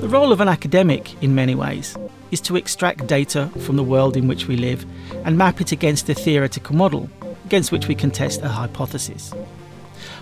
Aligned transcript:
The 0.00 0.08
role 0.08 0.32
of 0.32 0.40
an 0.40 0.48
academic, 0.48 1.20
in 1.22 1.34
many 1.34 1.54
ways, 1.54 1.96
is 2.30 2.40
to 2.42 2.56
extract 2.56 3.06
data 3.06 3.48
from 3.60 3.76
the 3.76 3.82
world 3.82 4.16
in 4.16 4.28
which 4.28 4.46
we 4.46 4.56
live 4.56 4.86
and 5.24 5.36
map 5.36 5.60
it 5.60 5.72
against 5.72 6.08
a 6.08 6.14
theoretical 6.14 6.74
model 6.76 7.10
against 7.44 7.70
which 7.72 7.86
we 7.86 7.94
can 7.94 8.10
test 8.10 8.42
a 8.42 8.48
hypothesis. 8.48 9.32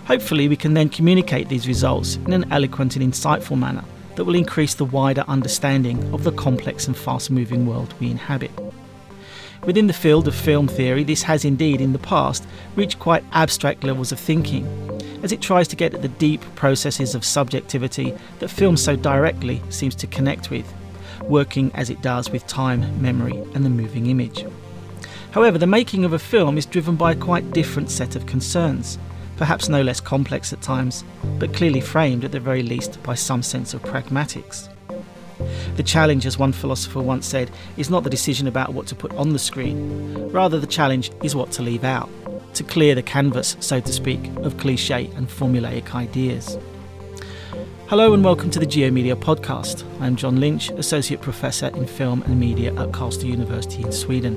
Hopefully, 0.06 0.48
we 0.48 0.56
can 0.56 0.74
then 0.74 0.88
communicate 0.88 1.48
these 1.48 1.66
results 1.66 2.16
in 2.16 2.32
an 2.32 2.50
eloquent 2.52 2.96
and 2.96 3.12
insightful 3.12 3.58
manner 3.58 3.84
that 4.16 4.24
will 4.24 4.34
increase 4.34 4.74
the 4.74 4.84
wider 4.84 5.24
understanding 5.26 6.12
of 6.12 6.24
the 6.24 6.32
complex 6.32 6.86
and 6.86 6.96
fast 6.96 7.30
moving 7.30 7.66
world 7.66 7.94
we 8.00 8.10
inhabit. 8.10 8.50
Within 9.66 9.86
the 9.86 9.94
field 9.94 10.28
of 10.28 10.34
film 10.34 10.68
theory, 10.68 11.04
this 11.04 11.22
has 11.22 11.44
indeed 11.44 11.80
in 11.80 11.94
the 11.94 11.98
past 11.98 12.46
reached 12.76 12.98
quite 12.98 13.24
abstract 13.32 13.82
levels 13.82 14.12
of 14.12 14.20
thinking, 14.20 14.66
as 15.22 15.32
it 15.32 15.40
tries 15.40 15.66
to 15.68 15.76
get 15.76 15.94
at 15.94 16.02
the 16.02 16.08
deep 16.08 16.42
processes 16.54 17.14
of 17.14 17.24
subjectivity 17.24 18.14
that 18.40 18.48
film 18.48 18.76
so 18.76 18.94
directly 18.94 19.62
seems 19.70 19.94
to 19.94 20.06
connect 20.06 20.50
with, 20.50 20.70
working 21.22 21.70
as 21.72 21.88
it 21.88 22.02
does 22.02 22.28
with 22.28 22.46
time, 22.46 23.00
memory, 23.00 23.42
and 23.54 23.64
the 23.64 23.70
moving 23.70 24.06
image. 24.06 24.44
However, 25.30 25.56
the 25.56 25.66
making 25.66 26.04
of 26.04 26.12
a 26.12 26.18
film 26.18 26.58
is 26.58 26.66
driven 26.66 26.94
by 26.94 27.12
a 27.12 27.16
quite 27.16 27.52
different 27.52 27.90
set 27.90 28.16
of 28.16 28.26
concerns, 28.26 28.98
perhaps 29.38 29.70
no 29.70 29.80
less 29.80 29.98
complex 29.98 30.52
at 30.52 30.60
times, 30.60 31.04
but 31.38 31.54
clearly 31.54 31.80
framed 31.80 32.24
at 32.24 32.32
the 32.32 32.38
very 32.38 32.62
least 32.62 33.02
by 33.02 33.14
some 33.14 33.42
sense 33.42 33.72
of 33.72 33.82
pragmatics. 33.82 34.68
The 35.76 35.82
challenge, 35.82 36.26
as 36.26 36.38
one 36.38 36.52
philosopher 36.52 37.00
once 37.00 37.26
said, 37.26 37.50
is 37.76 37.90
not 37.90 38.04
the 38.04 38.10
decision 38.10 38.46
about 38.46 38.74
what 38.74 38.86
to 38.88 38.94
put 38.94 39.12
on 39.12 39.32
the 39.32 39.38
screen, 39.38 40.30
rather, 40.30 40.60
the 40.60 40.66
challenge 40.66 41.10
is 41.22 41.34
what 41.34 41.50
to 41.52 41.62
leave 41.62 41.84
out, 41.84 42.08
to 42.54 42.62
clear 42.62 42.94
the 42.94 43.02
canvas, 43.02 43.56
so 43.60 43.80
to 43.80 43.92
speak, 43.92 44.26
of 44.38 44.56
cliche 44.58 45.10
and 45.16 45.28
formulaic 45.28 45.94
ideas. 45.94 46.58
Hello 47.88 48.14
and 48.14 48.24
welcome 48.24 48.50
to 48.50 48.58
the 48.58 48.66
GeoMedia 48.66 49.14
podcast. 49.14 49.84
I'm 50.00 50.16
John 50.16 50.40
Lynch, 50.40 50.70
Associate 50.70 51.20
Professor 51.20 51.66
in 51.68 51.86
Film 51.86 52.22
and 52.22 52.40
Media 52.40 52.70
at 52.72 52.92
Karlstad 52.92 53.24
University 53.24 53.82
in 53.82 53.92
Sweden. 53.92 54.36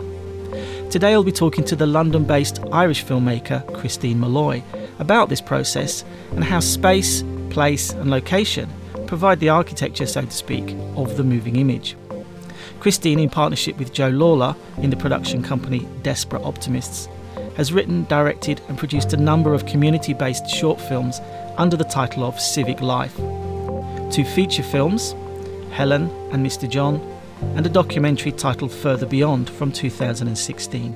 Today 0.92 1.14
I'll 1.14 1.24
be 1.24 1.32
talking 1.32 1.64
to 1.66 1.76
the 1.76 1.86
London 1.86 2.26
based 2.26 2.60
Irish 2.72 3.06
filmmaker 3.06 3.66
Christine 3.74 4.20
Molloy 4.20 4.62
about 5.00 5.30
this 5.30 5.42
process 5.42 6.04
and 6.32 6.44
how 6.44 6.60
space, 6.60 7.24
place, 7.50 7.92
and 7.92 8.10
location 8.10 8.70
provide 9.08 9.40
the 9.40 9.50
architecture, 9.50 10.06
so 10.06 10.22
to 10.22 10.32
speak, 10.32 10.76
of 10.96 11.18
the 11.18 11.24
moving 11.24 11.56
image. 11.56 11.96
Christine, 12.80 13.20
in 13.20 13.30
partnership 13.30 13.78
with 13.80 13.94
Joe 13.94 14.12
Lawlor 14.12 14.56
in 14.78 14.90
the 14.90 14.98
production 14.98 15.42
company 15.42 15.88
Desperate 16.04 16.44
Optimists, 16.44 17.08
has 17.56 17.74
written, 17.74 18.04
directed, 18.04 18.62
and 18.68 18.78
produced 18.78 19.14
a 19.14 19.18
number 19.18 19.54
of 19.54 19.66
community 19.66 20.14
based 20.14 20.48
short 20.48 20.80
films 20.80 21.20
under 21.58 21.76
the 21.76 21.84
title 21.84 22.24
of 22.24 22.40
Civic 22.40 22.82
Life. 22.82 23.16
Two 24.12 24.24
feature 24.24 24.64
films, 24.64 25.16
Helen 25.72 26.10
and 26.32 26.46
Mr. 26.46 26.70
John, 26.70 27.02
and 27.56 27.66
a 27.66 27.70
documentary 27.70 28.32
titled 28.32 28.72
Further 28.72 29.06
Beyond 29.06 29.50
from 29.50 29.72
2016. 29.72 30.96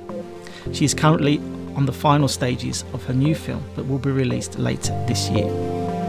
She 0.72 0.86
is 0.86 0.94
currently 0.94 1.40
on 1.76 1.86
the 1.86 1.94
final 1.94 2.28
stages 2.28 2.84
of 2.94 3.04
her 3.06 3.14
new 3.14 3.34
film 3.34 3.64
that 3.76 3.88
will 3.88 4.00
be 4.00 4.12
released 4.12 4.60
later 4.60 4.94
this 5.08 5.30
year. 5.30 6.01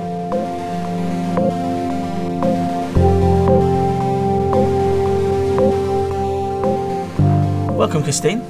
Welcome, 7.82 8.04
Christine. 8.04 8.42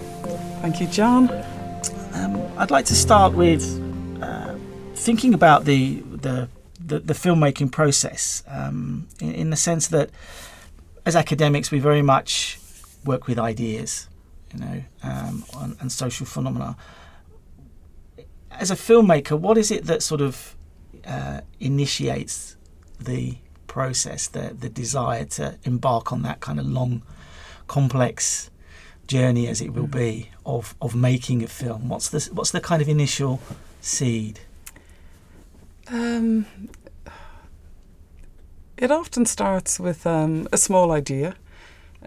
Thank 0.61 0.79
you, 0.79 0.87
John. 0.87 1.31
Um, 2.13 2.43
I'd 2.59 2.71
like 2.71 2.85
to 2.85 2.95
start 2.95 3.33
with 3.33 3.65
uh, 4.23 4.57
thinking 4.95 5.33
about 5.33 5.65
the, 5.65 6.01
the 6.01 6.51
the, 6.79 6.99
the 6.99 7.15
filmmaking 7.15 7.73
process 7.73 8.43
um, 8.47 9.09
in, 9.21 9.33
in, 9.33 9.49
the 9.49 9.57
sense 9.57 9.89
that 9.89 10.11
as 11.07 11.17
academics 11.17 11.71
we 11.71 11.79
very 11.79 12.03
much 12.03 12.59
work 13.07 13.27
with 13.27 13.39
ideas, 13.39 14.07
you 14.53 14.61
know, 14.61 14.85
um, 15.03 15.45
and, 15.61 15.77
and 15.81 15.91
social 15.91 16.27
phenomena. 16.27 16.77
As 18.51 18.71
a 18.71 18.77
filmmaker, 18.77 19.41
what 19.41 19.57
is 19.57 19.71
it 19.71 19.85
that 19.85 20.03
sort 20.03 20.21
of 20.21 20.55
uh, 21.07 21.41
initiates 21.59 22.59
the 23.01 23.39
process, 23.67 24.29
the 24.29 24.55
the 24.61 24.69
desire 24.69 25.25
to 25.25 25.59
embark 25.65 26.13
on 26.13 26.21
that 26.21 26.41
kind 26.41 26.61
of 26.61 26.67
long, 26.67 27.03
complex 27.67 28.51
journey, 29.13 29.49
as 29.49 29.61
it 29.61 29.71
will 29.77 29.91
be, 30.05 30.13
of 30.45 30.75
of 30.81 30.95
making 30.95 31.43
a 31.43 31.49
film? 31.61 31.89
What's 31.89 32.09
the 32.09 32.21
what's 32.37 32.53
the 32.57 32.61
kind 32.61 32.83
of 32.83 32.89
initial 32.89 33.35
seed? 33.81 34.41
Um, 35.89 36.47
it 38.77 38.91
often 38.91 39.27
starts 39.27 39.79
with 39.79 40.07
um, 40.07 40.49
a 40.53 40.57
small 40.57 40.91
idea. 40.93 41.35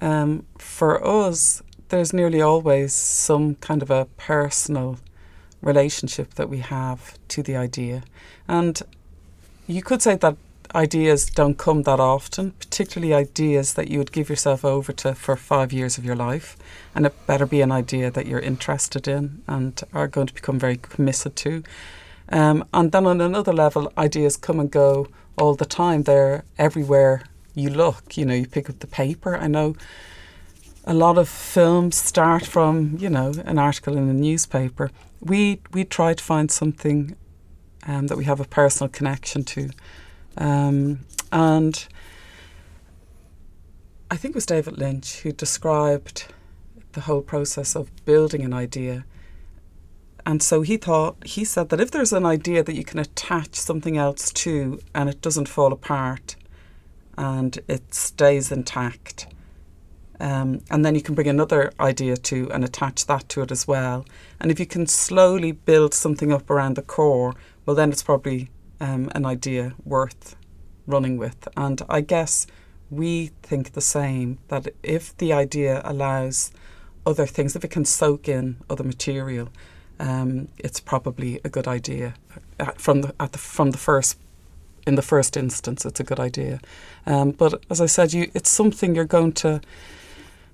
Um, 0.01 0.45
for 0.57 0.91
us, 1.19 1.61
there's 1.89 2.13
nearly 2.13 2.41
always 2.41 2.93
some 2.93 3.55
kind 3.55 3.81
of 3.81 3.91
a 3.91 4.05
personal 4.17 4.97
relationship 5.61 6.33
that 6.35 6.49
we 6.49 6.59
have 6.59 7.01
to 7.27 7.43
the 7.43 7.55
idea. 7.55 8.03
And 8.47 8.81
you 9.67 9.81
could 9.81 10.01
say 10.01 10.15
that 10.17 10.35
ideas 10.75 11.25
don't 11.25 11.57
come 11.57 11.83
that 11.83 11.99
often, 11.99 12.51
particularly 12.51 13.13
ideas 13.13 13.73
that 13.73 13.87
you 13.87 13.97
would 13.97 14.11
give 14.11 14.29
yourself 14.29 14.65
over 14.65 14.91
to 14.91 15.15
for 15.15 15.35
five 15.35 15.71
years 15.71 15.97
of 15.97 16.05
your 16.05 16.15
life. 16.15 16.57
And 16.93 17.05
it 17.05 17.27
better 17.27 17.45
be 17.45 17.61
an 17.61 17.71
idea 17.71 18.11
that 18.11 18.27
you're 18.27 18.39
interested 18.39 19.07
in 19.07 19.41
and 19.47 19.81
are 19.93 20.07
going 20.07 20.27
to 20.27 20.33
become 20.33 20.59
very 20.59 20.77
committed 20.77 21.35
to. 21.37 21.63
Um, 22.29 22.65
and 22.73 22.91
then 22.91 23.05
on 23.05 23.21
another 23.21 23.53
level, 23.53 23.91
ideas 23.97 24.37
come 24.37 24.59
and 24.59 24.69
go 24.69 25.07
all 25.37 25.55
the 25.55 25.65
time. 25.65 26.03
They're 26.03 26.43
everywhere 26.57 27.23
you 27.53 27.69
look. 27.69 28.17
You 28.17 28.25
know, 28.25 28.35
you 28.35 28.47
pick 28.47 28.69
up 28.69 28.79
the 28.79 28.87
paper. 28.87 29.37
I 29.37 29.47
know 29.47 29.75
a 30.83 30.93
lot 30.93 31.17
of 31.17 31.29
films 31.29 31.95
start 31.95 32.45
from, 32.45 32.97
you 32.99 33.09
know, 33.09 33.33
an 33.45 33.57
article 33.57 33.97
in 33.97 34.09
a 34.09 34.13
newspaper. 34.13 34.91
We 35.21 35.61
we 35.71 35.85
try 35.85 36.13
to 36.13 36.23
find 36.23 36.51
something 36.51 37.15
um, 37.87 38.07
that 38.07 38.17
we 38.17 38.25
have 38.25 38.39
a 38.39 38.45
personal 38.45 38.89
connection 38.89 39.43
to. 39.45 39.69
Um, 40.37 40.99
and 41.31 41.87
I 44.11 44.17
think 44.17 44.33
it 44.33 44.35
was 44.35 44.45
David 44.45 44.77
Lynch 44.77 45.21
who 45.21 45.31
described 45.31 46.27
the 46.93 47.01
whole 47.01 47.21
process 47.21 47.75
of 47.75 47.89
building 48.05 48.43
an 48.43 48.53
idea 48.53 49.05
and 50.25 50.41
so 50.41 50.61
he 50.61 50.77
thought, 50.77 51.17
he 51.23 51.45
said 51.45 51.69
that 51.69 51.79
if 51.79 51.91
there's 51.91 52.11
an 52.11 52.25
idea 52.25 52.63
that 52.63 52.75
you 52.75 52.83
can 52.83 52.99
attach 52.99 53.55
something 53.55 53.95
else 53.95 54.31
to 54.33 54.79
and 54.95 55.07
it 55.07 55.21
doesn't 55.21 55.47
fall 55.47 55.71
apart 55.71 56.35
and 57.17 57.59
it 57.67 57.93
stays 57.93 58.51
intact, 58.51 59.27
um, 60.19 60.61
and 60.71 60.83
then 60.83 60.95
you 60.95 61.01
can 61.01 61.13
bring 61.13 61.27
another 61.27 61.71
idea 61.79 62.17
to 62.17 62.49
and 62.51 62.63
attach 62.63 63.05
that 63.05 63.29
to 63.29 63.41
it 63.43 63.51
as 63.51 63.67
well. 63.67 64.05
And 64.39 64.49
if 64.49 64.59
you 64.59 64.65
can 64.65 64.87
slowly 64.87 65.51
build 65.51 65.93
something 65.93 66.33
up 66.33 66.49
around 66.49 66.75
the 66.75 66.81
core, 66.81 67.35
well, 67.65 67.75
then 67.75 67.91
it's 67.91 68.03
probably 68.03 68.49
um, 68.79 69.09
an 69.15 69.25
idea 69.25 69.73
worth 69.83 70.35
running 70.87 71.17
with. 71.17 71.47
And 71.55 71.81
I 71.89 72.01
guess 72.01 72.47
we 72.89 73.31
think 73.41 73.73
the 73.73 73.81
same 73.81 74.37
that 74.47 74.67
if 74.83 75.15
the 75.17 75.33
idea 75.33 75.81
allows 75.83 76.51
other 77.05 77.25
things, 77.25 77.55
if 77.55 77.63
it 77.63 77.71
can 77.71 77.85
soak 77.85 78.27
in 78.27 78.57
other 78.69 78.83
material, 78.83 79.49
um, 79.99 80.47
it's 80.57 80.79
probably 80.79 81.39
a 81.43 81.49
good 81.49 81.67
idea 81.67 82.15
uh, 82.59 82.71
from 82.77 83.01
the, 83.01 83.15
at 83.19 83.31
the 83.31 83.37
from 83.37 83.71
the 83.71 83.77
first 83.77 84.17
in 84.85 84.95
the 84.95 85.01
first 85.01 85.37
instance. 85.37 85.85
It's 85.85 85.99
a 85.99 86.03
good 86.03 86.19
idea, 86.19 86.59
um, 87.05 87.31
but 87.31 87.63
as 87.69 87.79
I 87.79 87.85
said, 87.85 88.13
you 88.13 88.29
it's 88.33 88.49
something 88.49 88.95
you're 88.95 89.05
going 89.05 89.33
to 89.33 89.61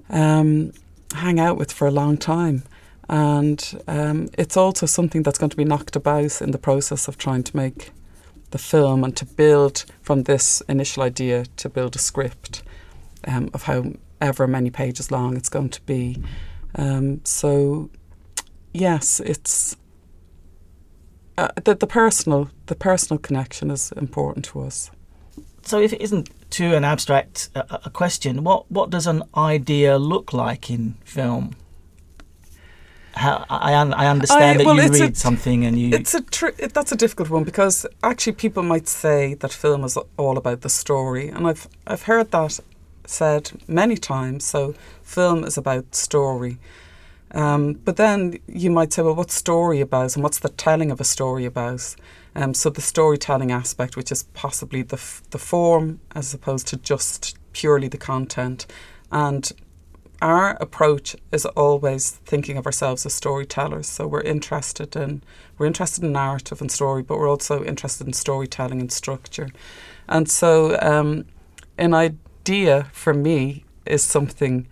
um, 0.10 0.74
hang 1.16 1.40
out 1.40 1.58
with 1.58 1.72
for 1.72 1.88
a 1.88 1.92
long 1.92 2.18
time, 2.18 2.64
and 3.10 3.82
um, 3.88 4.30
it's 4.38 4.56
also 4.56 4.86
something 4.86 5.24
that's 5.24 5.40
going 5.40 5.50
to 5.50 5.58
be 5.58 5.66
knocked 5.66 5.96
about 5.96 6.42
in 6.42 6.52
the 6.52 6.60
process 6.60 7.08
of 7.08 7.18
trying 7.18 7.44
to 7.44 7.58
make 7.58 7.92
the 8.52 8.58
film 8.58 9.04
and 9.04 9.16
to 9.18 9.26
build 9.26 9.86
from 10.02 10.24
this 10.24 10.62
initial 10.70 11.04
idea 11.04 11.46
to 11.58 11.70
build 11.70 11.96
a 11.96 12.00
script 12.00 12.64
um, 13.28 13.50
of 13.54 13.64
however 13.64 14.48
many 14.48 14.70
pages 14.70 15.12
long 15.12 15.36
it's 15.36 15.50
going 15.50 15.70
to 15.70 15.82
be. 15.82 16.22
Um, 16.76 17.22
so 17.24 17.90
yes, 18.74 19.20
it's 19.20 19.76
uh, 21.38 21.50
the 21.64 21.76
the 21.76 21.88
personal 21.88 22.50
the 22.68 22.76
personal 22.76 23.18
connection 23.18 23.72
is 23.72 23.92
important 23.94 24.46
to 24.46 24.62
us. 24.62 24.92
So, 25.64 25.80
if 25.80 25.94
it 25.94 26.02
isn't 26.02 26.30
too 26.50 26.74
an 26.74 26.84
abstract 26.84 27.50
uh, 27.56 27.64
a 27.86 27.90
question, 27.90 28.44
what 28.44 28.70
what 28.72 28.90
does 28.90 29.08
an 29.08 29.24
idea 29.36 29.98
look 29.98 30.34
like 30.34 30.70
in 30.70 30.96
film? 31.06 31.56
How, 33.14 33.46
I 33.50 33.74
I 33.74 34.08
understand 34.08 34.62
I, 34.62 34.66
well, 34.66 34.76
that 34.76 34.84
you 34.94 35.02
read 35.04 35.12
a, 35.12 35.16
something 35.16 35.66
and 35.66 35.78
you. 35.78 35.94
It's 35.94 36.14
a 36.14 36.22
tr- 36.22 36.56
it, 36.58 36.74
that's 36.74 36.92
a 36.92 36.96
difficult 36.96 37.30
one 37.30 37.44
because 37.44 37.86
actually 38.02 38.34
people 38.34 38.64
might 38.64 38.88
say 38.88 39.36
that 39.36 39.52
film 39.52 39.84
is 39.84 39.98
all 40.18 40.38
about 40.38 40.62
the 40.62 40.70
story, 40.70 41.28
and 41.30 41.46
I've 41.48 41.68
I've 41.88 42.04
heard 42.04 42.32
that 42.32 42.60
said 43.06 43.52
many 43.68 43.98
times. 43.98 44.46
So 44.46 44.74
film 45.04 45.44
is 45.44 45.58
about 45.58 45.96
story, 45.96 46.58
Um, 47.34 47.74
but 47.86 47.96
then 47.96 48.40
you 48.48 48.70
might 48.72 48.94
say, 48.94 49.02
well, 49.04 49.16
what's 49.16 49.34
story 49.36 49.82
about, 49.82 50.16
and 50.16 50.24
what's 50.24 50.40
the 50.40 50.50
telling 50.50 50.92
of 50.92 51.00
a 51.00 51.04
story 51.06 51.46
about? 51.46 51.96
Um, 52.36 52.54
so 52.54 52.70
the 52.70 52.82
storytelling 52.82 53.52
aspect, 53.52 53.96
which 53.98 54.12
is 54.12 54.24
possibly 54.34 54.84
the 54.84 54.98
f- 54.98 55.22
the 55.32 55.38
form 55.38 56.00
as 56.16 56.34
opposed 56.34 56.68
to 56.68 56.78
just 56.78 57.38
purely 57.54 57.88
the 57.90 57.98
content, 57.98 58.66
and 59.12 59.52
our 60.22 60.58
approach 60.62 61.16
is 61.32 61.46
always 61.46 62.12
thinking 62.12 62.58
of 62.58 62.66
ourselves 62.66 63.06
as 63.06 63.14
storytellers. 63.14 63.88
So 63.88 64.08
we're 64.08 64.22
interested 64.22 64.96
in 64.96 65.24
we're 65.58 65.68
interested 65.68 66.04
in 66.04 66.12
narrative 66.12 66.62
and 66.62 66.72
story, 66.72 67.04
but 67.04 67.18
we're 67.18 67.30
also 67.30 67.64
interested 67.64 68.08
in 68.08 68.14
storytelling 68.14 68.80
and 68.80 68.92
structure. 68.92 69.50
And 70.08 70.30
so, 70.30 70.78
um, 70.82 71.26
an 71.78 71.94
idea 71.94 72.88
for 72.92 73.14
me 73.14 73.64
is 73.86 74.04
something 74.04 74.68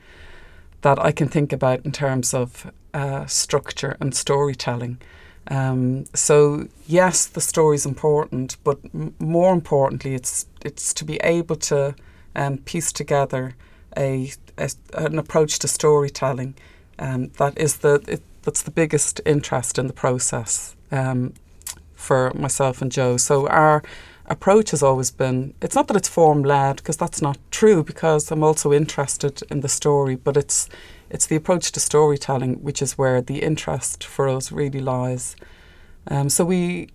that 0.82 0.98
I 0.98 1.12
can 1.12 1.28
think 1.28 1.54
about 1.54 1.86
in 1.86 1.92
terms 1.92 2.34
of 2.34 2.72
uh, 2.94 3.26
structure 3.26 3.98
and 4.00 4.16
storytelling. 4.16 5.00
Um, 5.48 6.06
so 6.14 6.68
yes, 6.88 7.26
the 7.26 7.42
story 7.42 7.76
is 7.76 7.86
important, 7.86 8.58
but 8.64 8.80
m- 8.94 9.16
more 9.20 9.54
importantly, 9.54 10.14
it's 10.14 10.46
it's 10.64 10.94
to 10.96 11.06
be 11.06 11.18
able 11.18 11.56
to 11.56 11.96
um, 12.36 12.58
piece 12.60 12.92
together 12.92 13.56
a, 13.98 14.32
a, 14.60 14.70
an 15.06 15.18
approach 15.18 15.60
to 15.60 15.68
storytelling 15.68 16.56
um, 17.00 17.30
that 17.38 17.58
is 17.58 17.78
the 17.78 18.04
it, 18.08 18.22
that's 18.44 18.62
the 18.62 18.72
biggest 18.72 19.22
interest 19.26 19.80
in 19.80 19.88
the 19.88 19.94
process 19.94 20.76
um, 20.92 21.34
for 21.94 22.32
myself 22.36 22.82
and 22.82 22.92
Joe. 22.92 23.18
So 23.18 23.48
our 23.48 23.84
approach 24.28 24.72
has 24.72 24.84
always 24.84 25.12
been 25.12 25.54
it's 25.62 25.76
not 25.76 25.88
that 25.88 25.98
it's 25.98 26.10
form 26.10 26.44
led 26.44 26.78
because 26.78 26.98
that's 26.98 27.22
not 27.22 27.38
true 27.52 27.84
because 27.84 28.32
I'm 28.32 28.44
also 28.44 28.72
interested 28.74 29.42
in 29.50 29.62
the 29.62 29.70
story, 29.70 30.16
but 30.16 30.38
it's 30.38 30.70
it's 31.10 31.26
the 31.26 31.36
approach 31.36 31.72
to 31.72 31.80
storytelling 31.80 32.56
which 32.62 32.82
is 32.82 32.98
where 32.98 33.22
the 33.22 33.42
interest 33.42 34.04
for 34.04 34.28
us 34.28 34.52
really 34.52 34.82
lies. 34.82 35.36
Um, 36.08 36.30
so 36.30 36.44
we 36.46 36.90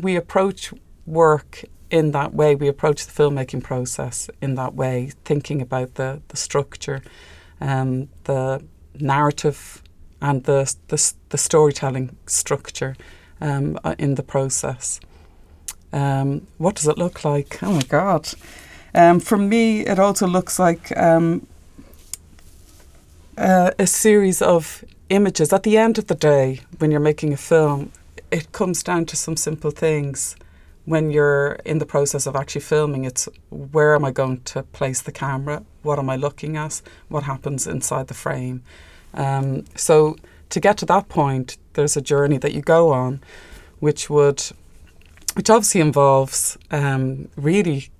we 0.00 0.16
approach 0.16 0.72
work 1.06 1.64
in 1.90 2.12
that 2.12 2.34
way. 2.34 2.54
We 2.54 2.68
approach 2.68 3.06
the 3.06 3.12
filmmaking 3.12 3.62
process 3.62 4.30
in 4.40 4.54
that 4.56 4.74
way, 4.74 5.12
thinking 5.24 5.62
about 5.62 5.94
the 5.94 6.20
the 6.28 6.36
structure, 6.36 7.02
um, 7.60 8.08
the 8.24 8.64
narrative, 8.98 9.82
and 10.20 10.44
the 10.44 10.74
the, 10.88 11.12
the 11.28 11.38
storytelling 11.38 12.16
structure 12.26 12.96
um, 13.40 13.78
uh, 13.84 13.94
in 13.98 14.14
the 14.14 14.22
process. 14.22 15.00
Um, 15.92 16.46
what 16.58 16.74
does 16.76 16.86
it 16.86 16.98
look 16.98 17.24
like? 17.24 17.62
Oh 17.62 17.72
my 17.72 17.82
God. 17.82 18.28
Um, 18.94 19.20
for 19.20 19.38
me, 19.38 19.86
it 19.86 19.98
also 19.98 20.26
looks 20.26 20.58
like 20.58 20.96
um, 20.96 21.46
uh, 23.36 23.70
a 23.78 23.86
series 23.86 24.42
of 24.42 24.84
images. 25.08 25.52
At 25.52 25.62
the 25.62 25.76
end 25.76 25.98
of 25.98 26.06
the 26.06 26.14
day, 26.14 26.60
when 26.78 26.90
you're 26.90 27.00
making 27.00 27.32
a 27.32 27.36
film, 27.36 27.92
it 28.30 28.52
comes 28.52 28.82
down 28.82 29.06
to 29.06 29.16
some 29.16 29.36
simple 29.36 29.70
things. 29.70 30.36
When 30.88 31.10
you're 31.10 31.58
in 31.66 31.80
the 31.80 31.84
process 31.84 32.26
of 32.26 32.34
actually 32.34 32.62
filming, 32.62 33.04
it's 33.04 33.28
where 33.50 33.94
am 33.94 34.06
I 34.06 34.10
going 34.10 34.40
to 34.52 34.62
place 34.62 35.02
the 35.02 35.12
camera? 35.12 35.62
What 35.82 35.98
am 35.98 36.08
I 36.08 36.16
looking 36.16 36.56
at? 36.56 36.80
What 37.08 37.24
happens 37.24 37.66
inside 37.66 38.06
the 38.06 38.14
frame? 38.14 38.62
Um, 39.12 39.66
so, 39.74 40.16
to 40.48 40.60
get 40.60 40.78
to 40.78 40.86
that 40.86 41.10
point, 41.10 41.58
there's 41.74 41.94
a 41.98 42.00
journey 42.00 42.38
that 42.38 42.54
you 42.54 42.62
go 42.62 42.90
on, 42.90 43.20
which 43.80 44.08
would 44.08 44.42
which 45.34 45.50
obviously 45.50 45.82
involves 45.82 46.56
um, 46.70 47.28
really 47.36 47.90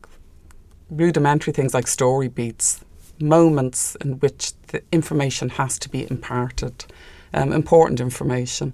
rudimentary 0.88 1.52
things 1.52 1.74
like 1.74 1.86
story 1.86 2.28
beats, 2.28 2.82
moments 3.20 3.96
in 3.96 4.18
which 4.20 4.52
the 4.68 4.82
information 4.92 5.50
has 5.50 5.78
to 5.80 5.90
be 5.90 6.10
imparted, 6.10 6.86
um, 7.34 7.52
important 7.52 8.00
information. 8.00 8.72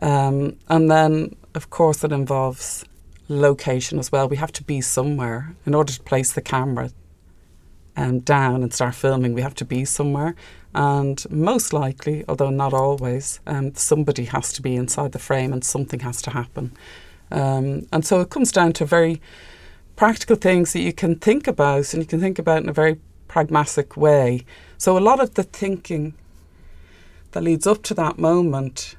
Um, 0.00 0.56
and 0.68 0.90
then, 0.90 1.36
of 1.54 1.68
course, 1.68 2.02
it 2.02 2.12
involves 2.12 2.86
location 3.40 3.98
as 3.98 4.12
well. 4.12 4.28
We 4.28 4.36
have 4.36 4.52
to 4.52 4.64
be 4.64 4.80
somewhere 4.80 5.54
in 5.66 5.74
order 5.74 5.92
to 5.92 6.02
place 6.02 6.32
the 6.32 6.42
camera 6.42 6.90
um, 7.96 8.20
down 8.20 8.62
and 8.62 8.72
start 8.72 8.94
filming. 8.94 9.34
We 9.34 9.42
have 9.42 9.54
to 9.56 9.64
be 9.64 9.84
somewhere, 9.84 10.34
and 10.74 11.24
most 11.30 11.72
likely, 11.72 12.24
although 12.28 12.50
not 12.50 12.72
always, 12.72 13.40
um, 13.46 13.74
somebody 13.74 14.24
has 14.26 14.52
to 14.54 14.62
be 14.62 14.76
inside 14.76 15.12
the 15.12 15.18
frame 15.18 15.52
and 15.52 15.64
something 15.64 16.00
has 16.00 16.22
to 16.22 16.30
happen. 16.30 16.72
Um, 17.30 17.86
and 17.92 18.04
so 18.04 18.20
it 18.20 18.30
comes 18.30 18.52
down 18.52 18.72
to 18.74 18.84
very 18.84 19.20
practical 19.96 20.36
things 20.36 20.72
that 20.72 20.80
you 20.80 20.92
can 20.92 21.16
think 21.16 21.46
about 21.46 21.92
and 21.92 22.02
you 22.02 22.06
can 22.06 22.20
think 22.20 22.38
about 22.38 22.62
in 22.62 22.68
a 22.68 22.72
very 22.72 22.98
pragmatic 23.28 23.96
way. 23.96 24.44
So 24.78 24.98
a 24.98 25.00
lot 25.00 25.20
of 25.20 25.34
the 25.34 25.42
thinking 25.42 26.14
that 27.32 27.42
leads 27.42 27.66
up 27.66 27.82
to 27.84 27.94
that 27.94 28.18
moment 28.18 28.96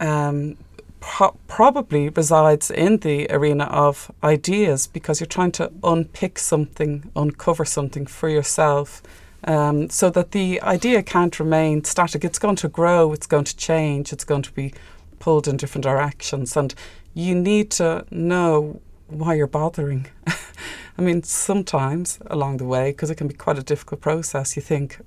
um, 0.00 0.56
pro- 1.00 1.36
probably 1.48 2.08
resides 2.08 2.70
in 2.70 2.98
the 2.98 3.26
arena 3.30 3.64
of 3.64 4.10
ideas 4.22 4.86
because 4.86 5.20
you're 5.20 5.26
trying 5.26 5.52
to 5.52 5.72
unpick 5.82 6.38
something, 6.38 7.10
uncover 7.16 7.64
something 7.64 8.06
for 8.06 8.28
yourself. 8.28 9.02
Um, 9.44 9.88
so 9.88 10.10
that 10.10 10.32
the 10.32 10.60
idea 10.60 11.02
can't 11.02 11.40
remain 11.40 11.82
static. 11.84 12.24
It's 12.24 12.38
going 12.38 12.56
to 12.56 12.68
grow, 12.68 13.12
it's 13.14 13.26
going 13.26 13.44
to 13.44 13.56
change, 13.56 14.12
it's 14.12 14.24
going 14.24 14.42
to 14.42 14.52
be 14.52 14.74
pulled 15.18 15.48
in 15.48 15.56
different 15.56 15.82
directions. 15.82 16.56
And 16.56 16.74
you 17.14 17.34
need 17.34 17.70
to 17.72 18.04
know 18.10 18.80
why 19.08 19.34
you're 19.34 19.46
bothering. 19.46 20.06
I 20.98 21.02
mean, 21.02 21.22
sometimes 21.22 22.18
along 22.26 22.58
the 22.58 22.66
way, 22.66 22.90
because 22.90 23.10
it 23.10 23.14
can 23.14 23.28
be 23.28 23.34
quite 23.34 23.58
a 23.58 23.62
difficult 23.62 24.02
process, 24.02 24.56
you 24.56 24.62
think, 24.62 24.98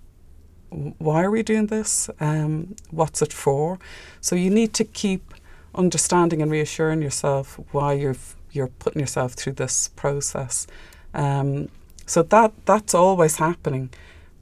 why 0.98 1.24
are 1.24 1.30
we 1.30 1.44
doing 1.44 1.68
this? 1.68 2.10
Um, 2.20 2.76
what's 2.90 3.22
it 3.22 3.32
for? 3.32 3.78
So 4.20 4.36
you 4.36 4.50
need 4.50 4.74
to 4.74 4.84
keep 4.84 5.34
understanding 5.76 6.42
and 6.42 6.52
reassuring 6.52 7.02
yourself 7.02 7.60
why 7.72 7.94
you're 7.94 8.16
you're 8.52 8.68
putting 8.68 9.00
yourself 9.00 9.34
through 9.34 9.54
this 9.54 9.88
process. 9.90 10.68
Um, 11.14 11.70
so 12.06 12.22
that 12.24 12.54
that's 12.66 12.94
always 12.94 13.38
happening, 13.38 13.90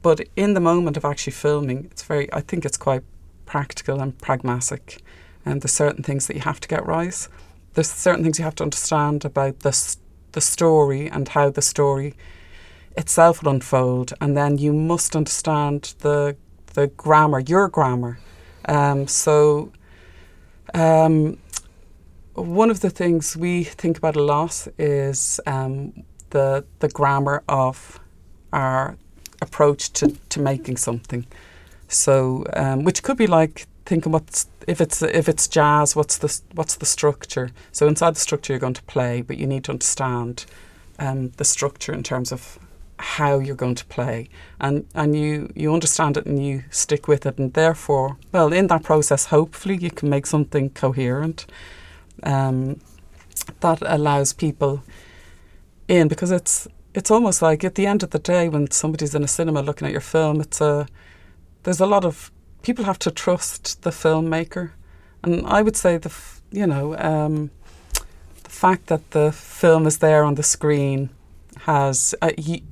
but 0.02 0.20
in 0.36 0.54
the 0.54 0.60
moment 0.60 0.96
of 0.96 1.04
actually 1.04 1.32
filming, 1.32 1.86
it's 1.90 2.02
very. 2.02 2.32
I 2.32 2.40
think 2.40 2.64
it's 2.64 2.76
quite 2.76 3.02
practical 3.46 4.00
and 4.00 4.18
pragmatic, 4.18 5.02
and 5.44 5.62
there's 5.62 5.72
certain 5.72 6.02
things 6.02 6.26
that 6.26 6.34
you 6.34 6.42
have 6.42 6.60
to 6.60 6.68
get 6.68 6.86
right 6.86 7.28
there's 7.74 7.90
certain 7.90 8.22
things 8.22 8.38
you 8.38 8.44
have 8.44 8.54
to 8.56 8.62
understand 8.62 9.24
about 9.24 9.60
this 9.60 9.98
the 10.32 10.40
story 10.40 11.10
and 11.10 11.28
how 11.28 11.50
the 11.50 11.62
story 11.62 12.14
itself 12.96 13.42
will 13.42 13.52
unfold, 13.52 14.12
and 14.20 14.36
then 14.36 14.58
you 14.58 14.72
must 14.72 15.16
understand 15.16 15.94
the 16.00 16.36
the 16.74 16.86
grammar, 16.88 17.40
your 17.40 17.68
grammar. 17.68 18.18
Um, 18.66 19.06
so, 19.06 19.72
um, 20.74 21.38
one 22.34 22.70
of 22.70 22.80
the 22.80 22.90
things 22.90 23.36
we 23.36 23.64
think 23.64 23.98
about 23.98 24.16
a 24.16 24.22
lot 24.22 24.68
is 24.78 25.40
um, 25.46 26.04
the 26.30 26.64
the 26.78 26.88
grammar 26.88 27.42
of 27.48 28.00
our 28.52 28.96
approach 29.40 29.92
to, 29.92 30.16
to 30.28 30.40
making 30.40 30.76
something. 30.76 31.26
So, 31.88 32.46
um, 32.54 32.84
which 32.84 33.02
could 33.02 33.16
be 33.16 33.26
like 33.26 33.66
thinking 33.84 34.12
what's 34.12 34.46
if 34.66 34.80
it's 34.80 35.02
if 35.02 35.28
it's 35.28 35.48
jazz, 35.48 35.94
what's 35.94 36.18
the 36.18 36.40
what's 36.54 36.76
the 36.76 36.86
structure? 36.86 37.50
So 37.72 37.86
inside 37.86 38.14
the 38.14 38.20
structure, 38.20 38.52
you're 38.52 38.60
going 38.60 38.74
to 38.74 38.82
play, 38.84 39.22
but 39.22 39.36
you 39.36 39.46
need 39.46 39.64
to 39.64 39.72
understand 39.72 40.46
um, 40.98 41.30
the 41.36 41.44
structure 41.44 41.92
in 41.92 42.02
terms 42.02 42.32
of 42.32 42.58
how 42.98 43.38
you're 43.38 43.56
going 43.56 43.74
to 43.74 43.84
play, 43.86 44.28
and 44.60 44.86
and 44.94 45.16
you 45.16 45.52
you 45.54 45.72
understand 45.72 46.16
it 46.16 46.26
and 46.26 46.44
you 46.44 46.64
stick 46.70 47.08
with 47.08 47.26
it, 47.26 47.38
and 47.38 47.52
therefore, 47.54 48.16
well, 48.32 48.52
in 48.52 48.68
that 48.68 48.82
process, 48.82 49.26
hopefully, 49.26 49.76
you 49.76 49.90
can 49.90 50.08
make 50.08 50.26
something 50.26 50.70
coherent 50.70 51.46
um, 52.22 52.80
that 53.60 53.78
allows 53.82 54.32
people 54.32 54.82
in. 55.88 56.08
Because 56.08 56.30
it's 56.30 56.68
it's 56.94 57.10
almost 57.10 57.42
like 57.42 57.64
at 57.64 57.74
the 57.74 57.86
end 57.86 58.02
of 58.02 58.10
the 58.10 58.18
day 58.18 58.48
when 58.48 58.70
somebody's 58.70 59.14
in 59.14 59.24
a 59.24 59.28
cinema 59.28 59.62
looking 59.62 59.86
at 59.86 59.92
your 59.92 60.00
film, 60.00 60.40
it's 60.40 60.60
a 60.60 60.86
there's 61.64 61.80
a 61.80 61.86
lot 61.86 62.04
of 62.04 62.30
people 62.62 62.84
have 62.84 62.98
to 63.00 63.10
trust 63.10 63.82
the 63.82 63.90
filmmaker, 63.90 64.70
and 65.22 65.46
I 65.46 65.62
would 65.62 65.76
say 65.76 65.98
the 65.98 66.12
you 66.52 66.66
know 66.66 66.96
um, 66.98 67.50
the 68.44 68.50
fact 68.50 68.86
that 68.86 69.10
the 69.10 69.32
film 69.32 69.86
is 69.86 69.98
there 69.98 70.24
on 70.24 70.36
the 70.36 70.42
screen 70.42 71.10
has. 71.66 72.14
Uh, 72.22 72.30
he, 72.38 72.62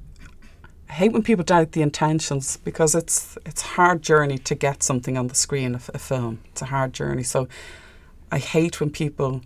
I 0.90 0.92
hate 0.92 1.12
when 1.12 1.22
people 1.22 1.44
doubt 1.44 1.70
the 1.70 1.82
intentions 1.82 2.56
because 2.56 2.96
it's 2.96 3.38
it's 3.46 3.62
a 3.62 3.68
hard 3.68 4.02
journey 4.02 4.38
to 4.38 4.56
get 4.56 4.82
something 4.82 5.16
on 5.16 5.28
the 5.28 5.36
screen 5.36 5.76
of 5.76 5.88
a 5.94 5.98
film. 5.98 6.40
It's 6.46 6.62
a 6.62 6.66
hard 6.66 6.92
journey. 6.92 7.22
So 7.22 7.46
I 8.32 8.38
hate 8.38 8.80
when 8.80 8.90
people 8.90 9.42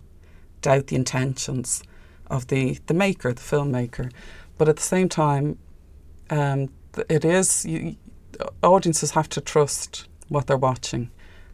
doubt 0.63 0.87
the 0.87 0.95
intentions 0.95 1.83
of 2.31 2.47
the 2.47 2.79
the 2.87 2.95
maker, 2.95 3.31
the 3.31 3.43
filmmaker. 3.43 4.11
But 4.57 4.69
at 4.69 4.77
the 4.77 4.81
same 4.81 5.07
time, 5.07 5.59
um, 6.31 6.69
it 7.09 7.23
is 7.23 7.63
you, 7.63 7.95
audiences 8.63 9.11
have 9.11 9.29
to 9.29 9.39
trust 9.39 10.07
what 10.29 10.47
they're 10.47 10.57
watching. 10.57 11.11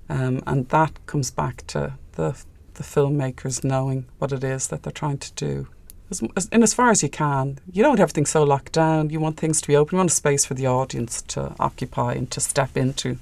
Um, 0.08 0.42
and 0.48 0.70
that 0.70 1.06
comes 1.06 1.32
back 1.32 1.68
to 1.68 1.96
the, 2.14 2.42
the 2.76 2.84
filmmakers 2.84 3.62
knowing 3.62 4.06
what 4.20 4.32
it 4.32 4.44
is 4.44 4.68
that 4.68 4.84
they're 4.84 4.94
trying 4.94 5.18
to 5.18 5.34
do. 5.34 5.68
As, 6.12 6.22
as, 6.36 6.48
in 6.50 6.62
as 6.62 6.74
far 6.74 6.90
as 6.90 7.02
you 7.02 7.10
can, 7.10 7.60
you 7.72 7.82
don't 7.82 7.92
want 7.92 8.02
everything 8.02 8.26
so 8.26 8.44
locked 8.44 8.74
down. 8.74 9.10
You 9.10 9.20
want 9.22 9.38
things 9.38 9.62
to 9.62 9.68
be 9.68 9.76
open. 9.76 9.96
You 9.96 9.98
want 10.00 10.12
a 10.12 10.14
space 10.14 10.44
for 10.46 10.54
the 10.54 10.68
audience 10.68 11.22
to 11.24 11.56
occupy 11.60 12.14
and 12.14 12.30
to 12.32 12.42
step 12.42 12.76
into. 12.76 13.18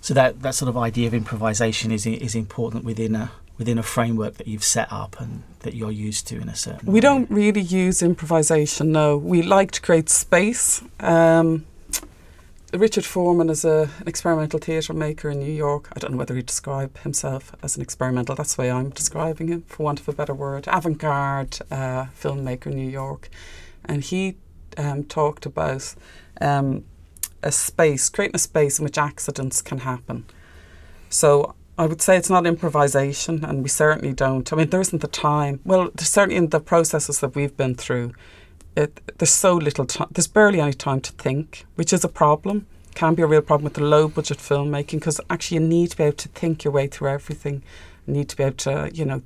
So 0.00 0.12
that, 0.14 0.42
that 0.42 0.54
sort 0.54 0.68
of 0.68 0.76
idea 0.76 1.06
of 1.06 1.14
improvisation 1.14 1.92
is 1.92 2.06
is 2.06 2.34
important 2.34 2.84
within 2.84 3.14
a 3.14 3.30
within 3.58 3.78
a 3.78 3.82
framework 3.82 4.34
that 4.38 4.46
you've 4.46 4.64
set 4.64 4.90
up 4.90 5.20
and 5.20 5.42
that 5.60 5.74
you're 5.74 5.90
used 5.90 6.26
to 6.28 6.36
in 6.40 6.48
a 6.48 6.54
certain. 6.54 6.86
We 6.86 6.94
way. 6.94 7.00
don't 7.00 7.30
really 7.30 7.60
use 7.60 8.02
improvisation. 8.02 8.92
No, 8.92 9.16
we 9.16 9.42
like 9.42 9.72
to 9.72 9.82
create 9.82 10.08
space. 10.08 10.82
Um, 11.00 11.66
Richard 12.74 13.06
Foreman 13.06 13.48
is 13.48 13.64
a, 13.64 13.90
an 14.00 14.08
experimental 14.08 14.58
theatre 14.58 14.92
maker 14.92 15.30
in 15.30 15.38
New 15.38 15.50
York. 15.50 15.88
I 15.96 15.98
don't 15.98 16.12
know 16.12 16.18
whether 16.18 16.36
he'd 16.36 16.44
describe 16.44 16.98
himself 16.98 17.54
as 17.62 17.76
an 17.76 17.82
experimental. 17.82 18.34
That's 18.34 18.56
the 18.56 18.62
way 18.62 18.70
I'm 18.70 18.90
describing 18.90 19.48
him, 19.48 19.62
for 19.62 19.84
want 19.84 20.00
of 20.00 20.08
a 20.08 20.12
better 20.12 20.34
word. 20.34 20.66
Avant-garde 20.68 21.60
uh, 21.70 22.06
filmmaker 22.20 22.66
in 22.66 22.76
New 22.76 22.90
York, 22.90 23.30
and 23.86 24.04
he 24.04 24.36
um, 24.76 25.04
talked 25.04 25.46
about 25.46 25.94
um, 26.42 26.84
a 27.42 27.52
space, 27.52 28.10
creating 28.10 28.36
a 28.36 28.38
space 28.38 28.78
in 28.78 28.84
which 28.84 28.98
accidents 28.98 29.62
can 29.62 29.78
happen. 29.78 30.26
So 31.08 31.54
I 31.78 31.86
would 31.86 32.02
say 32.02 32.18
it's 32.18 32.28
not 32.28 32.46
improvisation, 32.46 33.46
and 33.46 33.62
we 33.62 33.70
certainly 33.70 34.12
don't. 34.12 34.52
I 34.52 34.56
mean, 34.56 34.68
there 34.68 34.82
isn't 34.82 35.00
the 35.00 35.08
time. 35.08 35.60
Well, 35.64 35.90
certainly 35.96 36.36
in 36.36 36.50
the 36.50 36.60
processes 36.60 37.20
that 37.20 37.34
we've 37.34 37.56
been 37.56 37.76
through, 37.76 38.12
it, 38.76 39.00
there's 39.18 39.30
so 39.30 39.54
little 39.54 39.86
time. 39.86 40.08
There's 40.12 40.26
barely 40.26 40.60
any 40.60 40.72
time 40.72 41.00
to 41.00 41.12
think, 41.12 41.66
which 41.74 41.92
is 41.92 42.04
a 42.04 42.08
problem. 42.08 42.66
Can 42.94 43.14
be 43.14 43.22
a 43.22 43.26
real 43.26 43.42
problem 43.42 43.64
with 43.64 43.74
the 43.74 43.84
low 43.84 44.08
budget 44.08 44.38
filmmaking 44.38 44.98
because 45.00 45.20
actually 45.30 45.56
you 45.56 45.66
need 45.66 45.90
to 45.92 45.96
be 45.96 46.04
able 46.04 46.16
to 46.16 46.28
think 46.28 46.64
your 46.64 46.72
way 46.72 46.86
through 46.86 47.10
everything. 47.10 47.62
You 48.06 48.14
need 48.14 48.28
to 48.30 48.36
be 48.36 48.42
able 48.42 48.56
to, 48.56 48.90
you 48.92 49.04
know, 49.04 49.22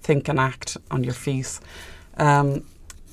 think 0.00 0.28
and 0.28 0.40
act 0.40 0.76
on 0.90 1.04
your 1.04 1.14
feet. 1.14 1.60
Um, 2.16 2.64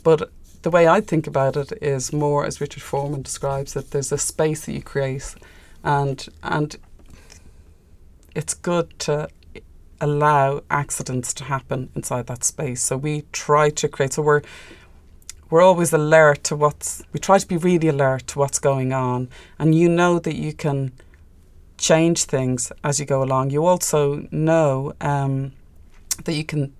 but 0.03 0.31
the 0.61 0.69
way 0.69 0.87
I 0.87 1.01
think 1.01 1.27
about 1.27 1.57
it 1.57 1.71
is 1.81 2.13
more 2.13 2.45
as 2.45 2.61
Richard 2.61 2.83
Foreman 2.83 3.21
describes 3.21 3.75
it. 3.75 3.91
There's 3.91 4.11
a 4.11 4.17
space 4.17 4.65
that 4.65 4.73
you 4.73 4.81
create, 4.81 5.35
and 5.83 6.27
and 6.43 6.75
it's 8.35 8.53
good 8.53 8.97
to 8.99 9.29
allow 9.99 10.63
accidents 10.69 11.33
to 11.35 11.43
happen 11.43 11.89
inside 11.95 12.27
that 12.27 12.43
space. 12.43 12.81
So 12.81 12.97
we 12.97 13.23
try 13.31 13.69
to 13.69 13.87
create. 13.87 14.13
So 14.13 14.21
we're 14.21 14.41
we're 15.51 15.61
always 15.61 15.93
alert 15.93 16.43
to 16.45 16.55
what's. 16.55 17.03
We 17.11 17.19
try 17.19 17.37
to 17.37 17.45
be 17.45 17.57
really 17.57 17.89
alert 17.89 18.27
to 18.27 18.39
what's 18.39 18.57
going 18.57 18.93
on, 18.93 19.29
and 19.59 19.75
you 19.75 19.89
know 19.89 20.17
that 20.17 20.35
you 20.35 20.53
can 20.53 20.93
change 21.77 22.23
things 22.23 22.71
as 22.83 22.99
you 22.99 23.05
go 23.05 23.21
along. 23.21 23.51
You 23.51 23.65
also 23.65 24.27
know 24.31 24.93
um, 25.01 25.51
that 26.23 26.33
you 26.33 26.45
can 26.45 26.73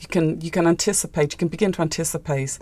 you 0.00 0.08
can 0.08 0.40
you 0.40 0.50
can 0.50 0.66
anticipate. 0.66 1.32
You 1.32 1.38
can 1.38 1.48
begin 1.48 1.72
to 1.72 1.82
anticipate 1.82 2.58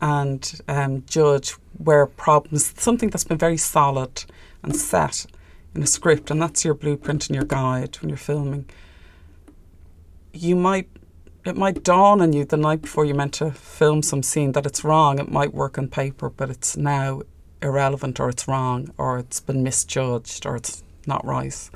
and 0.00 0.60
um, 0.68 1.04
judge 1.06 1.50
where 1.76 2.06
problems. 2.06 2.72
Something 2.80 3.10
that's 3.10 3.24
been 3.24 3.38
very 3.38 3.58
solid 3.58 4.24
and 4.62 4.74
set 4.74 5.26
in 5.74 5.82
a 5.82 5.86
script, 5.86 6.30
and 6.30 6.40
that's 6.40 6.64
your 6.64 6.74
blueprint 6.74 7.28
and 7.28 7.36
your 7.36 7.44
guide 7.44 7.96
when 8.00 8.08
you're 8.08 8.16
filming. 8.16 8.64
You 10.32 10.56
might 10.56 10.88
it 11.48 11.56
might 11.56 11.82
dawn 11.82 12.20
on 12.20 12.32
you 12.32 12.44
the 12.44 12.56
night 12.56 12.82
before 12.82 13.04
you're 13.04 13.16
meant 13.16 13.34
to 13.34 13.50
film 13.50 14.02
some 14.02 14.22
scene 14.22 14.52
that 14.52 14.66
it's 14.66 14.84
wrong. 14.84 15.18
It 15.18 15.30
might 15.30 15.54
work 15.54 15.78
on 15.78 15.88
paper, 15.88 16.28
but 16.28 16.50
it's 16.50 16.76
now 16.76 17.22
irrelevant, 17.62 18.20
or 18.20 18.28
it's 18.28 18.46
wrong, 18.46 18.92
or 18.98 19.18
it's 19.18 19.40
been 19.40 19.62
misjudged, 19.62 20.44
or 20.46 20.56
it's 20.56 20.82
not 21.06 21.24
right. 21.24 21.70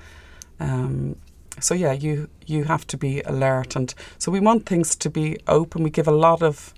Um, 0.61 1.17
so 1.59 1.75
yeah, 1.75 1.93
you 1.93 2.29
you 2.47 2.65
have 2.65 2.87
to 2.89 2.97
be 2.97 3.23
alert, 3.23 3.75
and 3.75 3.95
so 4.19 4.31
we 4.31 4.41
want 4.41 4.67
things 4.67 4.95
to 4.97 5.11
be 5.11 5.39
open. 5.49 5.83
We 5.83 5.91
give 5.91 6.09
a 6.09 6.13
lot 6.13 6.43
of 6.43 6.75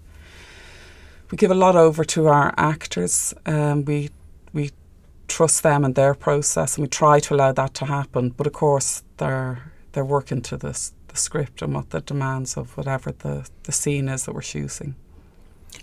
we 1.30 1.36
give 1.36 1.50
a 1.50 1.54
lot 1.54 1.74
over 1.76 2.04
to 2.04 2.28
our 2.28 2.54
actors. 2.56 3.34
Um, 3.44 3.84
we 3.84 4.10
we 4.52 4.70
trust 5.26 5.62
them 5.64 5.84
and 5.84 5.94
their 5.94 6.14
process, 6.14 6.76
and 6.76 6.82
we 6.82 6.88
try 6.88 7.18
to 7.20 7.34
allow 7.34 7.52
that 7.52 7.74
to 7.74 7.86
happen. 7.86 8.30
But 8.30 8.46
of 8.46 8.52
course, 8.52 9.02
they're 9.16 9.72
they're 9.92 10.04
working 10.04 10.42
to 10.42 10.56
this 10.56 10.92
the 11.14 11.20
script 11.20 11.62
and 11.62 11.72
what 11.74 11.90
the 11.90 12.00
demands 12.00 12.56
of 12.56 12.76
whatever 12.76 13.12
the 13.12 13.48
the 13.62 13.72
scene 13.72 14.08
is 14.08 14.24
that 14.24 14.34
we're 14.34 14.42
shooting. 14.42 14.96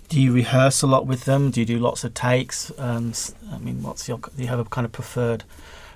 Do 0.09 0.21
you 0.21 0.33
rehearse 0.33 0.81
a 0.81 0.87
lot 0.87 1.07
with 1.07 1.23
them? 1.23 1.51
Do 1.51 1.61
you 1.61 1.65
do 1.65 1.79
lots 1.79 2.03
of 2.03 2.13
takes? 2.13 2.71
Um, 2.77 3.13
I 3.51 3.57
mean, 3.57 3.81
what's 3.81 4.07
your? 4.07 4.19
Do 4.19 4.43
you 4.43 4.47
have 4.47 4.59
a 4.59 4.65
kind 4.65 4.85
of 4.85 4.91
preferred 4.91 5.43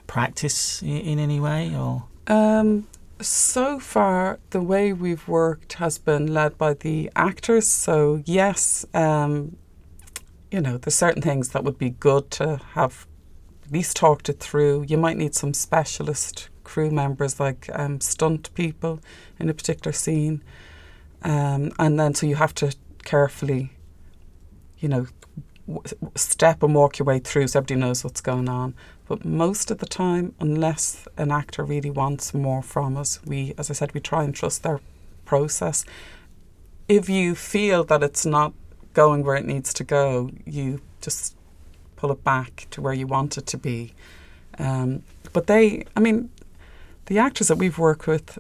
practice 0.08 0.82
in, 0.82 0.98
in 1.12 1.20
any 1.20 1.40
way, 1.40 1.76
or? 1.76 2.06
Um, 2.28 2.88
so 3.22 3.80
far, 3.80 4.40
the 4.52 4.62
way 4.62 4.94
we've 4.94 5.28
worked 5.28 5.74
has 5.74 5.98
been 5.98 6.34
led 6.34 6.58
by 6.58 6.74
the 6.74 7.12
actors. 7.16 7.68
So 7.68 8.24
yes, 8.26 8.86
um, 8.94 9.58
you 10.50 10.62
know, 10.62 10.78
there's 10.78 10.96
certain 10.96 11.22
things 11.22 11.50
that 11.50 11.64
would 11.64 11.78
be 11.78 11.90
good 11.90 12.32
to 12.32 12.62
have 12.74 13.06
at 13.66 13.72
least 13.72 13.98
talked 13.98 14.30
it 14.30 14.40
through. 14.40 14.86
You 14.88 14.98
might 14.98 15.18
need 15.18 15.36
some 15.36 15.54
specialist 15.54 16.50
crew 16.66 16.92
members, 16.92 17.40
like 17.40 17.70
um, 17.72 18.02
stunt 18.02 18.54
people, 18.54 19.00
in 19.40 19.50
a 19.50 19.54
particular 19.54 19.94
scene, 19.94 20.44
um, 21.24 21.72
and 21.80 21.98
then 22.00 22.14
so 22.14 22.28
you 22.28 22.36
have 22.36 22.54
to 22.56 22.76
carefully, 23.04 23.72
you 24.80 24.90
know, 24.90 25.08
w- 25.68 25.84
step 26.16 26.62
and 26.62 26.76
walk 26.76 27.00
your 27.00 27.06
way 27.06 27.20
through 27.20 27.48
so 27.48 27.60
everybody 27.60 27.80
knows 27.80 28.04
what's 28.04 28.22
going 28.22 28.50
on. 28.50 28.76
But 29.08 29.24
most 29.24 29.72
of 29.72 29.78
the 29.78 29.86
time, 29.86 30.34
unless 30.40 31.08
an 31.18 31.32
actor 31.32 31.64
really 31.64 31.92
wants 31.92 32.34
more 32.34 32.62
from 32.62 32.98
us, 32.98 33.20
we, 33.26 33.54
as 33.58 33.70
I 33.70 33.74
said, 33.74 33.94
we 33.94 34.02
try 34.02 34.24
and 34.24 34.36
trust 34.36 34.64
their 34.64 34.82
process. 35.26 35.86
If 36.88 37.10
you 37.10 37.36
feel 37.36 37.84
that 37.86 38.04
it's 38.04 38.26
not 38.26 38.54
going 38.94 39.24
where 39.24 39.36
it 39.36 39.46
needs 39.46 39.74
to 39.76 39.84
go, 39.84 40.32
you 40.46 40.82
just 41.02 41.36
pull 41.96 42.12
it 42.12 42.24
back 42.24 42.68
to 42.72 42.82
where 42.82 42.94
you 42.94 43.08
want 43.08 43.38
it 43.38 43.46
to 43.48 43.58
be. 43.58 43.94
Um, 44.58 45.04
but 45.34 45.48
they, 45.48 45.86
I 45.96 46.00
mean, 46.00 46.30
the 47.06 47.20
actors 47.20 47.48
that 47.48 47.58
we've 47.58 47.78
worked 47.78 48.08
with, 48.08 48.38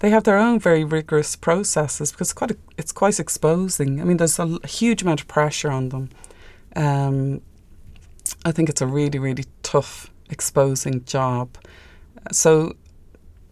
they 0.00 0.10
have 0.10 0.24
their 0.24 0.38
own 0.38 0.60
very 0.60 0.84
rigorous 0.84 1.36
processes 1.36 2.12
because 2.12 2.28
it's 2.28 2.32
quite 2.32 2.50
a, 2.52 2.56
it's 2.76 2.92
quite 2.92 3.18
exposing. 3.18 4.00
I 4.00 4.04
mean, 4.04 4.16
there's 4.16 4.38
a, 4.38 4.58
huge 4.66 5.02
amount 5.02 5.20
of 5.20 5.28
pressure 5.28 5.70
on 5.70 5.88
them. 5.88 6.10
Um, 6.76 7.40
I 8.44 8.52
think 8.52 8.68
it's 8.68 8.80
a 8.80 8.86
really, 8.86 9.18
really 9.18 9.44
tough, 9.62 10.10
exposing 10.30 11.04
job. 11.04 11.56
So, 12.30 12.76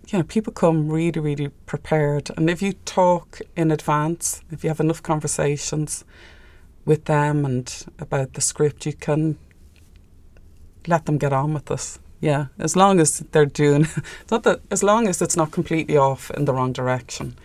you 0.08 0.18
know, 0.18 0.22
people 0.22 0.52
come 0.52 0.88
really, 0.88 1.20
really 1.20 1.48
prepared. 1.66 2.30
And 2.36 2.48
if 2.48 2.62
you 2.62 2.74
talk 2.84 3.40
in 3.56 3.70
advance, 3.70 4.42
if 4.50 4.62
you 4.62 4.70
have 4.70 4.80
enough 4.80 5.02
conversations 5.02 6.04
with 6.84 7.06
them 7.06 7.44
and 7.44 7.86
about 7.98 8.34
the 8.34 8.40
script, 8.40 8.86
you 8.86 8.92
can 8.92 9.38
let 10.86 11.06
them 11.06 11.18
get 11.18 11.32
on 11.32 11.54
with 11.54 11.66
this. 11.66 11.98
Yeah, 12.20 12.46
as 12.58 12.76
long 12.76 12.98
as 12.98 13.18
they're 13.32 13.46
doing, 13.46 13.86
not 14.30 14.42
that, 14.44 14.60
as 14.70 14.82
long 14.82 15.06
as 15.06 15.20
it's 15.20 15.36
not 15.36 15.50
completely 15.50 15.96
off 15.96 16.30
in 16.30 16.46
the 16.46 16.54
wrong 16.54 16.72
direction. 16.72 17.36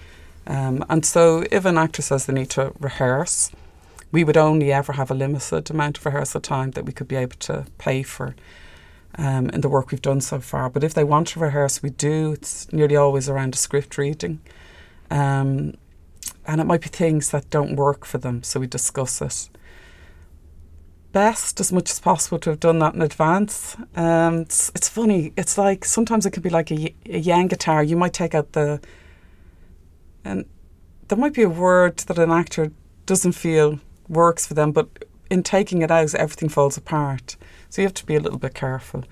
Um, 0.48 0.84
and 0.90 1.06
so, 1.06 1.44
if 1.52 1.66
an 1.66 1.78
actor 1.78 2.02
says 2.02 2.26
they 2.26 2.34
need 2.34 2.50
to 2.52 2.74
rehearse, 2.80 3.52
we 4.12 4.24
would 4.24 4.38
only 4.38 4.72
ever 4.72 4.94
have 4.94 5.12
a 5.12 5.14
limited 5.14 5.70
amount 5.70 5.98
of 5.98 6.06
rehearsal 6.06 6.42
time 6.42 6.72
that 6.72 6.86
we 6.86 6.94
could 6.94 7.08
be 7.08 7.16
able 7.16 7.38
to 7.40 7.66
pay 7.78 8.04
for 8.04 8.36
um, 9.18 9.50
in 9.50 9.62
the 9.62 9.70
work 9.70 9.92
we've 9.92 10.02
done 10.02 10.22
so 10.22 10.40
far. 10.40 10.70
But 10.70 10.84
if 10.84 10.94
they 10.94 11.04
want 11.04 11.28
to 11.30 11.40
rehearse, 11.40 11.84
we 11.84 11.90
do. 11.90 12.34
It's 12.34 12.72
nearly 12.72 12.96
always 12.96 13.30
around 13.30 13.54
a 13.54 13.58
script 13.58 13.98
reading. 13.98 14.40
Um, 15.10 15.76
and 16.48 16.60
it 16.60 16.66
might 16.66 16.82
be 16.82 16.88
things 16.88 17.32
that 17.32 17.50
don't 17.50 17.76
work 17.76 18.06
for 18.06 18.18
them, 18.18 18.44
so 18.44 18.60
we 18.60 18.68
discuss 18.68 19.22
it. 19.22 19.50
Best 21.12 21.60
as 21.60 21.72
much 21.72 21.90
as 21.92 22.00
possible 22.00 22.40
to 22.40 22.52
have 22.52 22.60
done 22.60 22.80
that 22.80 22.94
in 22.94 23.02
advance. 23.02 23.76
Um, 23.96 24.42
it's, 24.42 24.72
it's 24.76 24.88
funny. 24.88 25.34
It's 25.36 25.58
like 25.58 25.84
sometimes 25.84 26.26
it 26.26 26.32
could 26.32 26.44
be 26.44 26.50
like 26.50 26.72
a, 26.72 26.94
a 27.06 27.22
Jenga 27.22 27.58
tower. 27.58 27.84
You 27.84 27.98
might 27.98 28.14
take 28.14 28.34
out 28.34 28.54
the 28.54 28.80
and 30.24 30.46
there 31.08 31.18
might 31.18 31.34
be 31.34 31.42
a 31.42 31.50
word 31.50 31.98
that 31.98 32.18
an 32.18 32.32
actor 32.32 32.72
doesn't 33.06 33.34
feel 33.34 33.80
works 34.08 34.46
for 34.46 34.54
them, 34.54 34.72
but 34.72 34.88
in 35.30 35.44
taking 35.44 35.82
it 35.82 35.92
out, 35.92 36.14
everything 36.16 36.50
falls 36.50 36.78
apart. 36.78 37.36
So 37.70 37.82
you 37.82 37.88
have 37.88 37.94
to 37.96 38.06
be 38.06 38.16
a 38.16 38.20
little 38.20 38.40
bit 38.40 38.54
careful. 38.54 39.04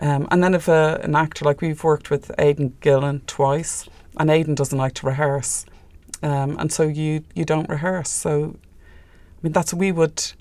Um, 0.00 0.28
and 0.30 0.42
then 0.42 0.54
if 0.54 0.68
a, 0.68 1.00
an 1.02 1.16
actor, 1.16 1.44
like 1.44 1.60
we've 1.60 1.82
worked 1.82 2.10
with 2.10 2.30
Aidan 2.38 2.76
Gillen 2.80 3.22
twice, 3.26 3.88
and 4.16 4.30
Aidan 4.30 4.54
doesn't 4.54 4.78
like 4.78 4.94
to 4.94 5.06
rehearse, 5.06 5.64
um, 6.22 6.56
and 6.58 6.72
so 6.72 6.82
you 6.84 7.24
you 7.34 7.44
don't 7.44 7.68
rehearse. 7.68 8.10
So, 8.10 8.56
I 8.56 9.38
mean, 9.42 9.52
that's 9.52 9.72
we 9.72 9.92
would 9.92 10.32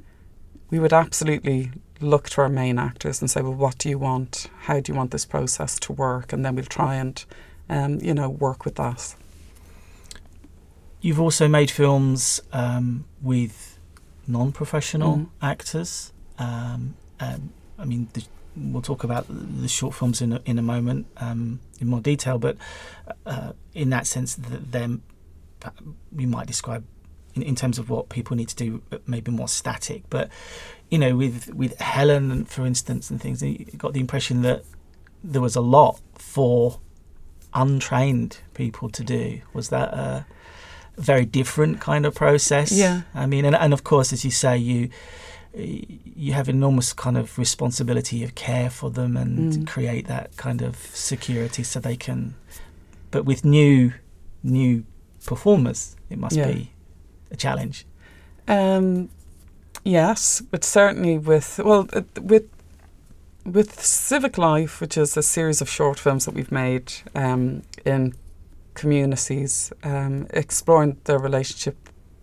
we 0.70 0.80
would 0.80 0.94
absolutely 0.94 1.72
look 2.02 2.30
to 2.30 2.42
our 2.42 2.50
main 2.50 2.78
actors 2.78 3.22
and 3.22 3.30
say, 3.32 3.42
well, 3.42 3.54
what 3.54 3.78
do 3.78 3.90
you 3.90 3.98
want? 3.98 4.50
How 4.62 4.80
do 4.80 4.92
you 4.92 4.98
want 4.98 5.12
this 5.12 5.26
process 5.26 5.80
to 5.80 5.94
work? 5.94 6.34
And 6.34 6.46
then 6.46 6.56
we'll 6.56 6.66
try 6.66 6.96
and 6.96 7.24
um, 7.70 8.00
you 8.02 8.14
know 8.14 8.30
work 8.30 8.66
with 8.66 8.76
that. 8.76 9.16
You've 11.02 11.20
also 11.20 11.48
made 11.48 11.70
films 11.72 12.42
um, 12.52 13.06
with 13.22 13.78
non-professional 14.28 15.18
Mm. 15.18 15.30
actors. 15.42 16.12
Um, 16.40 16.96
um, 17.20 17.52
I 17.80 17.86
mean, 17.86 18.10
the, 18.14 18.24
we'll 18.56 18.82
talk 18.82 19.04
about 19.04 19.26
the 19.30 19.68
short 19.68 19.94
films 19.96 20.22
in 20.22 20.34
a, 20.34 20.42
in 20.46 20.60
a 20.60 20.62
moment 20.62 21.06
um, 21.18 21.60
in 21.80 21.88
more 21.88 22.02
detail, 22.02 22.38
but 22.40 22.58
uh, 23.26 23.54
in 23.74 23.90
that 23.92 24.08
sense, 24.08 24.36
that 24.36 24.72
them 24.72 25.02
you 26.16 26.28
might 26.28 26.48
describe 26.48 26.84
in, 27.38 27.44
in 27.44 27.56
terms 27.56 27.78
of 27.80 27.90
what 27.90 28.10
people 28.10 28.36
need 28.36 28.50
to 28.50 28.56
do, 28.56 28.82
uh, 28.92 28.98
maybe 29.06 29.32
more 29.32 29.48
static. 29.48 30.04
But 30.10 30.30
you 30.90 30.98
know, 30.98 31.16
with 31.16 31.54
with 31.54 31.78
Helen, 31.80 32.46
for 32.46 32.66
instance, 32.66 33.10
and 33.12 33.22
things, 33.22 33.42
you 33.42 33.66
got 33.78 33.94
the 33.94 34.00
impression 34.00 34.42
that 34.42 34.64
there 35.24 35.42
was 35.42 35.56
a 35.56 35.62
lot 35.62 36.00
for 36.16 36.80
untrained 37.54 38.38
people 38.54 38.90
to 38.90 39.04
do. 39.04 39.42
Was 39.54 39.70
that 39.70 39.94
a 39.94 40.26
very 40.98 41.26
different 41.26 41.80
kind 41.80 42.06
of 42.06 42.14
process? 42.16 42.72
Yeah. 42.72 43.02
I 43.14 43.26
mean, 43.26 43.46
and, 43.46 43.56
and 43.56 43.74
of 43.74 43.84
course, 43.84 44.12
as 44.14 44.24
you 44.26 44.32
say, 44.32 44.58
you 44.58 44.90
you 45.56 46.34
have 46.34 46.48
enormous 46.50 46.94
kind 46.94 47.18
of 47.18 47.38
responsibility 47.40 48.24
of 48.24 48.36
care 48.36 48.70
for 48.70 48.92
them 48.92 49.18
and 49.18 49.54
Mm. 49.54 49.68
create 49.68 50.06
that 50.08 50.36
kind 50.38 50.62
of 50.62 50.76
security 50.94 51.64
so 51.64 51.80
they 51.80 51.96
can. 51.98 52.36
But 53.12 53.26
with 53.26 53.44
new 53.44 53.94
new 54.44 54.84
performers, 55.26 55.96
it 56.10 56.18
must 56.20 56.36
Yeah. 56.36 56.52
be 56.52 56.72
a 57.32 57.36
challenge. 57.36 57.86
Um, 58.48 59.10
yes, 59.84 60.42
but 60.42 60.64
certainly 60.64 61.18
with 61.18 61.60
well 61.64 61.88
uh, 61.94 62.02
with 62.22 62.50
with 63.46 63.80
Civic 63.82 64.38
Life, 64.38 64.82
which 64.82 64.98
is 64.98 65.16
a 65.16 65.24
series 65.24 65.62
of 65.62 65.70
short 65.70 66.00
films 66.00 66.26
that 66.26 66.34
we've 66.34 66.52
made 66.52 66.92
um, 67.16 67.64
in 67.86 68.14
communities, 68.74 69.72
um, 69.84 70.28
exploring 70.32 70.98
the 71.06 71.18
relationship 71.18 71.76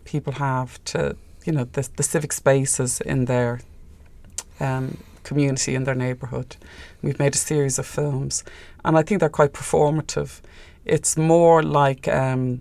people 0.04 0.34
have 0.34 0.82
to 0.84 1.16
you 1.44 1.52
know 1.52 1.64
the, 1.72 1.88
the 1.96 2.02
civic 2.02 2.32
spaces 2.32 3.00
in 3.00 3.24
their 3.24 3.60
um, 4.60 4.98
community 5.24 5.74
in 5.74 5.84
their 5.84 5.94
neighbourhood. 5.94 6.56
We've 7.02 7.18
made 7.18 7.34
a 7.34 7.38
series 7.38 7.78
of 7.78 7.86
films, 7.86 8.44
and 8.84 8.96
I 8.96 9.02
think 9.02 9.20
they're 9.20 9.28
quite 9.28 9.52
performative. 9.52 10.40
It's 10.84 11.16
more 11.16 11.62
like 11.62 12.06
um, 12.08 12.60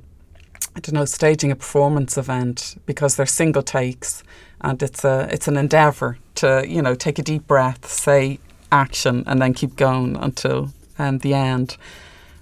I 0.75 0.79
don't 0.79 0.93
know, 0.93 1.05
staging 1.05 1.51
a 1.51 1.55
performance 1.55 2.17
event 2.17 2.81
because 2.85 3.15
they're 3.15 3.25
single 3.25 3.61
takes 3.61 4.23
and 4.61 4.81
it's 4.81 5.03
a 5.03 5.27
it's 5.31 5.47
an 5.47 5.57
endeavour 5.57 6.17
to, 6.35 6.65
you 6.67 6.81
know, 6.81 6.95
take 6.95 7.19
a 7.19 7.21
deep 7.21 7.47
breath, 7.47 7.87
say 7.91 8.39
action 8.71 9.23
and 9.27 9.41
then 9.41 9.53
keep 9.53 9.75
going 9.75 10.15
until 10.15 10.71
um, 10.97 11.19
the 11.19 11.33
end. 11.33 11.77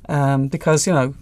Um, 0.07 0.47
because, 0.47 0.87
you 0.87 0.93
know, 0.93 1.13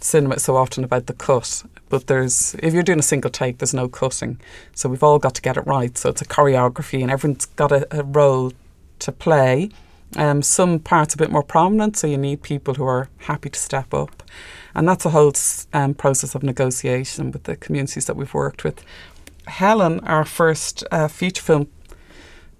cinema 0.00 0.36
is 0.36 0.44
so 0.44 0.56
often 0.56 0.84
about 0.84 1.06
the 1.06 1.12
cut. 1.12 1.62
But 1.88 2.06
there's 2.06 2.56
if 2.60 2.72
you're 2.72 2.82
doing 2.82 2.98
a 2.98 3.02
single 3.02 3.30
take, 3.30 3.58
there's 3.58 3.74
no 3.74 3.88
cutting. 3.88 4.40
So 4.74 4.88
we've 4.88 5.02
all 5.02 5.18
got 5.18 5.34
to 5.36 5.42
get 5.42 5.56
it 5.56 5.66
right. 5.66 5.96
So 5.96 6.10
it's 6.10 6.22
a 6.22 6.26
choreography 6.26 7.02
and 7.02 7.10
everyone's 7.10 7.46
got 7.46 7.70
a, 7.70 7.86
a 7.96 8.02
role 8.02 8.52
to 9.00 9.12
play. 9.12 9.70
Um, 10.14 10.40
some 10.40 10.78
parts 10.78 11.14
a 11.14 11.16
bit 11.16 11.30
more 11.30 11.42
prominent, 11.42 11.96
so 11.96 12.06
you 12.06 12.16
need 12.16 12.42
people 12.42 12.74
who 12.74 12.84
are 12.84 13.08
happy 13.18 13.50
to 13.50 13.58
step 13.58 13.92
up. 13.92 14.22
And 14.74 14.88
that's 14.88 15.04
a 15.04 15.10
whole 15.10 15.32
um, 15.72 15.94
process 15.94 16.34
of 16.34 16.42
negotiation 16.42 17.32
with 17.32 17.44
the 17.44 17.56
communities 17.56 18.06
that 18.06 18.16
we've 18.16 18.32
worked 18.32 18.62
with. 18.62 18.84
Helen, 19.46 20.00
our 20.00 20.24
first 20.24 20.84
uh, 20.90 21.08
feature 21.08 21.42
film, 21.42 21.68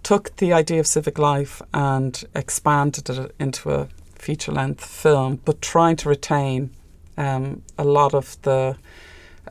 took 0.02 0.36
the 0.36 0.52
idea 0.52 0.80
of 0.80 0.86
civic 0.86 1.18
life 1.18 1.60
and 1.74 2.24
expanded 2.34 3.10
it 3.10 3.34
into 3.38 3.70
a 3.70 3.88
feature 4.14 4.52
length 4.52 4.84
film, 4.84 5.40
but 5.44 5.60
trying 5.60 5.96
to 5.96 6.08
retain 6.08 6.70
um, 7.16 7.62
a 7.78 7.84
lot 7.84 8.14
of 8.14 8.40
the 8.42 8.76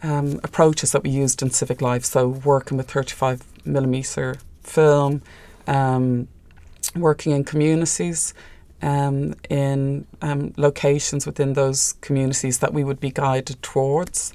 um, 0.01 0.39
approaches 0.43 0.91
that 0.91 1.03
we 1.03 1.09
used 1.09 1.41
in 1.41 1.49
civic 1.49 1.81
life. 1.81 2.05
So, 2.05 2.27
working 2.27 2.77
with 2.77 2.89
35 2.91 3.43
millimeter 3.65 4.37
film, 4.63 5.21
um, 5.67 6.27
working 6.95 7.31
in 7.33 7.43
communities, 7.43 8.33
um, 8.81 9.33
in 9.49 10.05
um, 10.21 10.53
locations 10.57 11.25
within 11.25 11.53
those 11.53 11.93
communities 12.01 12.59
that 12.59 12.73
we 12.73 12.83
would 12.83 12.99
be 12.99 13.11
guided 13.11 13.61
towards. 13.61 14.33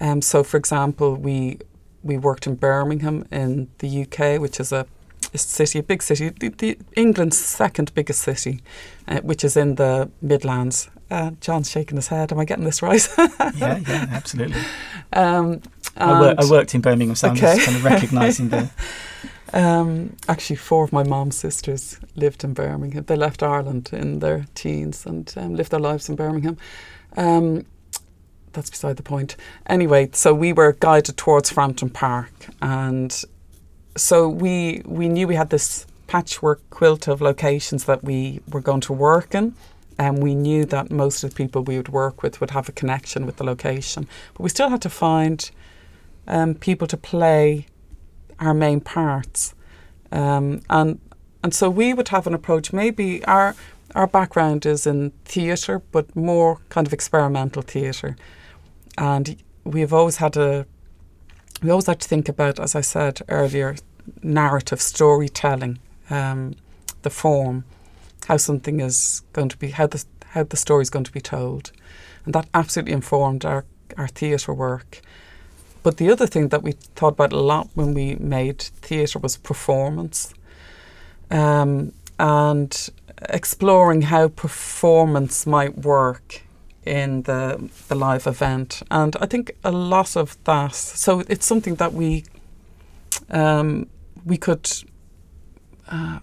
Um, 0.00 0.20
so, 0.22 0.42
for 0.44 0.56
example, 0.56 1.14
we 1.16 1.58
we 2.02 2.16
worked 2.18 2.46
in 2.46 2.54
Birmingham 2.54 3.24
in 3.32 3.68
the 3.78 4.02
UK, 4.02 4.40
which 4.40 4.60
is 4.60 4.70
a, 4.72 4.86
a 5.34 5.38
city, 5.38 5.80
a 5.80 5.82
big 5.82 6.02
city, 6.02 6.28
the, 6.28 6.50
the 6.50 6.78
England's 6.94 7.36
second 7.38 7.92
biggest 7.94 8.20
city, 8.22 8.60
uh, 9.08 9.20
which 9.22 9.42
is 9.44 9.56
in 9.56 9.74
the 9.74 10.08
Midlands. 10.22 10.88
Uh, 11.10 11.30
John's 11.40 11.70
shaking 11.70 11.96
his 11.96 12.08
head. 12.08 12.32
Am 12.32 12.38
I 12.38 12.44
getting 12.44 12.64
this 12.64 12.82
right? 12.82 13.08
yeah, 13.56 13.78
yeah, 13.78 14.06
absolutely. 14.10 14.60
um, 15.12 15.62
I, 15.96 16.20
wor- 16.20 16.34
I 16.38 16.50
worked 16.50 16.74
in 16.74 16.80
Birmingham, 16.80 17.14
so 17.16 17.28
I'm 17.28 17.36
Okay. 17.36 17.54
just 17.54 17.64
kind 17.66 17.76
of 17.76 17.84
recognising 17.84 18.48
the. 18.50 18.70
Um, 19.52 20.16
actually, 20.28 20.56
four 20.56 20.84
of 20.84 20.92
my 20.92 21.02
mom's 21.02 21.36
sisters 21.36 21.98
lived 22.16 22.44
in 22.44 22.52
Birmingham. 22.52 23.04
They 23.04 23.16
left 23.16 23.42
Ireland 23.42 23.90
in 23.92 24.18
their 24.18 24.46
teens 24.54 25.06
and 25.06 25.32
um, 25.36 25.54
lived 25.54 25.70
their 25.70 25.80
lives 25.80 26.08
in 26.08 26.16
Birmingham. 26.16 26.58
Um, 27.16 27.64
that's 28.52 28.70
beside 28.70 28.96
the 28.96 29.02
point. 29.02 29.36
Anyway, 29.66 30.10
so 30.12 30.34
we 30.34 30.52
were 30.52 30.72
guided 30.72 31.16
towards 31.16 31.50
Frampton 31.50 31.90
Park, 31.90 32.32
and 32.60 33.24
so 33.96 34.28
we 34.28 34.82
we 34.84 35.08
knew 35.08 35.28
we 35.28 35.36
had 35.36 35.50
this 35.50 35.86
patchwork 36.06 36.60
quilt 36.70 37.08
of 37.08 37.20
locations 37.20 37.84
that 37.84 38.02
we 38.02 38.40
were 38.50 38.60
going 38.60 38.80
to 38.80 38.92
work 38.92 39.34
in. 39.34 39.54
And 39.98 40.22
we 40.22 40.34
knew 40.34 40.66
that 40.66 40.90
most 40.90 41.24
of 41.24 41.30
the 41.30 41.36
people 41.36 41.62
we 41.62 41.78
would 41.78 41.88
work 41.88 42.22
with 42.22 42.38
would 42.40 42.50
have 42.50 42.68
a 42.68 42.72
connection 42.72 43.24
with 43.24 43.36
the 43.36 43.44
location. 43.44 44.06
But 44.34 44.42
we 44.42 44.50
still 44.50 44.68
had 44.68 44.82
to 44.82 44.90
find 44.90 45.50
um, 46.26 46.54
people 46.54 46.86
to 46.88 46.98
play 46.98 47.66
our 48.40 48.54
main 48.54 48.80
parts. 48.80 49.54
Um, 50.12 50.62
and 50.70 51.00
and 51.42 51.54
so 51.54 51.70
we 51.70 51.94
would 51.94 52.08
have 52.08 52.26
an 52.26 52.34
approach. 52.34 52.72
Maybe 52.72 53.24
our 53.24 53.54
our 53.94 54.06
background 54.06 54.66
is 54.66 54.86
in 54.86 55.12
theatre, 55.24 55.80
but 55.92 56.14
more 56.16 56.60
kind 56.68 56.86
of 56.86 56.92
experimental 56.92 57.62
theatre. 57.62 58.16
And 58.98 59.36
we've 59.64 59.92
always 59.92 60.16
had 60.16 60.36
a 60.36 60.66
we 61.62 61.70
always 61.70 61.86
had 61.86 62.00
to 62.00 62.08
think 62.08 62.28
about, 62.28 62.60
as 62.60 62.74
I 62.74 62.82
said 62.82 63.20
earlier, 63.28 63.76
narrative 64.22 64.80
storytelling, 64.80 65.78
um, 66.10 66.54
the 67.02 67.10
form, 67.10 67.64
how 68.26 68.36
something 68.36 68.80
is 68.80 69.22
going 69.32 69.48
to 69.48 69.56
be, 69.56 69.70
how 69.70 69.86
the 69.86 70.04
how 70.30 70.42
the 70.42 70.56
story 70.56 70.82
is 70.82 70.90
going 70.90 71.04
to 71.04 71.12
be 71.12 71.20
told, 71.20 71.72
and 72.24 72.34
that 72.34 72.48
absolutely 72.54 72.92
informed 72.92 73.44
our 73.44 73.64
our 73.96 74.08
theatre 74.08 74.52
work. 74.52 75.00
But 75.86 75.98
the 75.98 76.10
other 76.10 76.26
thing 76.26 76.48
that 76.48 76.64
we 76.64 76.72
thought 76.72 77.12
about 77.12 77.32
a 77.32 77.38
lot 77.38 77.68
when 77.74 77.94
we 77.94 78.16
made 78.16 78.60
theatre 78.60 79.20
was 79.20 79.36
performance, 79.36 80.34
um, 81.30 81.92
and 82.18 82.90
exploring 83.28 84.02
how 84.02 84.26
performance 84.26 85.46
might 85.46 85.78
work 85.78 86.42
in 86.84 87.22
the 87.22 87.70
the 87.86 87.94
live 87.94 88.26
event. 88.26 88.82
And 88.90 89.14
I 89.20 89.26
think 89.26 89.52
a 89.62 89.70
lot 89.70 90.16
of 90.16 90.36
that. 90.42 90.74
So 90.74 91.20
it's 91.28 91.46
something 91.46 91.76
that 91.76 91.92
we 91.92 92.24
um, 93.30 93.86
we 94.24 94.36
could. 94.36 94.68
Uh, 95.86 96.18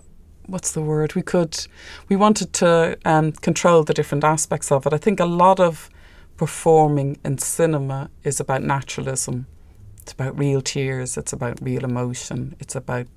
what's 0.45 0.71
the 0.73 0.81
word? 0.81 1.15
We 1.15 1.21
could. 1.21 1.67
We 2.09 2.17
wanted 2.17 2.51
to 2.55 2.97
um, 3.05 3.31
control 3.31 3.85
the 3.85 3.93
different 3.93 4.25
aspects 4.25 4.73
of 4.73 4.85
it. 4.85 4.91
I 4.91 4.97
think 4.97 5.21
a 5.21 5.25
lot 5.25 5.61
of 5.61 5.89
performing 6.35 7.17
in 7.23 7.37
cinema 7.37 8.09
is 8.25 8.41
about 8.41 8.61
naturalism. 8.61 9.45
It's 10.03 10.11
about 10.11 10.37
real 10.37 10.61
tears. 10.61 11.15
It's 11.15 11.31
about 11.31 11.61
real 11.61 11.85
emotion. 11.85 12.57
It's 12.59 12.75
about 12.75 13.07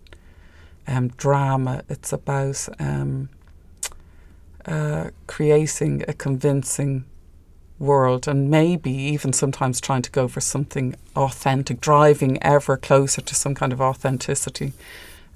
um, 0.86 1.08
drama. 1.08 1.82
It's 1.88 2.12
about 2.12 2.68
um, 2.78 3.28
uh, 4.64 5.10
creating 5.26 6.04
a 6.06 6.12
convincing 6.12 7.04
world 7.80 8.28
and 8.28 8.48
maybe 8.48 8.92
even 8.92 9.32
sometimes 9.32 9.80
trying 9.80 10.02
to 10.02 10.12
go 10.12 10.28
for 10.28 10.40
something 10.40 10.94
authentic, 11.16 11.80
driving 11.80 12.40
ever 12.40 12.76
closer 12.76 13.20
to 13.20 13.34
some 13.34 13.56
kind 13.56 13.72
of 13.72 13.80
authenticity. 13.80 14.72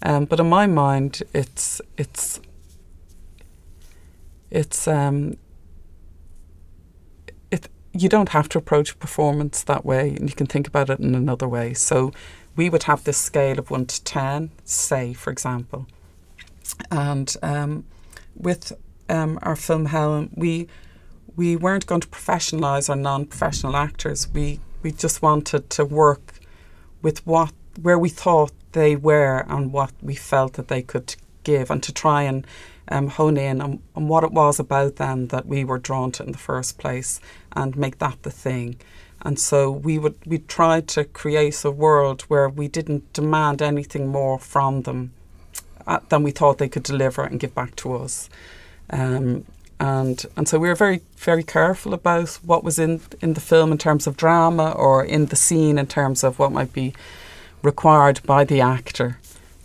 Um, 0.03 0.27
but 0.27 0.39
in 0.39 0.49
my 0.49 0.69
mind, 0.69 1.25
it's 1.35 1.81
it's 1.99 2.41
it's 4.53 4.87
um. 4.87 5.37
You 7.93 8.09
don't 8.09 8.31
have 8.31 8.49
to 8.51 8.59
approach 8.59 8.99
performance 8.99 9.63
that 9.65 9.85
way, 9.85 10.11
and 10.11 10.29
you 10.29 10.37
can 10.37 10.47
think 10.47 10.69
about 10.69 10.91
it 10.91 11.01
in 11.01 11.15
another 11.15 11.49
way. 11.49 11.75
So, 11.75 12.13
we 12.57 12.69
would 12.71 12.85
have 12.85 13.05
this 13.05 13.19
scale 13.19 13.59
of 13.59 13.71
one 13.71 13.87
to 13.87 14.05
ten, 14.05 14.51
say, 14.65 15.13
for 15.13 15.31
example, 15.31 15.87
and 16.91 17.35
um, 17.43 17.85
with 18.37 18.73
um, 19.09 19.39
our 19.43 19.57
film 19.57 19.87
Helen, 19.87 20.31
we 20.35 20.69
we 21.37 21.57
weren't 21.57 21.87
going 21.87 22.01
to 22.01 22.09
professionalize 22.09 22.91
our 22.91 22.97
non-professional 22.97 23.77
actors. 23.77 24.29
We 24.33 24.61
we 24.83 24.93
just 24.93 25.23
wanted 25.23 25.71
to 25.71 25.85
work 25.85 26.35
with 27.03 27.27
what 27.27 27.53
where 27.81 27.99
we 27.99 28.09
thought 28.09 28.53
they 28.73 28.97
were 28.97 29.45
and 29.49 29.73
what 29.73 29.93
we 30.03 30.15
felt 30.15 30.55
that 30.55 30.69
they 30.69 30.83
could 30.83 31.17
give, 31.45 31.71
and 31.71 31.83
to 31.83 31.93
try 31.93 32.23
and 32.23 32.47
um, 32.91 33.09
hone 33.09 33.37
in 33.37 33.61
on, 33.61 33.83
on 33.95 34.09
what 34.09 34.25
it 34.25 34.33
was 34.33 34.59
about 34.59 34.97
them 34.97 35.29
that 35.29 35.47
we 35.47 35.65
were 35.65 35.79
drawn 35.79 36.13
to 36.13 36.25
in 36.25 36.33
the 36.33 36.39
first 36.39 36.79
place, 36.79 37.21
and 37.53 37.77
make 37.77 37.99
that 37.99 38.23
the 38.23 38.31
thing. 38.31 38.77
And 39.23 39.39
so 39.39 39.71
we 39.71 39.99
would 39.99 40.17
we 40.27 40.39
tried 40.39 40.89
to 40.89 41.05
create 41.05 41.65
a 41.65 41.71
world 41.71 42.23
where 42.23 42.49
we 42.49 42.69
didn't 42.69 43.13
demand 43.13 43.61
anything 43.63 44.09
more 44.09 44.39
from 44.39 44.83
them 44.83 45.13
uh, 45.87 46.01
than 46.09 46.23
we 46.23 46.31
thought 46.31 46.59
they 46.59 46.69
could 46.69 46.83
deliver 46.83 47.23
and 47.23 47.41
give 47.41 47.55
back 47.55 47.77
to 47.77 47.95
us. 47.95 48.31
Um, 48.91 49.45
and 49.79 50.25
and 50.37 50.49
so 50.49 50.59
we 50.59 50.69
were 50.69 50.75
very 50.75 51.01
very 51.17 51.43
careful 51.43 51.95
about 51.95 52.39
what 52.45 52.65
was 52.65 52.79
in 52.79 53.01
in 53.21 53.35
the 53.35 53.41
film 53.41 53.73
in 53.73 53.79
terms 53.79 54.07
of 54.07 54.17
drama 54.17 54.73
or 54.73 55.05
in 55.05 55.27
the 55.27 55.37
scene 55.37 55.79
in 55.79 55.87
terms 55.87 56.25
of 56.25 56.39
what 56.39 56.53
might 56.53 56.73
be 56.73 56.93
required 57.63 58.21
by 58.25 58.45
the 58.45 58.61
actor 58.61 59.19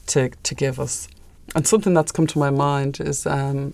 to 0.07 0.29
to 0.43 0.55
give 0.55 0.79
us. 0.79 1.07
And 1.55 1.65
something 1.65 1.93
that's 1.93 2.11
come 2.11 2.27
to 2.27 2.37
my 2.37 2.49
mind 2.49 2.99
is 2.99 3.25
um, 3.25 3.73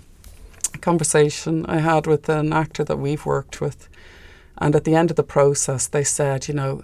conversation 0.81 1.65
I 1.65 1.79
had 1.79 2.05
with 2.05 2.29
an 2.29 2.53
actor 2.53 2.83
that 2.83 2.97
we've 2.97 3.25
worked 3.25 3.59
with, 3.59 3.89
and 4.59 4.75
at 4.75 4.83
the 4.83 4.93
end 4.93 5.09
of 5.09 5.17
the 5.17 5.23
process, 5.23 5.87
they 5.87 6.03
said, 6.03 6.47
you 6.47 6.53
know, 6.53 6.83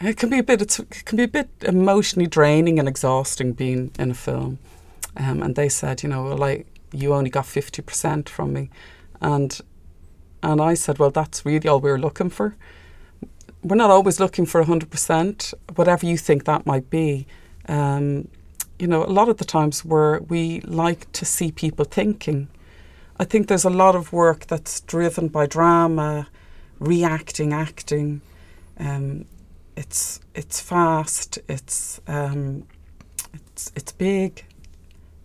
it 0.00 0.16
can 0.16 0.30
be 0.30 0.38
a 0.38 0.44
bit 0.44 0.62
it 0.78 1.04
can 1.04 1.16
be 1.16 1.24
a 1.24 1.28
bit 1.28 1.48
emotionally 1.62 2.28
draining 2.28 2.78
and 2.78 2.86
exhausting 2.88 3.52
being 3.52 3.90
in 3.98 4.12
a 4.12 4.14
film, 4.14 4.60
um, 5.16 5.42
and 5.42 5.56
they 5.56 5.68
said, 5.68 6.04
you 6.04 6.08
know, 6.08 6.28
like 6.36 6.68
you 6.92 7.12
only 7.12 7.30
got 7.30 7.44
fifty 7.44 7.82
percent 7.82 8.28
from 8.28 8.52
me, 8.52 8.70
and 9.20 9.60
and 10.40 10.60
I 10.60 10.74
said, 10.74 11.00
well, 11.00 11.10
that's 11.10 11.44
really 11.44 11.68
all 11.68 11.80
we're 11.80 11.98
looking 11.98 12.30
for. 12.30 12.54
We're 13.64 13.74
not 13.74 13.90
always 13.90 14.20
looking 14.20 14.46
for 14.46 14.62
100%, 14.62 15.54
whatever 15.74 16.06
you 16.06 16.16
think 16.16 16.44
that 16.44 16.66
might 16.66 16.88
be. 16.88 17.26
Um, 17.68 18.28
you 18.78 18.86
know, 18.86 19.04
a 19.04 19.06
lot 19.06 19.28
of 19.28 19.38
the 19.38 19.44
times 19.44 19.84
where 19.84 20.20
we 20.20 20.60
like 20.60 21.10
to 21.12 21.24
see 21.24 21.50
people 21.50 21.84
thinking. 21.84 22.48
I 23.18 23.24
think 23.24 23.48
there's 23.48 23.64
a 23.64 23.70
lot 23.70 23.94
of 23.94 24.12
work 24.12 24.46
that's 24.46 24.80
driven 24.82 25.28
by 25.28 25.46
drama, 25.46 26.28
reacting, 26.78 27.52
acting. 27.52 28.20
Um, 28.78 29.24
it's 29.76 30.20
it's 30.34 30.60
fast. 30.60 31.38
It's 31.48 32.00
um, 32.06 32.66
it's 33.32 33.72
it's 33.74 33.92
big. 33.92 34.44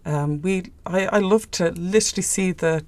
Um, 0.06 0.42
we 0.42 0.72
I, 0.86 1.08
I 1.08 1.20
love 1.20 1.52
to 1.52 1.72
literally 1.72 2.24
see 2.24 2.52
the 2.52 2.86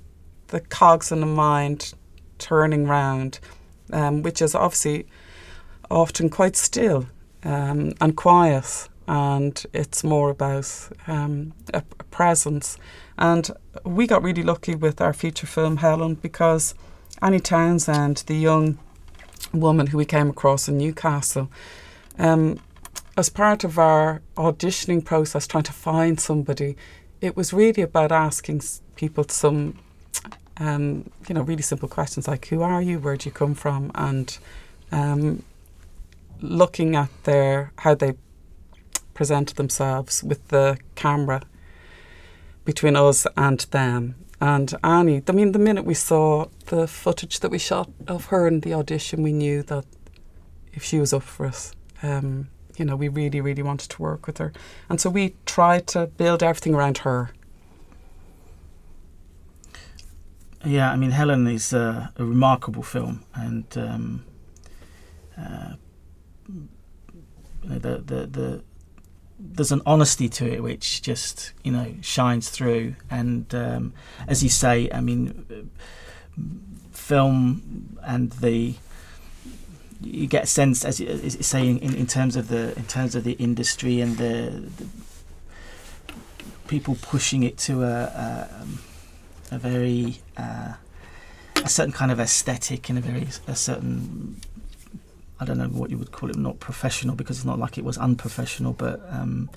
the 0.47 0.61
cogs 0.61 1.11
in 1.11 1.19
the 1.19 1.25
mind 1.25 1.93
turning 2.37 2.87
round, 2.87 3.39
um, 3.91 4.21
which 4.21 4.41
is 4.41 4.55
obviously 4.55 5.07
often 5.89 6.29
quite 6.29 6.55
still 6.55 7.07
um, 7.43 7.93
and 7.99 8.15
quiet, 8.15 8.87
and 9.07 9.65
it's 9.73 10.03
more 10.03 10.29
about 10.29 10.89
um, 11.07 11.53
a, 11.73 11.81
presence. 12.11 12.77
And 13.17 13.49
we 13.83 14.07
got 14.07 14.23
really 14.23 14.43
lucky 14.43 14.75
with 14.75 15.01
our 15.01 15.13
feature 15.13 15.47
film 15.47 15.77
Helen 15.77 16.15
because 16.15 16.75
Annie 17.21 17.39
Townsend, 17.39 18.23
the 18.27 18.35
young 18.35 18.77
woman 19.53 19.87
who 19.87 19.97
we 19.97 20.05
came 20.05 20.29
across 20.29 20.67
in 20.67 20.77
Newcastle, 20.77 21.49
um, 22.17 22.59
as 23.17 23.29
part 23.29 23.63
of 23.63 23.77
our 23.77 24.21
auditioning 24.37 25.03
process, 25.03 25.47
trying 25.47 25.63
to 25.63 25.73
find 25.73 26.19
somebody, 26.19 26.75
it 27.21 27.35
was 27.35 27.53
really 27.53 27.83
about 27.83 28.11
asking 28.11 28.61
people 28.95 29.25
some 29.27 29.77
um, 30.57 31.09
you 31.27 31.35
know, 31.35 31.41
really 31.41 31.61
simple 31.61 31.89
questions 31.89 32.27
like 32.27 32.47
who 32.47 32.61
are 32.61 32.81
you, 32.81 32.99
where 32.99 33.17
do 33.17 33.27
you 33.27 33.31
come 33.31 33.55
from, 33.55 33.91
and 33.95 34.37
um, 34.91 35.43
looking 36.41 36.95
at 36.95 37.09
their 37.23 37.71
how 37.79 37.95
they 37.95 38.13
presented 39.13 39.57
themselves 39.57 40.23
with 40.23 40.47
the 40.49 40.77
camera 40.95 41.41
between 42.65 42.95
us 42.95 43.27
and 43.35 43.59
them. 43.71 44.15
And 44.39 44.73
Annie, 44.83 45.23
I 45.27 45.31
mean, 45.31 45.51
the 45.51 45.59
minute 45.59 45.85
we 45.85 45.93
saw 45.93 46.47
the 46.65 46.87
footage 46.87 47.39
that 47.39 47.51
we 47.51 47.59
shot 47.59 47.89
of 48.07 48.25
her 48.25 48.47
in 48.47 48.59
the 48.59 48.73
audition, 48.73 49.23
we 49.23 49.31
knew 49.31 49.63
that 49.63 49.85
if 50.73 50.83
she 50.83 50.99
was 50.99 51.13
up 51.13 51.23
for 51.23 51.45
us, 51.45 51.73
um, 52.01 52.49
you 52.77 52.85
know, 52.85 52.95
we 52.95 53.07
really, 53.07 53.39
really 53.39 53.63
wanted 53.63 53.89
to 53.91 54.01
work 54.01 54.27
with 54.27 54.39
her. 54.39 54.51
And 54.89 54.99
so 54.99 55.09
we 55.09 55.35
tried 55.45 55.87
to 55.87 56.07
build 56.07 56.43
everything 56.43 56.73
around 56.73 56.99
her. 56.99 57.31
Yeah, 60.65 60.91
I 60.91 60.95
mean, 60.95 61.11
Helen 61.11 61.47
is 61.47 61.73
a, 61.73 62.11
a 62.15 62.23
remarkable 62.23 62.83
film, 62.83 63.25
and 63.35 63.65
um, 63.77 64.25
uh, 65.37 65.73
the, 67.63 67.97
the 67.97 68.27
the 68.27 68.63
there's 69.43 69.71
an 69.71 69.81
honesty 69.85 70.29
to 70.29 70.51
it 70.51 70.63
which 70.63 71.01
just 71.01 71.51
you 71.63 71.71
know 71.71 71.93
shines 72.01 72.49
through. 72.49 72.95
And 73.09 73.53
um, 73.53 73.93
as 74.27 74.43
you 74.43 74.49
say, 74.49 74.89
I 74.91 75.01
mean, 75.01 75.69
film 76.91 77.99
and 78.03 78.31
the 78.33 78.75
you 80.01 80.27
get 80.27 80.43
a 80.43 80.47
sense 80.47 80.83
as 80.83 80.99
you, 80.99 81.29
say 81.29 81.67
in, 81.67 81.77
in 81.79 82.07
terms 82.07 82.35
of 82.35 82.47
the 82.47 82.75
in 82.77 82.85
terms 82.85 83.15
of 83.15 83.23
the 83.23 83.33
industry 83.33 84.01
and 84.01 84.17
the, 84.17 84.63
the 84.77 84.85
people 86.67 86.97
pushing 87.01 87.43
it 87.43 87.57
to 87.57 87.83
a, 87.83 88.03
a 88.03 88.67
a 89.51 89.57
very 89.57 90.17
uh, 90.37 90.73
a 91.55 91.69
certain 91.69 91.93
kind 91.93 92.11
of 92.11 92.19
aesthetic 92.19 92.89
and 92.89 92.97
a 92.97 93.01
very 93.01 93.27
a 93.47 93.55
certain 93.55 94.41
I 95.43 95.45
don't 95.45 95.57
know 95.57 95.67
what 95.79 95.89
you 95.89 95.97
would 95.97 96.11
call 96.11 96.29
it, 96.29 96.35
not 96.35 96.59
professional 96.59 97.15
because 97.15 97.37
it's 97.37 97.45
not 97.45 97.59
like 97.59 97.77
it 97.77 97.83
was 97.83 97.97
unprofessional, 97.97 98.73
but 98.73 99.01
um, 99.09 99.49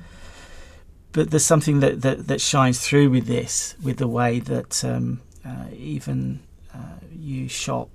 but 1.13 1.31
there's 1.31 1.47
something 1.47 1.81
that, 1.81 2.03
that, 2.03 2.27
that 2.27 2.43
shines 2.43 2.87
through 2.87 3.09
with 3.09 3.27
this, 3.27 3.75
with 3.83 3.97
the 3.97 4.07
way 4.07 4.39
that 4.41 4.85
um, 4.85 5.23
uh, 5.47 5.67
even 5.73 6.41
uh, 6.75 6.99
you 7.11 7.49
shot 7.49 7.89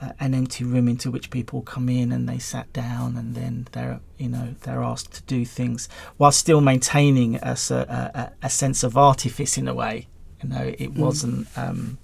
uh, 0.00 0.10
an 0.18 0.34
empty 0.34 0.64
room 0.64 0.88
into 0.88 1.08
which 1.08 1.30
people 1.30 1.62
come 1.62 1.88
in 1.88 2.10
and 2.10 2.28
they 2.28 2.40
sat 2.40 2.72
down 2.72 3.16
and 3.16 3.36
then 3.36 3.68
they're 3.70 4.00
you 4.18 4.28
know 4.28 4.56
they're 4.62 4.82
asked 4.82 5.12
to 5.12 5.22
do 5.22 5.44
things 5.44 5.88
while 6.16 6.32
still 6.32 6.60
maintaining 6.60 7.36
a, 7.36 7.56
a, 7.70 8.32
a 8.42 8.50
sense 8.50 8.82
of 8.82 8.96
artifice 8.96 9.56
in 9.56 9.68
a 9.68 9.74
way 9.74 10.08
you 10.42 10.48
know, 10.48 10.62
it 10.62 10.94
mm. 10.94 10.98
wasn't, 10.98 11.46
um, 11.56 11.98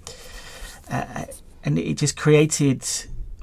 uh, 0.90 1.24
and 1.64 1.78
it 1.78 1.94
just 1.94 2.16
created. 2.16 2.84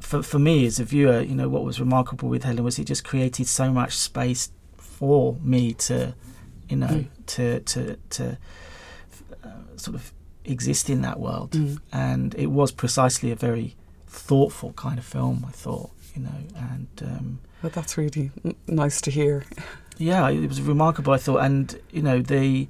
For, 0.05 0.21
for 0.21 0.37
me 0.37 0.65
as 0.67 0.79
a 0.79 0.83
viewer, 0.83 1.19
you 1.21 1.33
know 1.33 1.49
what 1.49 1.63
was 1.63 1.79
remarkable 1.79 2.29
with 2.29 2.43
Helen 2.43 2.63
was 2.63 2.77
it 2.77 2.85
just 2.85 3.03
created 3.03 3.47
so 3.47 3.71
much 3.71 3.97
space 3.97 4.51
for 4.77 5.35
me 5.41 5.73
to, 5.73 6.13
you 6.69 6.77
know, 6.77 6.87
mm. 6.87 7.07
to 7.25 7.59
to 7.61 7.97
to 8.11 8.37
uh, 9.43 9.77
sort 9.77 9.95
of 9.95 10.13
exist 10.43 10.89
in 10.89 11.01
that 11.01 11.19
world, 11.19 11.51
mm. 11.51 11.79
and 11.91 12.35
it 12.35 12.47
was 12.47 12.71
precisely 12.71 13.31
a 13.31 13.35
very 13.35 13.75
thoughtful 14.07 14.73
kind 14.73 14.99
of 14.99 15.05
film. 15.05 15.43
I 15.47 15.51
thought, 15.51 15.89
you 16.15 16.21
know, 16.21 16.39
and 16.55 16.87
um, 17.01 17.39
well, 17.63 17.71
that's 17.73 17.97
really 17.97 18.31
n- 18.43 18.55
nice 18.67 19.01
to 19.01 19.11
hear. 19.11 19.43
Yeah, 19.97 20.29
it 20.29 20.47
was 20.47 20.61
remarkable. 20.61 21.13
I 21.13 21.17
thought, 21.17 21.39
and 21.39 21.79
you 21.91 22.03
know, 22.03 22.21
the 22.21 22.67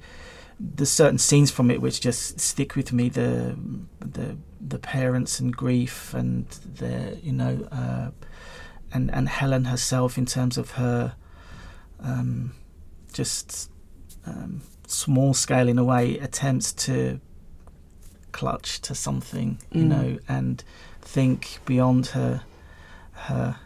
there's 0.58 0.90
certain 0.90 1.18
scenes 1.18 1.50
from 1.50 1.70
it 1.70 1.80
which 1.80 2.00
just 2.00 2.40
stick 2.40 2.76
with 2.76 2.92
me. 2.92 3.08
The 3.08 3.56
the 4.00 4.36
the 4.60 4.78
parents 4.78 5.38
and 5.38 5.54
grief 5.54 6.14
and 6.14 6.46
the 6.48 7.18
you 7.22 7.32
know 7.32 7.68
uh, 7.70 8.10
and 8.92 9.10
and 9.12 9.28
Helen 9.28 9.64
herself 9.66 10.16
in 10.16 10.26
terms 10.26 10.56
of 10.56 10.72
her 10.72 11.14
um, 12.00 12.54
just 13.12 13.70
um, 14.26 14.62
small 14.86 15.34
scale 15.34 15.68
in 15.68 15.78
a 15.78 15.84
way 15.84 16.18
attempts 16.18 16.72
to 16.72 17.20
clutch 18.32 18.80
to 18.82 18.94
something 18.94 19.58
you 19.70 19.84
mm. 19.84 19.88
know 19.88 20.18
and 20.28 20.62
think 21.00 21.58
beyond 21.64 22.08
her 22.08 22.42
her 23.12 23.56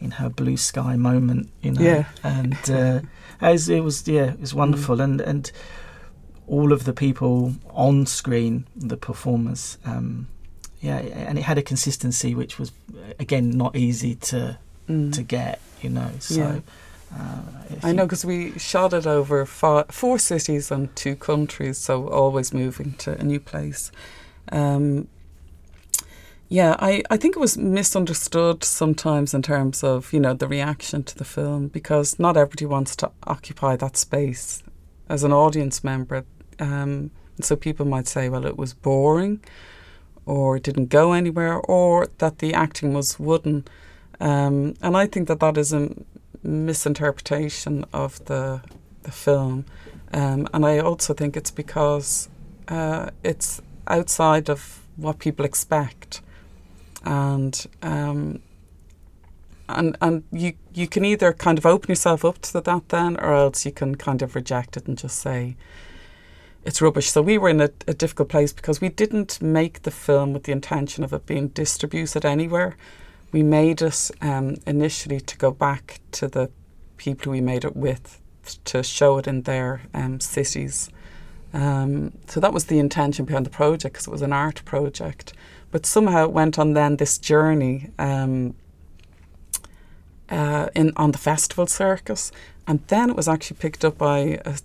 in 0.00 0.12
her 0.12 0.28
blue 0.28 0.56
sky 0.56 0.96
moment 0.96 1.48
you 1.62 1.70
know 1.70 1.80
yeah. 1.80 2.04
and 2.22 2.70
uh, 2.70 3.00
as 3.40 3.68
it 3.68 3.82
was 3.82 4.06
yeah 4.06 4.32
it 4.32 4.40
was 4.40 4.54
wonderful 4.62 4.96
mm. 4.96 5.04
and 5.04 5.20
and 5.20 5.52
all 6.46 6.72
of 6.72 6.84
the 6.84 6.92
people 6.92 7.54
on 7.70 8.06
screen, 8.06 8.66
the 8.76 8.96
performers. 8.96 9.78
Um, 9.84 10.28
yeah, 10.80 10.98
and 10.98 11.38
it 11.38 11.42
had 11.42 11.58
a 11.58 11.62
consistency 11.62 12.34
which 12.34 12.58
was 12.58 12.72
again 13.18 13.50
not 13.50 13.76
easy 13.76 14.16
to 14.16 14.58
mm. 14.88 15.12
to 15.12 15.22
get. 15.22 15.60
You 15.80 15.90
know, 15.90 16.10
so. 16.18 16.34
Yeah. 16.34 16.60
Uh, 17.14 17.42
I 17.82 17.92
know 17.92 18.06
because 18.06 18.24
we 18.24 18.58
shot 18.58 18.94
it 18.94 19.06
over 19.06 19.44
four, 19.44 19.84
four, 19.90 20.18
cities 20.18 20.70
and 20.70 20.94
two 20.96 21.14
countries, 21.14 21.76
so 21.76 22.08
always 22.08 22.54
moving 22.54 22.94
to 22.94 23.18
a 23.18 23.22
new 23.22 23.38
place. 23.38 23.92
Um, 24.50 25.08
yeah, 26.48 26.76
I, 26.78 27.02
I 27.10 27.16
think 27.16 27.36
it 27.36 27.38
was 27.38 27.56
misunderstood 27.58 28.64
sometimes 28.64 29.34
in 29.34 29.42
terms 29.42 29.82
of 29.82 30.12
you 30.12 30.20
know 30.20 30.34
the 30.34 30.48
reaction 30.48 31.02
to 31.04 31.16
the 31.16 31.24
film 31.24 31.68
because 31.68 32.18
not 32.18 32.36
everybody 32.36 32.66
wants 32.66 32.96
to 32.96 33.10
occupy 33.26 33.76
that 33.76 33.96
space 33.96 34.62
as 35.08 35.24
an 35.24 35.32
audience 35.32 35.84
member. 35.84 36.24
Um, 36.58 37.10
so 37.40 37.56
people 37.56 37.86
might 37.86 38.06
say, 38.08 38.28
well, 38.28 38.46
it 38.46 38.56
was 38.56 38.74
boring, 38.74 39.40
or 40.26 40.56
it 40.56 40.62
didn't 40.62 40.86
go 40.86 41.12
anywhere, 41.12 41.58
or 41.58 42.08
that 42.18 42.38
the 42.38 42.54
acting 42.54 42.92
was 42.94 43.18
wooden. 43.18 43.64
Um, 44.20 44.74
and 44.82 44.96
I 44.96 45.06
think 45.06 45.28
that 45.28 45.40
that 45.40 45.56
is 45.58 45.72
a 45.72 45.90
misinterpretation 46.42 47.84
of 47.92 48.24
the 48.26 48.60
the 49.02 49.10
film. 49.10 49.64
Um, 50.12 50.46
and 50.52 50.64
I 50.64 50.78
also 50.78 51.14
think 51.14 51.36
it's 51.36 51.50
because 51.50 52.28
uh, 52.68 53.10
it's 53.24 53.60
outside 53.86 54.48
of 54.48 54.86
what 54.96 55.18
people 55.18 55.44
expect, 55.44 56.20
and 57.04 57.66
um, 57.82 58.40
and 59.76 59.96
and 60.00 60.24
you 60.32 60.54
you 60.74 60.86
can 60.86 61.04
either 61.04 61.32
kind 61.32 61.58
of 61.58 61.66
open 61.66 61.90
yourself 61.90 62.24
up 62.24 62.40
to 62.42 62.60
that 62.60 62.88
then, 62.88 63.16
or 63.16 63.34
else 63.34 63.64
you 63.64 63.72
can 63.72 63.94
kind 63.96 64.22
of 64.22 64.34
reject 64.34 64.76
it 64.76 64.86
and 64.86 64.98
just 64.98 65.18
say 65.18 65.56
it's 66.64 66.80
rubbish. 66.80 67.10
So 67.10 67.22
we 67.22 67.38
were 67.38 67.48
in 67.48 67.60
a, 67.60 67.70
a 67.88 67.94
difficult 67.94 68.28
place 68.28 68.52
because 68.52 68.80
we 68.80 68.88
didn't 68.88 69.42
make 69.42 69.82
the 69.82 69.90
film 69.90 70.32
with 70.32 70.44
the 70.44 70.52
intention 70.52 71.02
of 71.04 71.12
it 71.12 71.26
being 71.26 71.48
distributed 71.48 72.24
anywhere. 72.24 72.76
We 73.32 73.42
made 73.42 73.82
it 73.82 74.10
um, 74.20 74.56
initially 74.66 75.20
to 75.20 75.36
go 75.38 75.50
back 75.50 76.00
to 76.12 76.28
the 76.28 76.50
people 76.96 77.32
we 77.32 77.40
made 77.40 77.64
it 77.64 77.74
with 77.74 78.20
to 78.64 78.82
show 78.82 79.18
it 79.18 79.26
in 79.26 79.42
their 79.42 79.82
um, 79.94 80.20
cities. 80.20 80.90
Um, 81.52 82.12
so 82.26 82.40
that 82.40 82.52
was 82.52 82.66
the 82.66 82.78
intention 82.78 83.24
behind 83.24 83.46
the 83.46 83.50
project 83.50 83.94
because 83.94 84.06
it 84.06 84.10
was 84.10 84.22
an 84.22 84.32
art 84.32 84.64
project. 84.64 85.32
But 85.70 85.86
somehow 85.86 86.24
it 86.24 86.32
went 86.32 86.58
on 86.58 86.74
then 86.74 86.96
this 86.96 87.18
journey 87.18 87.90
um, 87.98 88.54
uh, 90.28 90.68
in 90.74 90.92
on 90.96 91.12
the 91.12 91.18
festival 91.18 91.66
circus, 91.66 92.32
and 92.66 92.80
then 92.88 93.10
it 93.10 93.16
was 93.16 93.28
actually 93.28 93.58
picked 93.58 93.84
up 93.84 93.98
by 93.98 94.40
a, 94.44 94.56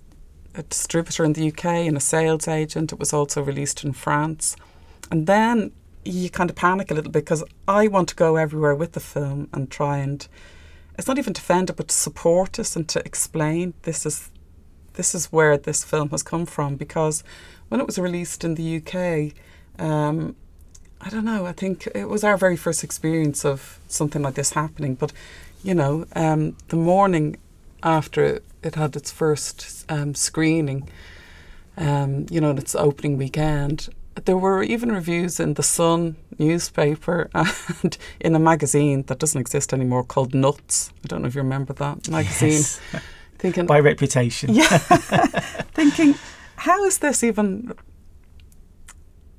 a 0.54 0.62
distributor 0.64 1.24
in 1.24 1.32
the 1.34 1.48
UK 1.48 1.64
and 1.64 1.96
a 1.96 2.00
sales 2.00 2.48
agent. 2.48 2.92
It 2.92 2.98
was 2.98 3.12
also 3.12 3.42
released 3.42 3.84
in 3.84 3.92
France, 3.92 4.56
and 5.10 5.26
then 5.26 5.72
you 6.04 6.30
kind 6.30 6.48
of 6.48 6.56
panic 6.56 6.90
a 6.90 6.94
little 6.94 7.10
bit 7.10 7.24
because 7.24 7.44
I 7.66 7.88
want 7.88 8.08
to 8.10 8.14
go 8.14 8.36
everywhere 8.36 8.74
with 8.74 8.92
the 8.92 9.00
film 9.00 9.48
and 9.52 9.70
try 9.70 9.98
and 9.98 10.26
it's 10.98 11.06
not 11.06 11.18
even 11.18 11.32
defend 11.32 11.70
it, 11.70 11.76
but 11.76 11.88
to 11.88 11.94
support 11.94 12.58
us 12.58 12.74
and 12.74 12.88
to 12.88 12.98
explain 13.04 13.72
this 13.82 14.04
is 14.04 14.30
this 14.94 15.14
is 15.14 15.26
where 15.26 15.56
this 15.56 15.84
film 15.84 16.10
has 16.10 16.24
come 16.24 16.44
from. 16.44 16.74
Because 16.74 17.22
when 17.68 17.80
it 17.80 17.86
was 17.86 17.98
released 17.98 18.42
in 18.42 18.56
the 18.56 18.78
UK, 18.78 19.32
um, 19.80 20.34
I 21.00 21.08
don't 21.08 21.24
know. 21.24 21.46
I 21.46 21.52
think 21.52 21.86
it 21.94 22.08
was 22.08 22.24
our 22.24 22.36
very 22.36 22.56
first 22.56 22.82
experience 22.82 23.44
of 23.44 23.78
something 23.86 24.22
like 24.22 24.34
this 24.34 24.54
happening. 24.54 24.96
But 24.96 25.12
you 25.62 25.74
know, 25.74 26.06
um, 26.14 26.56
the 26.68 26.76
morning 26.76 27.36
after 27.82 28.40
it 28.62 28.74
had 28.74 28.96
its 28.96 29.10
first 29.10 29.84
um, 29.88 30.14
screening, 30.14 30.88
um, 31.76 32.26
you 32.30 32.40
know, 32.40 32.50
its 32.50 32.74
opening 32.74 33.16
weekend, 33.16 33.88
there 34.24 34.36
were 34.36 34.62
even 34.64 34.90
reviews 34.90 35.38
in 35.40 35.54
the 35.54 35.62
Sun 35.62 36.16
newspaper 36.38 37.30
and 37.34 37.96
in 38.20 38.34
a 38.34 38.38
magazine 38.38 39.04
that 39.04 39.18
doesn't 39.18 39.40
exist 39.40 39.72
anymore 39.72 40.02
called 40.04 40.34
Nuts. 40.34 40.90
I 41.04 41.06
don't 41.08 41.22
know 41.22 41.28
if 41.28 41.34
you 41.36 41.42
remember 41.42 41.72
that 41.74 42.08
magazine. 42.08 42.50
Yes. 42.50 42.80
Thinking 43.38 43.66
By 43.66 43.78
reputation. 43.78 44.52
Yeah. 44.54 44.66
thinking, 45.74 46.16
how 46.56 46.84
is 46.84 46.98
this 46.98 47.22
even 47.22 47.72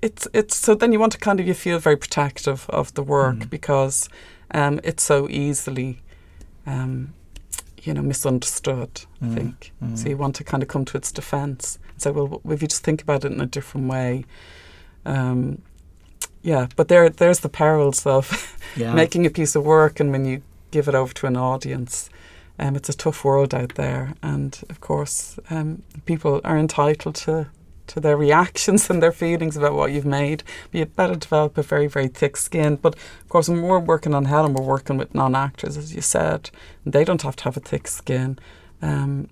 it's 0.01 0.25
it's 0.34 0.55
so 0.55 0.73
then 0.75 0.93
you 0.93 0.99
want 0.99 1.12
to 1.12 1.17
kind 1.17 1.41
of 1.41 1.47
you 1.47 1.53
feel 1.53 1.79
very 1.79 1.97
protective 1.97 2.65
of 2.69 2.93
the 2.93 3.03
work 3.03 3.36
Mm. 3.39 3.49
because 3.49 4.08
um, 4.51 4.79
it's 4.86 5.03
so 5.03 5.27
easily 5.29 5.99
um, 6.69 7.13
you 7.84 7.93
know 7.93 8.01
misunderstood. 8.01 8.89
I 9.21 9.25
Mm, 9.25 9.34
think 9.34 9.71
mm. 9.84 9.97
so. 9.97 10.10
You 10.10 10.17
want 10.17 10.36
to 10.38 10.43
kind 10.43 10.63
of 10.63 10.69
come 10.69 10.86
to 10.86 10.97
its 10.97 11.12
defence 11.12 11.79
and 11.93 12.01
say, 12.01 12.12
well, 12.12 12.41
if 12.53 12.62
you 12.62 12.67
just 12.67 12.84
think 12.84 13.01
about 13.01 13.25
it 13.25 13.32
in 13.32 13.41
a 13.41 13.45
different 13.45 13.88
way, 13.89 14.25
um, 15.05 15.62
yeah. 16.43 16.67
But 16.75 16.88
there 16.88 17.10
there's 17.10 17.39
the 17.39 17.49
perils 17.49 18.05
of 18.05 18.55
Yeah. 18.75 18.93
making 18.93 19.25
a 19.25 19.29
piece 19.29 19.55
of 19.60 19.65
work 19.65 19.99
and 19.99 20.12
when 20.12 20.25
you 20.25 20.41
give 20.71 20.88
it 20.88 20.95
over 20.95 21.13
to 21.13 21.27
an 21.27 21.36
audience. 21.38 22.10
Um, 22.62 22.75
it's 22.75 22.89
a 22.89 22.93
tough 22.97 23.23
world 23.23 23.53
out 23.55 23.75
there, 23.75 24.15
and 24.21 24.62
of 24.69 24.82
course, 24.82 25.39
um, 25.49 25.82
people 26.05 26.41
are 26.43 26.58
entitled 26.58 27.15
to 27.25 27.47
to 27.89 27.99
their 27.99 28.17
reactions 28.17 28.89
and 28.89 29.02
their 29.04 29.12
feelings 29.12 29.56
about 29.58 29.73
what 29.75 29.91
you've 29.91 30.06
made. 30.06 30.43
But 30.71 30.80
you 30.80 30.86
better 30.86 31.15
develop 31.15 31.58
a 31.58 31.63
very, 31.63 31.88
very 31.88 32.08
thick 32.08 32.38
skin. 32.38 32.78
But 32.78 32.95
of 32.95 33.30
course, 33.30 33.49
when 33.49 33.62
we're 33.62 33.80
working 33.80 34.13
on 34.13 34.25
Helen, 34.25 34.54
we're 34.54 34.63
working 34.63 34.97
with 34.97 35.13
non-actors, 35.13 35.78
as 35.78 35.93
you 35.93 36.02
said, 36.02 36.49
and 36.86 36.93
they 36.93 37.04
don't 37.04 37.21
have 37.21 37.36
to 37.38 37.43
have 37.45 37.58
a 37.58 37.62
thick 37.62 37.88
skin. 37.88 38.39
Um, 38.82 39.28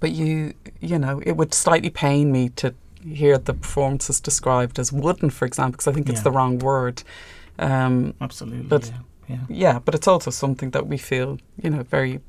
but 0.00 0.10
you, 0.10 0.54
you 0.80 0.98
know, 0.98 1.20
it 1.24 1.32
would 1.36 1.54
slightly 1.54 1.90
pain 1.90 2.30
me 2.32 2.50
to 2.50 2.74
hear 3.04 3.38
the 3.38 3.54
performances 3.54 4.20
described 4.20 4.78
as 4.78 4.92
wooden, 4.92 5.30
for 5.30 5.44
example, 5.46 5.72
because 5.72 5.86
I 5.86 5.92
think 5.92 6.08
it's 6.08 6.18
Yeah. 6.20 6.24
the 6.24 6.30
wrong 6.32 6.58
word. 6.58 7.02
Um, 7.58 8.14
Absolutely. 8.20 8.66
But- 8.66 8.90
yeah. 9.28 9.36
yeah. 9.36 9.44
yeah, 9.48 9.78
but 9.78 9.94
it's 9.94 10.08
also 10.08 10.30
something 10.30 10.70
that 10.70 10.86
we 10.86 10.98
feel, 10.98 11.38
you 11.62 11.70
know, 11.70 11.82
very 11.84 12.20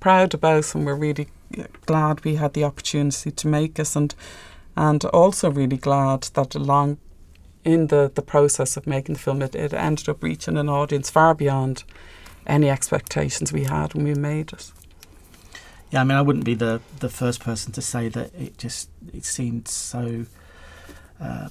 proud 0.00 0.34
about, 0.34 0.74
and 0.74 0.84
we're 0.86 0.94
really 0.94 1.28
glad 1.86 2.24
we 2.24 2.36
had 2.36 2.54
the 2.54 2.64
opportunity 2.64 3.30
to 3.30 3.48
make 3.48 3.78
us, 3.78 3.96
and 3.96 4.14
and 4.76 5.04
also 5.06 5.50
really 5.50 5.76
glad 5.76 6.22
that 6.34 6.54
along 6.54 6.98
in 7.64 7.88
the 7.88 8.10
the 8.14 8.22
process 8.22 8.76
of 8.76 8.86
making 8.86 9.14
the 9.14 9.20
film, 9.20 9.42
it, 9.42 9.54
it 9.54 9.72
ended 9.72 10.08
up 10.08 10.22
reaching 10.22 10.56
an 10.56 10.68
audience 10.68 11.10
far 11.10 11.34
beyond 11.34 11.84
any 12.46 12.68
expectations 12.68 13.52
we 13.52 13.64
had 13.64 13.94
when 13.94 14.04
we 14.04 14.14
made 14.14 14.52
it. 14.52 14.72
Yeah, 15.90 16.00
I 16.00 16.04
mean, 16.04 16.16
I 16.16 16.22
wouldn't 16.22 16.44
be 16.44 16.54
the 16.54 16.80
the 17.00 17.08
first 17.08 17.40
person 17.40 17.72
to 17.72 17.82
say 17.82 18.08
that 18.08 18.34
it 18.34 18.58
just 18.58 18.90
it 19.12 19.24
seemed 19.24 19.68
so 19.68 20.26
uh, 21.20 21.48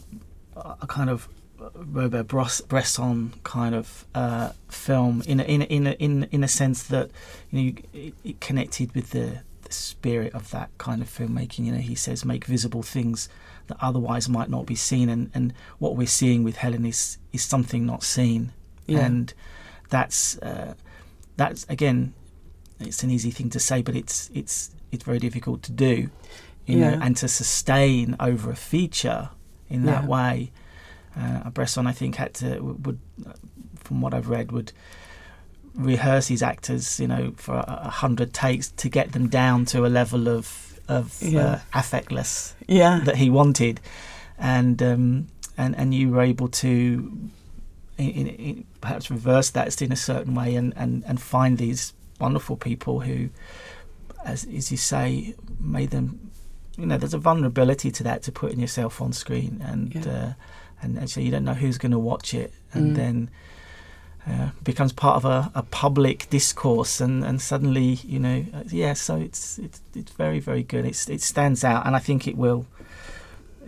a 0.56 0.88
kind 0.88 1.10
of 1.10 1.28
Robert 1.76 2.28
Bresson 2.28 3.34
kind 3.44 3.74
of 3.74 4.06
uh, 4.14 4.52
film 4.68 5.24
in 5.26 5.40
a, 5.40 5.44
in 5.44 5.62
a, 5.62 5.66
in 5.66 5.88
a, 5.88 5.92
in 5.92 6.24
in 6.32 6.44
a 6.44 6.48
sense 6.48 6.84
that 6.84 7.10
you 7.52 7.62
know 7.62 7.78
it, 7.94 8.14
it 8.24 8.42
connected 8.42 8.94
with 8.94 9.12
the 9.12 9.40
spirit 9.74 10.34
of 10.34 10.50
that 10.52 10.70
kind 10.78 11.02
of 11.02 11.10
filmmaking. 11.10 11.66
You 11.66 11.72
know, 11.74 11.78
he 11.80 11.96
says 11.96 12.24
make 12.26 12.46
visible 12.46 12.84
things 12.84 13.30
that 13.68 13.78
otherwise 13.82 14.28
might 14.30 14.50
not 14.50 14.66
be 14.66 14.76
seen, 14.76 15.10
and, 15.10 15.32
and 15.34 15.54
what 15.80 15.96
we're 15.96 16.08
seeing 16.08 16.44
with 16.44 16.58
Helen 16.58 16.86
is 16.86 17.18
is 17.32 17.44
something 17.44 17.86
not 17.86 18.04
seen, 18.04 18.52
Yeah. 18.88 19.06
and 19.06 19.34
that's 19.90 20.38
uh, 20.40 20.74
that's 21.38 21.66
again 21.70 22.14
it's 22.80 23.04
an 23.04 23.10
easy 23.12 23.32
thing 23.32 23.50
to 23.52 23.60
say, 23.60 23.82
but 23.82 23.96
it's 23.96 24.30
it's 24.34 24.72
it's 24.92 25.04
very 25.04 25.20
difficult 25.20 25.64
to 25.64 25.72
do, 25.72 26.10
you 26.66 26.76
know, 26.78 27.00
and 27.02 27.16
to 27.18 27.28
sustain 27.28 28.16
over 28.20 28.52
a 28.52 28.56
feature 28.56 29.30
in 29.70 29.86
that 29.86 30.04
Yeah. 30.04 30.10
way. 30.10 30.52
Uh, 31.16 31.50
Bresson, 31.52 31.88
I 31.88 31.92
think, 31.94 32.16
had 32.16 32.34
to 32.36 32.60
would, 32.60 33.00
from 33.76 34.02
what 34.02 34.14
I've 34.14 34.30
read, 34.30 34.52
would 34.52 34.72
rehearse 35.76 36.28
these 36.28 36.44
actors, 36.44 37.00
you 37.00 37.08
know, 37.08 37.34
for 37.38 37.56
a, 37.56 37.82
a 37.86 37.90
hundred 37.90 38.34
takes 38.34 38.70
to 38.72 38.90
get 38.90 39.12
them 39.12 39.28
down 39.28 39.66
to 39.66 39.86
a 39.86 39.90
level 39.90 40.28
of 40.28 40.80
of 40.90 41.22
uh, 41.24 41.60
affectless 41.74 42.54
Yeah, 42.68 43.02
that 43.06 43.16
he 43.16 43.30
wanted, 43.30 43.80
and 44.38 44.82
um, 44.84 45.28
and 45.58 45.76
and 45.76 45.94
you 45.94 46.10
were 46.12 46.22
able 46.22 46.48
to 46.50 46.70
in, 47.98 48.10
in, 48.10 48.28
in 48.28 48.66
perhaps 48.82 49.10
reverse 49.10 49.50
that 49.52 49.82
in 49.82 49.92
a 49.92 49.96
certain 49.96 50.36
way 50.36 50.56
and, 50.56 50.74
and, 50.76 51.04
and 51.06 51.22
find 51.22 51.58
these 51.58 51.94
wonderful 52.20 52.58
people 52.58 53.00
who, 53.02 53.30
as 54.26 54.46
as 54.46 54.72
you 54.72 54.78
say, 54.78 55.36
made 55.60 55.90
them. 55.92 56.20
You 56.78 56.88
know, 56.88 56.98
there's 56.98 57.14
a 57.14 57.20
vulnerability 57.20 57.92
to 57.92 58.04
that 58.04 58.24
to 58.24 58.32
putting 58.32 58.60
yourself 58.60 59.00
on 59.02 59.14
screen, 59.14 59.62
and 59.64 59.94
Yeah. 59.96 60.12
uh, 60.12 60.34
and 60.82 61.00
actually 61.00 61.24
you 61.26 61.32
don't 61.32 61.46
know 61.46 61.54
who's 61.54 61.78
going 61.78 61.92
to 61.94 62.00
watch 62.00 62.34
it, 62.34 62.54
and 62.74 62.92
Mm. 62.92 62.96
then. 62.96 63.30
Uh, 64.26 64.52
becomes 64.64 64.94
part 64.94 65.18
of 65.18 65.26
a, 65.26 65.52
a 65.54 65.64
public 65.64 66.30
discourse, 66.30 67.02
and, 67.02 67.26
and 67.26 67.42
suddenly 67.42 68.00
you 68.06 68.20
know, 68.20 68.46
uh, 68.54 68.64
yeah. 68.70 68.94
So 68.94 69.18
it's 69.18 69.60
it's 69.60 69.82
it's 69.94 70.14
very 70.14 70.40
very 70.40 70.64
good. 70.64 70.86
It's 70.86 71.10
it 71.10 71.22
stands 71.22 71.66
out, 71.66 71.86
and 71.86 71.94
I 71.94 72.00
think 72.00 72.26
it 72.26 72.38
will, 72.38 72.66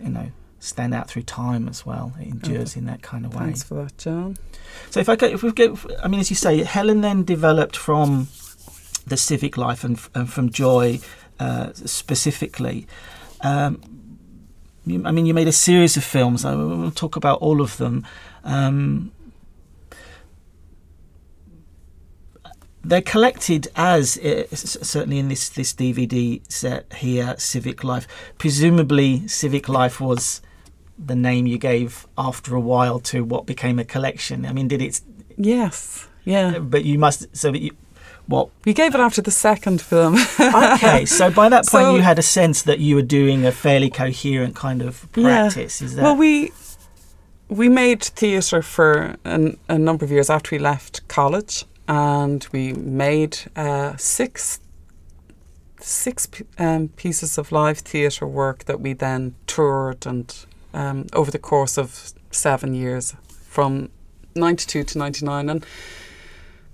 you 0.02 0.08
know, 0.08 0.30
stand 0.58 0.94
out 0.94 1.08
through 1.08 1.24
time 1.24 1.68
as 1.68 1.84
well. 1.84 2.14
It 2.18 2.28
endures 2.28 2.74
in 2.74 2.86
that 2.86 3.02
kind 3.02 3.26
of 3.26 3.34
way. 3.34 3.44
thanks 3.44 3.64
for 3.64 3.74
that, 3.74 3.98
John. 3.98 4.38
So 4.90 5.00
if 5.00 5.10
I 5.10 5.16
go, 5.16 5.26
if 5.26 5.42
we 5.42 5.52
go, 5.52 5.78
I 6.02 6.08
mean, 6.08 6.20
as 6.20 6.30
you 6.30 6.36
say, 6.36 6.62
Helen 6.62 7.02
then 7.02 7.24
developed 7.24 7.76
from 7.76 8.28
the 9.06 9.16
civic 9.16 9.56
life 9.56 9.84
and, 9.84 10.00
and 10.14 10.30
from 10.30 10.50
Joy 10.50 11.00
uh, 11.38 11.72
specifically. 11.74 12.86
Um, 13.42 13.80
you, 14.84 15.04
I 15.04 15.10
mean, 15.10 15.26
you 15.26 15.34
made 15.34 15.48
a 15.48 15.52
series 15.52 15.96
of 15.96 16.04
films. 16.04 16.44
I 16.44 16.54
will 16.54 16.90
talk 16.90 17.16
about 17.16 17.40
all 17.40 17.60
of 17.60 17.76
them. 17.76 18.06
Um, 18.44 19.12
they're 22.88 23.02
collected 23.02 23.68
as 23.76 24.16
uh, 24.18 24.44
certainly 24.54 25.18
in 25.18 25.28
this 25.28 25.48
this 25.48 25.72
DVD 25.74 26.40
set 26.50 26.92
here, 26.94 27.34
Civic 27.38 27.82
Life. 27.84 28.06
Presumably, 28.38 29.26
Civic 29.28 29.68
Life 29.68 30.00
was 30.00 30.40
the 30.98 31.14
name 31.16 31.46
you 31.46 31.58
gave 31.58 32.06
after 32.16 32.54
a 32.54 32.60
while 32.60 32.98
to 33.00 33.22
what 33.24 33.44
became 33.46 33.78
a 33.78 33.84
collection. 33.84 34.46
I 34.46 34.52
mean, 34.52 34.68
did 34.68 34.80
it? 34.82 35.00
Yes, 35.36 36.08
yeah. 36.24 36.58
But 36.58 36.84
you 36.84 36.98
must. 36.98 37.26
So 37.36 37.52
you, 37.52 37.72
what? 38.26 38.48
We 38.64 38.72
gave 38.72 38.94
it 38.94 39.00
after 39.00 39.22
the 39.22 39.30
second 39.30 39.80
film. 39.80 40.16
Okay, 40.40 41.04
so 41.06 41.30
by 41.30 41.48
that 41.48 41.66
point, 41.66 41.84
So- 41.84 41.94
you 41.96 42.02
had 42.02 42.18
a 42.18 42.22
sense 42.22 42.62
that 42.62 42.78
you 42.78 42.94
were 42.96 43.02
doing 43.20 43.44
a 43.46 43.52
fairly 43.52 43.90
coherent 43.90 44.54
kind 44.56 44.80
of 44.82 45.06
Yeah. 45.16 45.22
practice. 45.48 45.82
Is 45.82 45.94
that? 45.96 46.02
Well, 46.02 46.16
we 46.16 46.52
we 47.48 47.68
made 47.68 48.02
theatre 48.02 48.62
for 48.62 49.16
an, 49.24 49.56
a 49.68 49.78
number 49.78 50.04
of 50.04 50.10
years 50.10 50.28
after 50.30 50.56
we 50.56 50.58
left 50.58 51.06
college, 51.08 51.64
and 51.88 52.46
we 52.52 52.72
made 52.72 53.38
uh, 53.54 53.96
six 53.96 54.60
six 55.78 56.26
um, 56.58 56.88
pieces 56.88 57.38
of 57.38 57.52
live 57.52 57.78
theatre 57.78 58.26
work 58.26 58.64
that 58.64 58.80
we 58.80 58.92
then 58.92 59.34
toured 59.46 60.06
and 60.06 60.46
um, 60.72 61.06
over 61.12 61.30
the 61.30 61.38
course 61.38 61.78
of 61.78 62.12
seven 62.30 62.74
years 62.74 63.14
from 63.28 63.90
92 64.34 64.84
to 64.84 64.98
99 64.98 65.48
and 65.48 65.66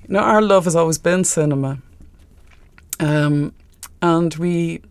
you 0.02 0.14
know 0.14 0.20
our 0.20 0.40
love 0.40 0.64
has 0.64 0.76
always 0.76 0.98
been 0.98 1.24
cinema. 1.24 1.78
Um, 3.00 3.52
and 4.00 4.34
we 4.34 4.82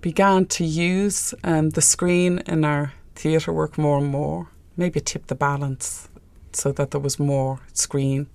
began 0.00 0.46
to 0.46 0.64
use 0.64 1.34
um, 1.44 1.70
the 1.70 1.82
screen 1.82 2.38
in 2.46 2.64
our 2.64 2.92
theatre 3.14 3.52
work 3.52 3.78
more 3.78 3.98
and 3.98 4.08
more 4.08 4.48
maybe 4.76 5.00
tip 5.00 5.26
the 5.26 5.34
balance 5.34 6.08
so 6.52 6.72
that 6.72 6.90
there 6.90 7.00
was 7.00 7.18
more 7.18 7.60
screen 7.72 8.26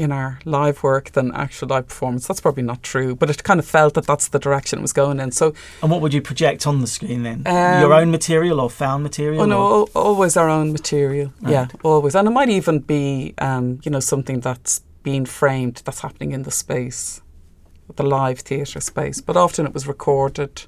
in 0.00 0.10
our 0.12 0.38
live 0.46 0.82
work 0.82 1.10
than 1.12 1.30
actual 1.32 1.68
live 1.68 1.86
performance. 1.88 2.26
That's 2.26 2.40
probably 2.40 2.62
not 2.62 2.82
true, 2.82 3.14
but 3.14 3.28
it 3.28 3.44
kind 3.44 3.60
of 3.60 3.66
felt 3.66 3.92
that 3.94 4.06
that's 4.06 4.28
the 4.28 4.38
direction 4.38 4.78
it 4.78 4.82
was 4.82 4.94
going 4.94 5.20
in. 5.20 5.30
So, 5.30 5.52
And 5.82 5.90
what 5.90 6.00
would 6.00 6.14
you 6.14 6.22
project 6.22 6.66
on 6.66 6.80
the 6.80 6.86
screen 6.86 7.22
then? 7.22 7.42
Um, 7.46 7.80
Your 7.82 7.92
own 7.92 8.10
material 8.10 8.60
or 8.60 8.70
found 8.70 9.02
material? 9.02 9.42
oh 9.42 9.46
no, 9.46 9.60
or- 9.60 9.88
always 9.94 10.36
our 10.36 10.48
own 10.48 10.72
material. 10.72 11.32
Yeah, 11.46 11.66
always, 11.84 12.14
and 12.14 12.26
it 12.26 12.30
might 12.30 12.48
even 12.48 12.78
be, 12.80 13.34
um, 13.38 13.80
you 13.84 13.90
know, 13.90 14.00
something 14.00 14.40
that's 14.40 14.80
being 15.02 15.26
framed 15.26 15.82
that's 15.84 16.00
happening 16.00 16.32
in 16.32 16.42
the 16.44 16.50
space, 16.50 17.20
the 17.96 18.02
live 18.02 18.40
theatre 18.40 18.80
space. 18.80 19.20
But 19.20 19.36
often 19.36 19.66
it 19.66 19.74
was 19.74 19.86
recorded 19.86 20.62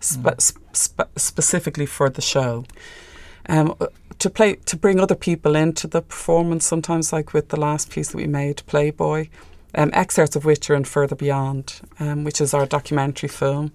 spe- 0.00 0.40
spe- 0.72 1.12
specifically 1.16 1.86
for 1.86 2.10
the 2.10 2.22
show. 2.22 2.64
Um, 3.48 3.74
uh, 3.80 3.86
to 4.18 4.30
play 4.30 4.54
to 4.54 4.76
bring 4.76 4.98
other 4.98 5.14
people 5.14 5.54
into 5.54 5.86
the 5.86 6.02
performance 6.02 6.64
sometimes 6.64 7.12
like 7.12 7.32
with 7.32 7.50
the 7.50 7.60
last 7.60 7.90
piece 7.90 8.08
that 8.08 8.16
we 8.16 8.26
made 8.26 8.62
playboy 8.66 9.28
um, 9.74 9.90
excerpts 9.92 10.36
of 10.36 10.44
which 10.44 10.70
are 10.70 10.74
in 10.74 10.84
further 10.84 11.14
beyond 11.14 11.80
um, 12.00 12.24
which 12.24 12.40
is 12.40 12.54
our 12.54 12.66
documentary 12.66 13.28
film. 13.28 13.72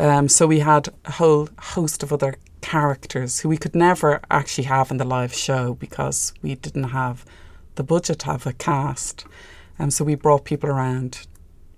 Um, 0.00 0.28
so 0.28 0.46
we 0.46 0.60
had 0.60 0.88
a 1.04 1.12
whole 1.12 1.48
host 1.58 2.02
of 2.02 2.12
other 2.12 2.36
characters 2.62 3.40
who 3.40 3.48
we 3.48 3.56
could 3.56 3.74
never 3.74 4.20
actually 4.30 4.64
have 4.64 4.90
in 4.90 4.96
the 4.96 5.04
live 5.04 5.34
show 5.34 5.74
because 5.74 6.32
we 6.42 6.54
didn't 6.54 6.90
have 6.90 7.24
the 7.74 7.84
budget 7.84 8.20
to 8.20 8.26
have 8.26 8.46
a 8.46 8.52
cast. 8.52 9.24
Um, 9.78 9.90
so 9.90 10.04
we 10.04 10.14
brought 10.14 10.44
people 10.44 10.70
around 10.70 11.26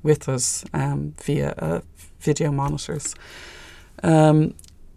with 0.02 0.28
us 0.28 0.64
um, 0.72 1.14
via 1.20 1.54
uh, 1.58 1.80
video 2.20 2.50
monitors. 2.52 3.14
Um, 4.02 4.54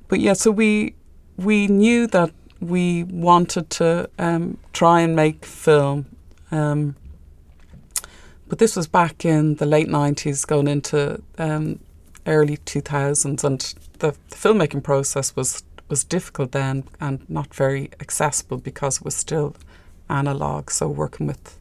but 0.07 0.19
yeah 0.19 0.33
so 0.33 0.51
we 0.51 0.95
we 1.37 1.67
knew 1.67 2.07
that 2.07 2.31
we 2.59 3.03
wanted 3.03 3.69
to 3.69 4.09
um, 4.17 4.57
try 4.71 5.01
and 5.01 5.15
make 5.15 5.45
film. 5.45 6.05
Um, 6.51 6.95
but 8.47 8.59
this 8.59 8.75
was 8.75 8.87
back 8.87 9.25
in 9.25 9.55
the 9.55 9.65
late 9.65 9.87
90s, 9.87 10.45
going 10.45 10.67
into 10.67 11.21
um, 11.37 11.79
early 12.27 12.57
2000s, 12.57 13.43
and 13.43 13.59
the, 13.99 14.15
the 14.29 14.35
filmmaking 14.35 14.83
process 14.83 15.35
was, 15.35 15.63
was 15.89 16.03
difficult 16.03 16.51
then 16.51 16.83
and 16.99 17.27
not 17.29 17.53
very 17.53 17.89
accessible 17.99 18.57
because 18.57 18.97
it 18.97 19.05
was 19.05 19.15
still 19.15 19.55
analog. 20.09 20.69
So, 20.69 20.87
working 20.87 21.27
with 21.27 21.57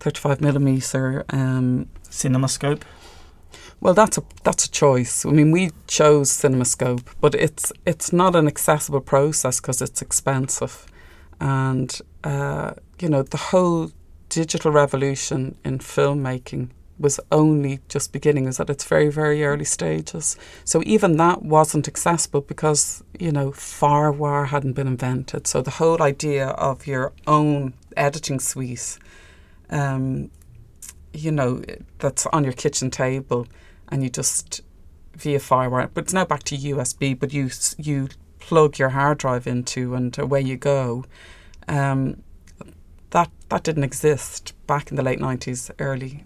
35 0.00 0.40
millimeter. 0.40 1.24
Um, 1.30 1.88
CinemaScope. 2.12 2.82
Well, 3.82 3.94
that's 3.94 4.16
a 4.16 4.22
that's 4.44 4.66
a 4.66 4.70
choice. 4.70 5.26
I 5.26 5.30
mean, 5.30 5.50
we 5.50 5.72
chose 5.88 6.30
CinemaScope, 6.30 7.04
but 7.20 7.34
it's 7.34 7.72
it's 7.84 8.12
not 8.12 8.36
an 8.36 8.46
accessible 8.46 9.00
process 9.00 9.60
because 9.60 9.82
it's 9.82 10.00
expensive, 10.00 10.86
and 11.40 12.00
uh, 12.22 12.74
you 13.00 13.08
know 13.08 13.24
the 13.24 13.36
whole 13.50 13.90
digital 14.28 14.70
revolution 14.70 15.56
in 15.64 15.80
filmmaking 15.80 16.68
was 17.00 17.18
only 17.32 17.80
just 17.88 18.12
beginning. 18.12 18.46
Is 18.46 18.60
at 18.60 18.70
its 18.70 18.84
very 18.84 19.10
very 19.10 19.42
early 19.42 19.64
stages. 19.64 20.36
So 20.64 20.80
even 20.86 21.16
that 21.16 21.42
wasn't 21.42 21.88
accessible 21.88 22.42
because 22.42 23.02
you 23.18 23.32
know 23.32 23.50
FireWire 23.50 24.46
hadn't 24.46 24.74
been 24.74 24.86
invented. 24.86 25.48
So 25.48 25.60
the 25.60 25.72
whole 25.72 26.00
idea 26.00 26.50
of 26.50 26.86
your 26.86 27.12
own 27.26 27.74
editing 27.96 28.38
suite. 28.38 28.96
Um, 29.70 30.30
you 31.14 31.30
know, 31.30 31.62
that's 31.98 32.26
on 32.26 32.42
your 32.44 32.54
kitchen 32.54 32.90
table 32.90 33.46
and 33.88 34.02
you 34.02 34.10
just 34.10 34.62
via 35.14 35.38
FireWire, 35.38 35.90
but 35.92 36.04
it's 36.04 36.12
now 36.12 36.24
back 36.24 36.42
to 36.44 36.56
USB, 36.56 37.18
but 37.18 37.32
you 37.32 37.50
you 37.78 38.08
plug 38.38 38.78
your 38.78 38.90
hard 38.90 39.18
drive 39.18 39.46
into 39.46 39.94
and 39.94 40.18
away 40.18 40.40
you 40.40 40.56
go. 40.56 41.04
Um, 41.68 42.22
that 43.10 43.30
that 43.48 43.62
didn't 43.62 43.84
exist 43.84 44.54
back 44.66 44.90
in 44.90 44.96
the 44.96 45.02
late 45.02 45.20
nineties, 45.20 45.70
early 45.78 46.24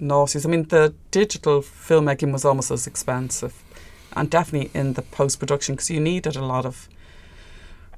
noughties. 0.00 0.44
I 0.44 0.48
mean, 0.48 0.64
the 0.64 0.94
digital 1.10 1.62
filmmaking 1.62 2.32
was 2.32 2.44
almost 2.44 2.70
as 2.70 2.86
expensive, 2.86 3.62
and 4.14 4.30
definitely 4.30 4.70
in 4.78 4.94
the 4.94 5.02
post 5.02 5.38
production 5.38 5.74
because 5.74 5.90
you 5.90 6.00
needed 6.00 6.36
a 6.36 6.44
lot 6.44 6.66
of 6.66 6.88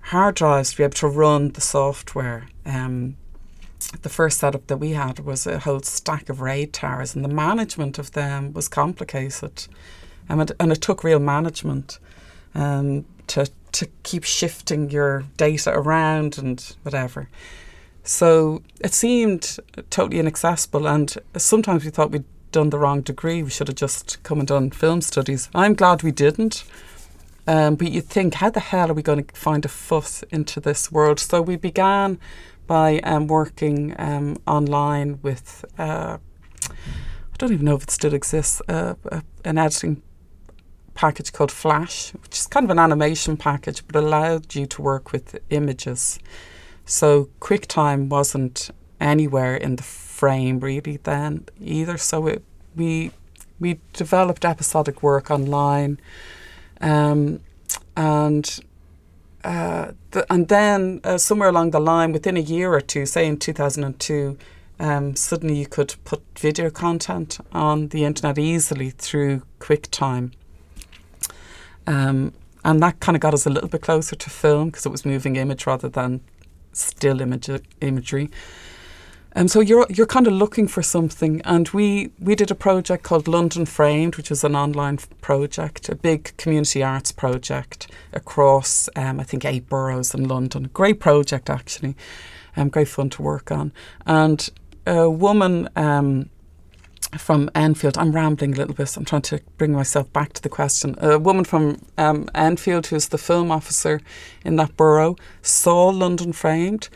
hard 0.02 0.36
drives 0.36 0.70
to 0.70 0.76
be 0.76 0.84
able 0.84 0.94
to 0.94 1.08
run 1.08 1.52
the 1.52 1.60
software. 1.60 2.48
Um, 2.64 3.16
the 4.02 4.08
first 4.08 4.38
setup 4.38 4.66
that 4.68 4.76
we 4.76 4.90
had 4.90 5.20
was 5.20 5.46
a 5.46 5.58
whole 5.58 5.80
stack 5.80 6.28
of 6.28 6.40
RAID 6.40 6.72
towers, 6.72 7.14
and 7.14 7.24
the 7.24 7.28
management 7.28 7.98
of 7.98 8.12
them 8.12 8.52
was 8.52 8.68
complicated, 8.68 9.66
um, 10.28 10.40
and, 10.40 10.52
and 10.60 10.72
it 10.72 10.80
took 10.80 11.04
real 11.04 11.18
management 11.18 11.98
um, 12.54 13.04
to 13.28 13.48
to 13.72 13.86
keep 14.02 14.24
shifting 14.24 14.90
your 14.90 15.24
data 15.36 15.70
around 15.72 16.38
and 16.38 16.74
whatever. 16.82 17.28
So 18.02 18.62
it 18.80 18.92
seemed 18.94 19.58
totally 19.90 20.18
inaccessible, 20.18 20.86
and 20.86 21.14
sometimes 21.36 21.84
we 21.84 21.90
thought 21.90 22.10
we'd 22.10 22.24
done 22.52 22.70
the 22.70 22.78
wrong 22.78 23.02
degree. 23.02 23.42
We 23.42 23.50
should 23.50 23.68
have 23.68 23.76
just 23.76 24.22
come 24.22 24.40
and 24.40 24.48
done 24.48 24.70
film 24.70 25.02
studies. 25.02 25.48
I'm 25.54 25.74
glad 25.74 26.02
we 26.02 26.10
didn't. 26.10 26.64
Um, 27.46 27.76
but 27.76 27.90
you 27.90 28.00
think, 28.00 28.34
how 28.34 28.50
the 28.50 28.60
hell 28.60 28.90
are 28.90 28.94
we 28.94 29.02
going 29.02 29.24
to 29.24 29.34
find 29.34 29.64
a 29.64 29.68
fuss 29.68 30.22
into 30.30 30.60
this 30.60 30.92
world? 30.92 31.18
So 31.18 31.42
we 31.42 31.56
began 31.56 32.18
by 32.70 33.00
um, 33.00 33.26
working 33.26 33.96
um, 33.98 34.36
online 34.46 35.18
with, 35.22 35.64
uh, 35.76 36.18
I 36.68 37.36
don't 37.36 37.52
even 37.52 37.64
know 37.64 37.74
if 37.74 37.82
it 37.82 37.90
still 37.90 38.14
exists, 38.14 38.62
uh, 38.68 38.94
uh, 39.10 39.22
an 39.44 39.58
editing 39.58 40.02
package 40.94 41.32
called 41.32 41.50
Flash, 41.50 42.12
which 42.22 42.38
is 42.38 42.46
kind 42.46 42.62
of 42.62 42.70
an 42.70 42.78
animation 42.78 43.36
package, 43.36 43.84
but 43.88 43.96
allowed 43.96 44.54
you 44.54 44.66
to 44.66 44.82
work 44.82 45.10
with 45.10 45.36
images. 45.50 46.20
So 46.84 47.28
QuickTime 47.40 48.08
wasn't 48.08 48.70
anywhere 49.00 49.56
in 49.56 49.74
the 49.74 49.82
frame 49.82 50.60
really 50.60 50.98
then 51.02 51.46
either. 51.60 51.98
So 51.98 52.28
it, 52.28 52.44
we 52.76 53.10
we 53.58 53.80
developed 53.92 54.44
episodic 54.44 55.02
work 55.02 55.28
online, 55.28 55.98
um, 56.80 57.40
and 57.96 58.60
uh, 59.44 59.92
and 60.28 60.48
then 60.48 61.00
uh, 61.04 61.18
somewhere 61.18 61.48
along 61.48 61.70
the 61.70 61.80
line, 61.80 62.12
within 62.12 62.36
a 62.36 62.40
year 62.40 62.72
or 62.72 62.80
two, 62.80 63.06
say 63.06 63.26
in 63.26 63.38
two 63.38 63.52
thousand 63.52 63.84
and 63.84 63.98
two. 63.98 64.36
Um, 64.78 65.14
suddenly, 65.14 65.58
you 65.58 65.66
could 65.66 65.94
put 66.04 66.22
video 66.38 66.70
content 66.70 67.38
on 67.52 67.88
the 67.88 68.04
internet 68.04 68.38
easily 68.38 68.90
through 68.90 69.42
QuickTime. 69.58 70.32
Um, 71.86 72.32
and 72.64 72.82
that 72.82 73.00
kind 73.00 73.14
of 73.14 73.20
got 73.20 73.34
us 73.34 73.46
a 73.46 73.50
little 73.50 73.68
bit 73.68 73.82
closer 73.82 74.16
to 74.16 74.30
film 74.30 74.70
because 74.70 74.86
it 74.86 74.90
was 74.90 75.04
moving 75.04 75.36
image 75.36 75.66
rather 75.66 75.88
than 75.88 76.20
still 76.72 77.20
image, 77.20 77.50
imagery. 77.80 78.30
Um, 79.36 79.46
so 79.46 79.60
you're 79.60 79.86
you're 79.88 80.06
kind 80.06 80.26
of 80.26 80.32
looking 80.32 80.66
for 80.66 80.82
something, 80.82 81.40
and 81.44 81.68
we 81.68 82.10
we 82.18 82.34
did 82.34 82.50
a 82.50 82.54
project 82.54 83.04
called 83.04 83.28
London 83.28 83.64
Framed, 83.64 84.16
which 84.16 84.30
is 84.30 84.42
an 84.42 84.56
online 84.56 84.98
project, 85.20 85.88
a 85.88 85.94
big 85.94 86.36
community 86.36 86.82
arts 86.82 87.12
project 87.12 87.88
across 88.12 88.88
um, 88.96 89.20
I 89.20 89.24
think 89.24 89.44
eight 89.44 89.68
boroughs 89.68 90.14
in 90.14 90.26
London. 90.26 90.68
Great 90.72 90.98
project 90.98 91.48
actually, 91.48 91.94
um, 92.56 92.68
great 92.68 92.88
fun 92.88 93.08
to 93.10 93.22
work 93.22 93.52
on, 93.52 93.72
and 94.06 94.48
a 94.86 95.08
woman. 95.08 95.68
Um, 95.76 96.30
from 97.18 97.50
Enfield. 97.56 97.98
I'm 97.98 98.12
rambling 98.12 98.54
a 98.54 98.56
little 98.56 98.74
bit. 98.74 98.96
I'm 98.96 99.04
trying 99.04 99.22
to 99.22 99.40
bring 99.58 99.72
myself 99.72 100.12
back 100.12 100.32
to 100.34 100.42
the 100.42 100.48
question. 100.48 100.94
A 101.00 101.18
woman 101.18 101.44
from 101.44 101.80
um, 101.98 102.28
Enfield, 102.34 102.86
who's 102.86 103.08
the 103.08 103.18
film 103.18 103.50
officer 103.50 104.00
in 104.44 104.56
that 104.56 104.76
borough, 104.76 105.16
saw 105.42 105.88
London 105.88 106.32
Framed, 106.32 106.88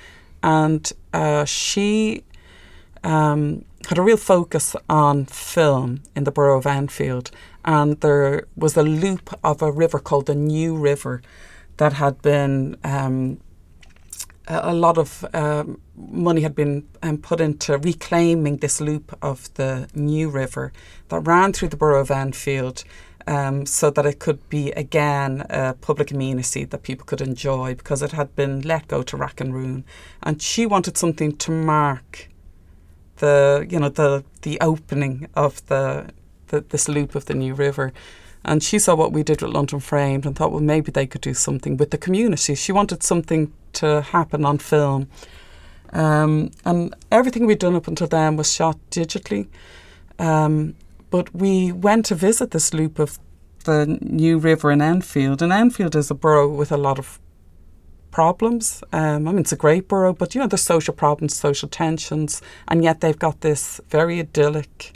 and 0.45 0.93
uh, 1.15 1.47
she 1.47 2.23
um, 3.03 3.65
had 3.89 3.97
a 3.97 4.03
real 4.03 4.19
focus 4.19 4.77
on 4.91 5.25
film 5.25 6.03
in 6.15 6.25
the 6.25 6.31
borough 6.31 6.59
of 6.59 6.67
Enfield. 6.67 7.31
And 7.65 7.99
there 8.03 8.47
was 8.55 8.77
a 8.77 8.83
loop 8.83 9.39
of 9.43 9.63
a 9.63 9.73
river 9.73 9.99
called 9.99 10.27
the 10.27 10.35
New 10.35 10.77
River 10.77 11.23
that 11.79 11.95
had 11.95 12.21
been 12.21 12.77
um, 12.85 13.41
a 14.47 14.75
lot 14.75 14.99
of 14.99 15.25
um, 15.33 15.81
money 15.97 16.43
had 16.43 16.55
been 16.55 16.87
um, 17.03 17.17
put 17.17 17.41
into 17.41 17.79
reclaiming 17.79 18.59
this 18.59 18.83
loop 18.83 19.17
of 19.23 19.53
the 19.55 19.89
New 19.95 20.29
River 20.29 20.75
that 21.09 21.21
ran 21.21 21.55
through 21.55 21.69
the 21.69 21.79
borough 21.79 22.03
of 22.03 22.11
Enfield 22.11 22.85
um, 23.27 23.67
so 23.67 23.91
that 23.91 24.07
it 24.07 24.19
could 24.19 24.47
be 24.49 24.71
again 24.73 25.47
a 25.51 25.75
public 25.75 26.11
amenity 26.11 26.65
that 26.65 26.83
people 26.83 27.07
could 27.07 27.21
enjoy 27.21 27.75
because 27.75 28.03
it 28.03 28.13
had 28.13 28.35
been 28.37 28.61
let 28.63 28.89
go 28.89 29.03
to 29.03 29.17
rack 29.17 29.41
and 29.41 29.55
ruin. 29.55 29.85
And 30.23 30.41
she 30.43 30.67
wanted 30.67 30.97
something 30.97 31.37
to 31.37 31.51
mark 31.51 32.29
the 33.17 33.67
you 33.71 33.79
know 33.79 33.89
the 33.89 34.25
the 34.43 34.59
opening 34.61 35.29
of 35.35 35.65
the, 35.67 36.11
the 36.49 36.61
this 36.61 36.89
loop 36.89 37.15
of 37.15 37.27
the 37.27 37.35
New 37.35 37.55
River. 37.55 37.93
And 38.47 38.63
she 38.63 38.79
saw 38.79 38.95
what 38.95 39.13
we 39.13 39.23
did 39.23 39.41
with 39.41 39.55
London 39.55 39.81
Framed 39.81 40.27
and 40.27 40.37
thought, 40.37 40.53
well, 40.53 40.61
maybe 40.61 40.93
they 40.93 41.07
could 41.07 41.23
do 41.23 41.33
something 41.33 41.79
with 41.79 41.91
the 41.91 41.97
community. 41.97 42.55
She 42.55 42.73
wanted 42.73 43.03
something 43.03 43.51
to 43.75 44.03
happen 44.03 44.45
on 44.45 44.59
film. 44.59 45.09
Um, 45.95 46.51
and 46.65 46.95
everything 47.11 47.47
we'd 47.47 47.61
done 47.61 47.75
up 47.75 47.89
until 47.89 48.07
then 48.07 48.37
was 48.37 48.53
shot 48.53 48.77
digitally. 48.91 49.47
Um, 50.19 50.75
but 51.15 51.33
we 51.33 51.71
went 51.71 52.05
to 52.05 52.17
visit 52.17 52.51
this 52.51 52.75
loop 52.75 52.99
of 52.99 53.21
the 53.67 53.87
New 54.01 54.37
River 54.37 54.73
in 54.73 54.83
Enfield. 54.83 55.43
And 55.43 55.53
Enfield 55.53 55.95
is 55.95 56.11
a 56.11 56.15
borough 56.15 56.49
with 56.49 56.73
a 56.73 56.77
lot 56.77 56.99
of 56.99 57.21
problems. 58.11 58.83
Um, 58.93 59.29
I 59.29 59.31
mean, 59.31 59.39
it's 59.39 59.53
a 59.53 59.57
great 59.57 59.87
borough, 59.87 60.13
but 60.13 60.35
you 60.35 60.41
know, 60.41 60.49
there's 60.49 60.65
social 60.65 60.93
problems, 60.93 61.37
social 61.37 61.69
tensions, 61.69 62.43
and 62.67 62.83
yet 62.83 63.01
they've 63.01 63.17
got 63.17 63.43
this 63.43 63.81
very 63.91 64.19
idyllic 64.19 64.93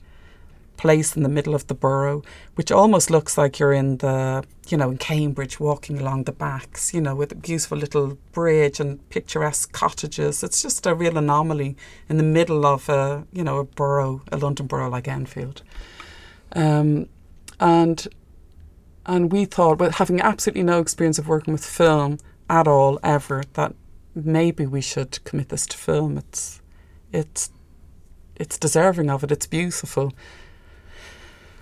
place 0.76 1.16
in 1.16 1.22
the 1.22 1.28
middle 1.28 1.54
of 1.54 1.68
the 1.68 1.74
borough, 1.74 2.24
which 2.56 2.72
almost 2.72 3.12
looks 3.12 3.38
like 3.38 3.60
you're 3.60 3.72
in 3.72 3.98
the, 3.98 4.42
you 4.66 4.76
know, 4.76 4.90
in 4.90 4.98
Cambridge, 4.98 5.60
walking 5.60 6.00
along 6.00 6.24
the 6.24 6.32
backs, 6.32 6.92
you 6.92 7.00
know, 7.00 7.14
with 7.14 7.30
a 7.30 7.36
beautiful 7.36 7.78
little 7.78 8.18
bridge 8.32 8.80
and 8.80 9.08
picturesque 9.10 9.70
cottages. 9.70 10.42
It's 10.42 10.62
just 10.62 10.84
a 10.84 10.96
real 10.96 11.16
anomaly 11.16 11.76
in 12.08 12.16
the 12.16 12.24
middle 12.24 12.66
of 12.66 12.88
a, 12.88 13.24
you 13.32 13.44
know, 13.44 13.58
a 13.58 13.64
borough, 13.64 14.22
a 14.32 14.36
London 14.36 14.66
borough 14.66 14.90
like 14.90 15.06
Enfield. 15.06 15.62
Um, 16.52 17.08
and 17.60 18.06
and 19.06 19.32
we 19.32 19.44
thought, 19.46 19.78
with 19.78 19.96
having 19.96 20.20
absolutely 20.20 20.62
no 20.62 20.80
experience 20.80 21.18
of 21.18 21.28
working 21.28 21.52
with 21.52 21.64
film 21.64 22.18
at 22.50 22.68
all 22.68 23.00
ever, 23.02 23.42
that 23.54 23.74
maybe 24.14 24.66
we 24.66 24.80
should 24.80 25.22
commit 25.24 25.48
this 25.48 25.66
to 25.66 25.76
film. 25.76 26.18
It's 26.18 26.60
it's 27.12 27.50
it's 28.36 28.58
deserving 28.58 29.10
of 29.10 29.24
it. 29.24 29.32
It's 29.32 29.46
beautiful 29.46 30.12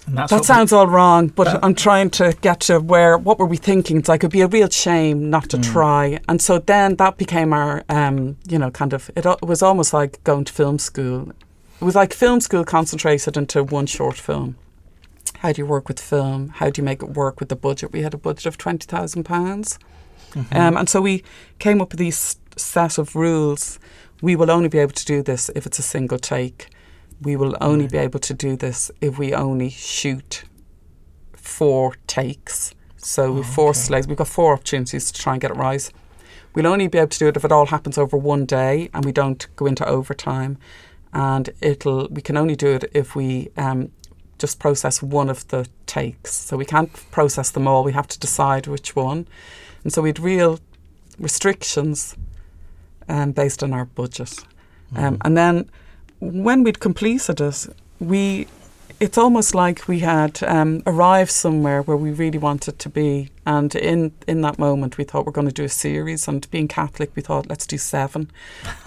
that 0.09 0.45
sounds 0.45 0.73
we, 0.73 0.79
all 0.79 0.87
wrong, 0.87 1.29
but 1.29 1.45
that, 1.45 1.65
I'm 1.65 1.75
trying 1.75 2.11
to 2.11 2.37
get 2.41 2.61
to 2.61 2.79
where 2.79 3.19
what 3.19 3.39
were 3.39 3.47
we 3.47 3.57
thinking? 3.57 3.99
It's 3.99 4.09
like 4.09 4.21
it'd 4.21 4.31
be 4.31 4.41
a 4.41 4.47
real 4.47 4.69
shame 4.69 5.31
not 5.31 5.51
to 5.51 5.57
mm. 5.57 5.65
try, 5.65 6.21
and 6.29 6.41
so 6.41 6.59
then 6.59 6.97
that 6.97 7.17
became 7.17 7.53
our, 7.53 7.83
um, 7.89 8.37
you 8.49 8.59
know, 8.59 8.71
kind 8.71 8.93
of. 8.93 9.11
It, 9.17 9.27
it 9.27 9.43
was 9.43 9.63
almost 9.63 9.93
like 9.93 10.23
going 10.25 10.45
to 10.45 10.53
film 10.53 10.79
school. 10.79 11.31
It 11.81 11.85
was 11.85 11.95
like 11.95 12.15
film 12.15 12.41
school 12.41 12.65
concentrated 12.65 13.37
into 13.37 13.65
one 13.65 13.87
short 13.87 14.17
film. 14.17 14.57
How 15.39 15.53
do 15.53 15.63
you 15.63 15.67
work 15.67 15.89
with 15.89 16.01
film? 16.01 16.49
How 16.49 16.71
do 16.71 16.81
you 16.81 16.85
make 16.85 17.03
it 17.03 17.11
work 17.11 17.41
with 17.41 17.49
the 17.49 17.57
budget? 17.57 17.93
We 17.93 18.03
had 18.03 18.15
a 18.15 18.19
budget 18.19 18.47
of 18.47 18.59
twenty 18.59 18.87
thousand 18.87 19.25
pounds, 19.25 19.79
mm-hmm. 20.33 20.57
um, 20.57 20.77
and 20.77 20.89
so 20.89 21.01
we 21.01 21.23
came 21.59 21.81
up 21.81 21.93
with 21.93 21.99
these 21.99 22.37
set 22.57 22.99
of 22.99 23.15
rules. 23.15 23.79
We 24.23 24.35
will 24.35 24.51
only 24.51 24.69
be 24.69 24.79
able 24.79 24.95
to 24.95 25.05
do 25.05 25.23
this 25.23 25.51
if 25.55 25.67
it's 25.67 25.79
a 25.79 25.83
single 25.83 26.19
take 26.19 26.71
we 27.21 27.37
will 27.37 27.57
only 27.61 27.87
be 27.87 27.99
able 27.99 28.21
to 28.21 28.35
do 28.35 28.57
this 28.57 28.91
if 29.01 29.19
we 29.19 29.35
only 29.35 29.71
shoot 29.71 30.45
four 31.35 31.95
takes. 32.07 32.75
So 32.97 33.25
oh, 33.25 33.33
we've 33.33 33.47
four 33.47 33.71
okay. 33.71 33.79
slates. 33.79 34.07
We've 34.07 34.17
got 34.17 34.29
four 34.29 34.53
opportunities 34.53 35.11
to 35.11 35.21
try 35.21 35.35
and 35.35 35.41
get 35.41 35.51
it 35.51 35.57
right. 35.57 35.91
We'll 36.55 36.67
only 36.67 36.89
be 36.89 36.99
able 36.99 37.09
to 37.09 37.19
do 37.19 37.29
it 37.29 37.37
if 37.37 37.45
it 37.45 37.53
all 37.53 37.67
happens 37.67 37.99
over 37.99 38.17
one 38.17 38.47
day 38.47 38.91
and 38.93 39.05
we 39.05 39.13
don't 39.13 39.47
go 39.57 39.67
into 39.67 39.87
overtime. 39.87 40.59
And 41.13 41.51
it'll 41.61 42.09
we 42.09 42.21
can 42.21 42.37
only 42.37 42.57
do 42.57 42.69
it 42.75 42.91
if 42.93 43.15
we 43.15 43.49
um, 43.57 43.91
just 44.39 44.59
process 44.59 45.03
one 45.03 45.29
of 45.29 45.47
the 45.49 45.67
takes. 45.87 46.35
So 46.35 46.57
we 46.57 46.65
can't 46.65 46.93
process 47.11 47.51
them 47.51 47.67
all. 47.67 47.85
We 47.85 47.93
have 47.93 48.09
to 48.09 48.19
decide 48.19 48.67
which 48.67 48.95
one. 48.95 49.27
And 49.83 49.93
so 49.93 50.03
we 50.03 50.11
had 50.11 50.19
real 50.19 50.59
restrictions 51.19 52.17
um, 53.09 53.33
based 53.33 53.63
on 53.63 53.73
our 53.73 53.85
budget. 53.85 54.35
Mm. 54.95 55.03
Um, 55.03 55.19
and 55.25 55.37
then 55.37 55.71
when 56.21 56.63
we'd 56.63 56.81
completed 56.81 57.41
it, 57.41 57.67
we 58.01 58.47
it's 58.99 59.19
almost 59.19 59.55
like 59.55 59.89
we 59.89 59.99
had 59.99 60.43
um, 60.43 60.83
arrived 60.87 61.31
somewhere 61.31 61.83
where 61.83 61.97
we 61.97 62.13
really 62.13 62.39
wanted 62.39 62.79
to 62.79 62.89
be. 62.89 63.31
And 63.45 63.75
in, 63.75 64.13
in 64.27 64.41
that 64.41 64.59
moment, 64.59 64.97
we 64.97 65.05
thought 65.05 65.27
we're 65.27 65.33
going 65.33 65.49
to 65.49 65.53
do 65.53 65.65
a 65.65 65.69
series. 65.69 66.27
And 66.27 66.51
being 66.51 66.67
Catholic, 66.67 67.11
we 67.15 67.21
thought, 67.21 67.47
let's 67.49 67.67
do 67.67 67.77
seven. 67.77 68.31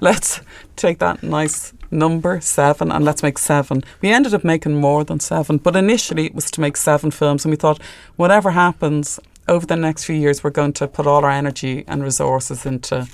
let's 0.00 0.40
take 0.74 0.98
that 0.98 1.22
nice 1.22 1.72
number, 1.94 2.40
seven, 2.40 2.92
and 2.92 3.04
let's 3.04 3.22
make 3.22 3.38
seven. 3.38 3.82
We 4.02 4.10
ended 4.10 4.34
up 4.34 4.44
making 4.44 4.80
more 4.80 5.04
than 5.04 5.20
seven. 5.20 5.58
But 5.58 5.76
initially, 5.76 6.26
it 6.26 6.34
was 6.34 6.50
to 6.52 6.60
make 6.60 6.76
seven 6.76 7.10
films. 7.10 7.44
And 7.44 7.50
we 7.50 7.56
thought, 7.56 7.80
whatever 8.16 8.50
happens 8.50 9.20
over 9.48 9.64
the 9.66 9.76
next 9.76 10.04
few 10.04 10.16
years, 10.16 10.44
we're 10.44 10.50
going 10.50 10.72
to 10.74 10.88
put 10.88 11.06
all 11.06 11.24
our 11.24 11.30
energy 11.30 11.84
and 11.86 12.02
resources 12.02 12.66
into 12.66 13.06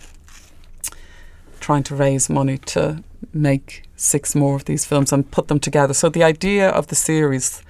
trying 1.60 1.82
to 1.84 1.94
raise 1.94 2.28
money 2.28 2.58
to 2.58 3.02
make 3.32 3.82
six 3.96 4.34
more 4.34 4.56
of 4.56 4.64
these 4.64 4.84
films 4.84 5.12
and 5.12 5.30
put 5.30 5.48
them 5.48 5.60
together. 5.60 5.94
So 5.94 6.08
the 6.08 6.24
idea 6.24 6.70
of 6.70 6.86
the 6.86 6.94
series 6.94 7.62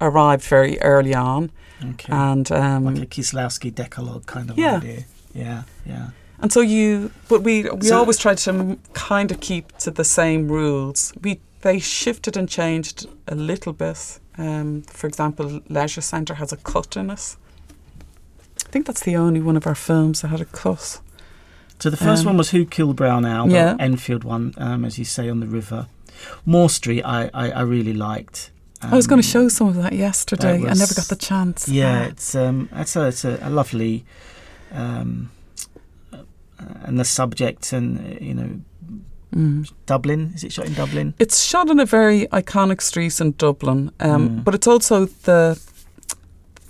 arrived 0.00 0.44
very 0.44 0.80
early 0.80 1.14
on. 1.14 1.50
Okay. 1.82 2.12
And 2.12 2.50
um, 2.50 2.84
like 2.84 2.98
a 2.98 3.06
Kieslowski 3.06 3.72
Decalogue 3.72 4.26
kind 4.26 4.50
of 4.50 4.58
yeah. 4.58 4.78
idea. 4.78 5.04
Yeah, 5.32 5.62
yeah. 5.86 6.08
And 6.40 6.52
so 6.52 6.60
you, 6.60 7.10
but 7.28 7.42
we 7.42 7.68
we 7.68 7.88
so 7.88 7.98
always 7.98 8.18
tried 8.18 8.38
to 8.38 8.78
kind 8.92 9.30
of 9.30 9.40
keep 9.40 9.76
to 9.78 9.90
the 9.90 10.04
same 10.04 10.48
rules. 10.48 11.12
We 11.20 11.40
they 11.62 11.78
shifted 11.80 12.36
and 12.36 12.48
changed 12.48 13.06
a 13.26 13.34
little 13.34 13.72
bit. 13.72 14.20
Um, 14.36 14.82
for 14.82 15.08
example, 15.08 15.60
Leisure 15.68 16.00
Centre 16.00 16.34
has 16.34 16.52
a 16.52 16.56
cut 16.56 16.96
in 16.96 17.10
it. 17.10 17.36
I 18.66 18.70
think 18.70 18.86
that's 18.86 19.00
the 19.00 19.16
only 19.16 19.40
one 19.40 19.56
of 19.56 19.66
our 19.66 19.74
films 19.74 20.20
that 20.20 20.28
had 20.28 20.40
a 20.40 20.44
cut. 20.44 21.00
So 21.80 21.90
the 21.90 21.96
first 21.96 22.20
um, 22.20 22.26
one 22.26 22.36
was 22.36 22.50
Who 22.50 22.64
Killed 22.64 22.96
Brown 22.96 23.24
Owl, 23.24 23.50
yeah. 23.50 23.74
the 23.74 23.82
Enfield 23.82 24.24
one, 24.24 24.54
um, 24.58 24.84
as 24.84 24.98
you 24.98 25.04
say, 25.04 25.28
on 25.28 25.40
the 25.40 25.46
river. 25.46 25.86
Moore 26.44 26.68
Street, 26.68 27.02
I, 27.04 27.30
I, 27.32 27.50
I 27.50 27.60
really 27.62 27.94
liked. 27.94 28.50
I 28.82 28.94
was 28.94 29.06
going 29.06 29.20
to 29.20 29.26
um, 29.26 29.30
show 29.30 29.48
some 29.48 29.68
of 29.68 29.76
that 29.76 29.92
yesterday. 29.92 30.60
Was, 30.60 30.70
I 30.70 30.82
never 30.82 30.94
got 30.94 31.06
the 31.06 31.16
chance. 31.16 31.68
Yeah, 31.68 32.06
it's 32.06 32.34
um, 32.34 32.68
it's 32.72 32.94
a, 32.94 33.06
it's 33.08 33.24
a, 33.24 33.38
a 33.42 33.50
lovely, 33.50 34.04
um, 34.72 35.30
and 36.84 36.98
the 36.98 37.04
subject, 37.04 37.72
and 37.72 38.20
you 38.20 38.34
know, 38.34 38.60
Mm. 39.34 39.70
Dublin? 39.84 40.32
Is 40.34 40.42
it 40.42 40.52
shot 40.52 40.66
in 40.66 40.72
Dublin? 40.72 41.12
It's 41.18 41.44
shot 41.44 41.68
in 41.68 41.78
a 41.78 41.84
very 41.84 42.26
iconic 42.28 42.80
street 42.80 43.20
in 43.20 43.32
Dublin, 43.32 43.90
um, 44.00 44.28
mm. 44.28 44.44
but 44.44 44.54
it's 44.54 44.66
also 44.66 45.04
the. 45.04 45.60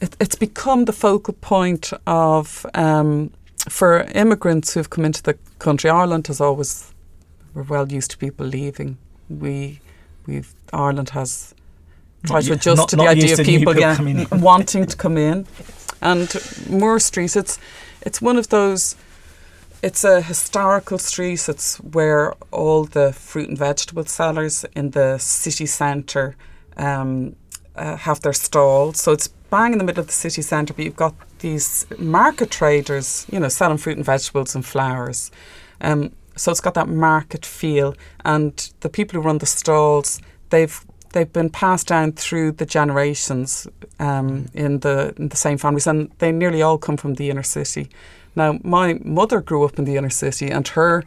It, 0.01 0.17
it's 0.19 0.35
become 0.35 0.85
the 0.85 0.93
focal 0.93 1.35
point 1.35 1.93
of 2.05 2.67
um, 2.75 3.31
for 3.69 4.03
immigrants 4.15 4.75
who've 4.75 4.91
come 4.91 5.05
into 5.05 5.23
the 5.23 5.37
country, 5.59 5.91
Ireland 5.91 6.27
has 6.29 6.41
always 6.41 6.93
we're 7.55 7.63
well 7.63 7.91
used 7.91 8.11
to 8.13 8.19
people 8.19 8.47
leaving. 8.47 8.99
We 9.29 9.81
we've 10.27 10.53
Ireland 10.73 11.11
has 11.11 11.55
tried 12.27 12.43
to 12.45 12.53
adjust 12.55 12.79
not, 12.79 12.89
to 12.91 12.97
the 12.97 13.09
idea 13.09 13.33
of 13.33 13.39
people, 13.45 13.75
people 13.75 13.81
yeah, 13.81 14.27
wanting 14.33 14.87
to 14.87 14.97
come 14.97 15.17
in. 15.17 15.47
And 16.01 16.33
Moore 16.69 17.01
Street, 17.01 17.37
it's 17.37 17.59
it's 18.03 18.23
one 18.23 18.37
of 18.37 18.49
those. 18.49 18.97
It's 19.81 20.03
a 20.03 20.21
historical 20.21 20.99
street. 20.99 21.49
It's 21.49 21.77
where 21.77 22.35
all 22.51 22.85
the 22.85 23.13
fruit 23.13 23.49
and 23.49 23.57
vegetable 23.57 24.05
sellers 24.07 24.65
in 24.75 24.91
the 24.91 25.19
city 25.19 25.67
centre 25.67 26.35
um, 26.77 27.37
uh, 27.77 27.97
have 27.97 28.21
their 28.21 28.33
stalls. 28.33 29.01
So 29.01 29.13
it's 29.13 29.29
bang 29.29 29.73
in 29.73 29.79
the 29.79 29.85
middle 29.85 30.01
of 30.01 30.09
the 30.09 30.13
city 30.13 30.43
centre, 30.43 30.75
but 30.75 30.85
you've 30.85 30.97
got 30.97 31.15
these 31.39 31.87
market 31.97 32.51
traders, 32.51 33.25
you 33.31 33.39
know, 33.39 33.49
selling 33.49 33.79
fruit 33.79 33.97
and 33.97 34.05
vegetables 34.05 34.57
and 34.57 34.67
flowers. 34.67 35.31
Um, 35.81 36.13
so 36.35 36.51
it's 36.51 36.61
got 36.61 36.75
that 36.75 36.89
market 36.89 37.47
feel, 37.47 37.95
and 38.25 38.73
the 38.81 38.89
people 38.89 39.21
who 39.21 39.27
run 39.27 39.39
the 39.39 39.47
stalls, 39.47 40.21
they've 40.51 40.85
they've 41.13 41.33
been 41.33 41.51
passed 41.51 41.87
down 41.87 42.13
through 42.13 42.53
the 42.53 42.67
generations 42.67 43.67
um, 43.99 44.47
in 44.55 44.81
the 44.81 45.15
in 45.17 45.29
the 45.29 45.37
same 45.37 45.59
families, 45.59 45.87
and 45.87 46.11
they 46.19 46.31
nearly 46.33 46.63
all 46.63 46.79
come 46.79 46.97
from 46.97 47.15
the 47.15 47.31
inner 47.31 47.43
city. 47.43 47.89
Now, 48.39 48.61
my 48.63 49.01
mother 49.05 49.41
grew 49.41 49.65
up 49.65 49.79
in 49.79 49.85
the 49.85 49.97
inner 49.97 50.11
city, 50.11 50.49
and 50.49 50.67
her 50.69 51.05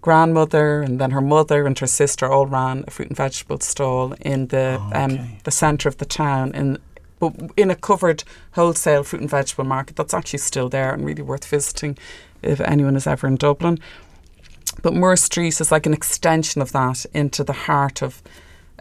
grandmother 0.00 0.82
and 0.82 0.98
then 1.00 1.12
her 1.12 1.20
mother 1.20 1.66
and 1.66 1.78
her 1.78 1.86
sister 1.86 2.26
all 2.30 2.46
ran 2.46 2.84
a 2.86 2.90
fruit 2.90 3.08
and 3.08 3.16
vegetable 3.16 3.58
stall 3.60 4.12
in 4.20 4.48
the 4.48 4.78
oh, 4.78 4.90
um, 4.94 5.12
okay. 5.12 5.22
um, 5.22 5.38
the 5.44 5.50
centre 5.50 5.88
of 5.88 5.96
the 5.96 6.04
town 6.04 6.54
in 6.54 6.78
but 7.20 7.32
in 7.56 7.70
a 7.70 7.74
covered 7.74 8.22
wholesale 8.52 9.02
fruit 9.02 9.22
and 9.22 9.30
vegetable 9.30 9.64
market 9.64 9.96
that's 9.96 10.12
actually 10.12 10.38
still 10.38 10.68
there 10.68 10.92
and 10.92 11.06
really 11.06 11.22
worth 11.22 11.46
visiting 11.46 11.96
if 12.42 12.60
anyone 12.60 12.96
is 12.96 13.06
ever 13.06 13.26
in 13.26 13.36
Dublin. 13.36 13.78
But 14.82 14.92
Moore 14.92 15.16
Street 15.16 15.58
is 15.58 15.72
like 15.72 15.86
an 15.86 15.94
extension 15.94 16.60
of 16.60 16.72
that 16.72 17.06
into 17.14 17.42
the 17.42 17.52
heart 17.52 18.02
of 18.02 18.22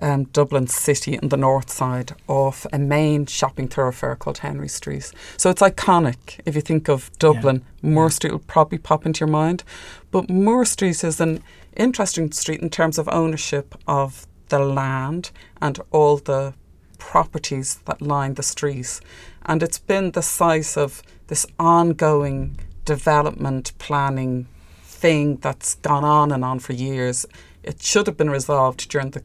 um, 0.03 0.25
Dublin 0.25 0.67
City 0.67 1.17
on 1.17 1.29
the 1.29 1.37
north 1.37 1.71
side 1.71 2.13
of 2.27 2.67
a 2.73 2.77
main 2.77 3.25
shopping 3.25 3.69
thoroughfare 3.69 4.17
called 4.17 4.39
Henry 4.39 4.67
Street. 4.67 5.11
So 5.37 5.49
it's 5.49 5.61
iconic. 5.61 6.41
If 6.45 6.55
you 6.55 6.61
think 6.61 6.89
of 6.89 7.09
Dublin, 7.19 7.63
yeah. 7.81 7.89
Moore 7.89 8.11
Street 8.11 8.33
will 8.33 8.39
probably 8.39 8.77
pop 8.77 9.05
into 9.05 9.21
your 9.21 9.31
mind. 9.31 9.63
But 10.11 10.29
Moore 10.29 10.65
Street 10.65 11.03
is 11.03 11.21
an 11.21 11.41
interesting 11.75 12.31
street 12.33 12.61
in 12.61 12.69
terms 12.69 12.97
of 12.97 13.07
ownership 13.07 13.75
of 13.87 14.27
the 14.49 14.59
land 14.59 15.31
and 15.61 15.79
all 15.91 16.17
the 16.17 16.53
properties 16.97 17.75
that 17.85 18.01
line 18.01 18.33
the 18.33 18.43
street. 18.43 18.99
And 19.45 19.63
it's 19.63 19.79
been 19.79 20.11
the 20.11 20.21
site 20.21 20.77
of 20.77 21.01
this 21.27 21.45
ongoing 21.57 22.59
development 22.83 23.71
planning 23.77 24.47
thing 24.83 25.37
that's 25.37 25.75
gone 25.75 26.03
on 26.03 26.31
and 26.31 26.43
on 26.43 26.59
for 26.59 26.73
years. 26.73 27.25
It 27.63 27.81
should 27.81 28.07
have 28.07 28.17
been 28.17 28.29
resolved 28.29 28.89
during 28.89 29.11
the 29.11 29.23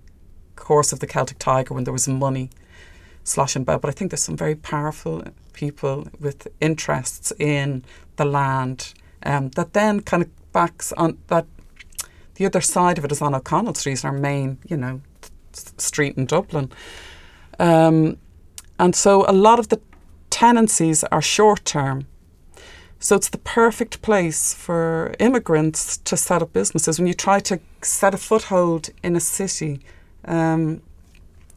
course 0.58 0.92
of 0.92 1.00
the 1.00 1.06
Celtic 1.06 1.38
Tiger 1.38 1.74
when 1.74 1.84
there 1.84 1.92
was 1.92 2.08
money 2.08 2.50
sloshing 3.24 3.62
about. 3.62 3.80
But 3.80 3.88
I 3.88 3.92
think 3.92 4.10
there's 4.10 4.22
some 4.22 4.36
very 4.36 4.54
powerful 4.54 5.24
people 5.52 6.06
with 6.20 6.48
interests 6.60 7.32
in 7.38 7.84
the 8.16 8.24
land 8.24 8.94
um, 9.24 9.50
that 9.50 9.72
then 9.72 10.00
kind 10.00 10.22
of 10.22 10.52
backs 10.52 10.92
on 10.92 11.18
that. 11.28 11.46
The 12.34 12.46
other 12.46 12.60
side 12.60 12.98
of 12.98 13.04
it 13.04 13.10
is 13.10 13.20
on 13.20 13.34
O'Connell 13.34 13.74
Street, 13.74 14.04
our 14.04 14.12
main, 14.12 14.58
you 14.68 14.76
know, 14.76 15.00
street 15.52 16.16
in 16.16 16.26
Dublin. 16.26 16.70
Um, 17.58 18.18
and 18.78 18.94
so 18.94 19.24
a 19.28 19.32
lot 19.32 19.58
of 19.58 19.68
the 19.68 19.80
tenancies 20.30 21.02
are 21.04 21.22
short 21.22 21.64
term. 21.64 22.06
So 23.00 23.16
it's 23.16 23.28
the 23.28 23.38
perfect 23.38 24.02
place 24.02 24.54
for 24.54 25.14
immigrants 25.18 25.98
to 25.98 26.16
set 26.16 26.42
up 26.42 26.52
businesses. 26.52 26.98
When 26.98 27.06
you 27.06 27.14
try 27.14 27.38
to 27.40 27.60
set 27.82 28.14
a 28.14 28.18
foothold 28.18 28.90
in 29.02 29.14
a 29.16 29.20
city, 29.20 29.80
um, 30.24 30.82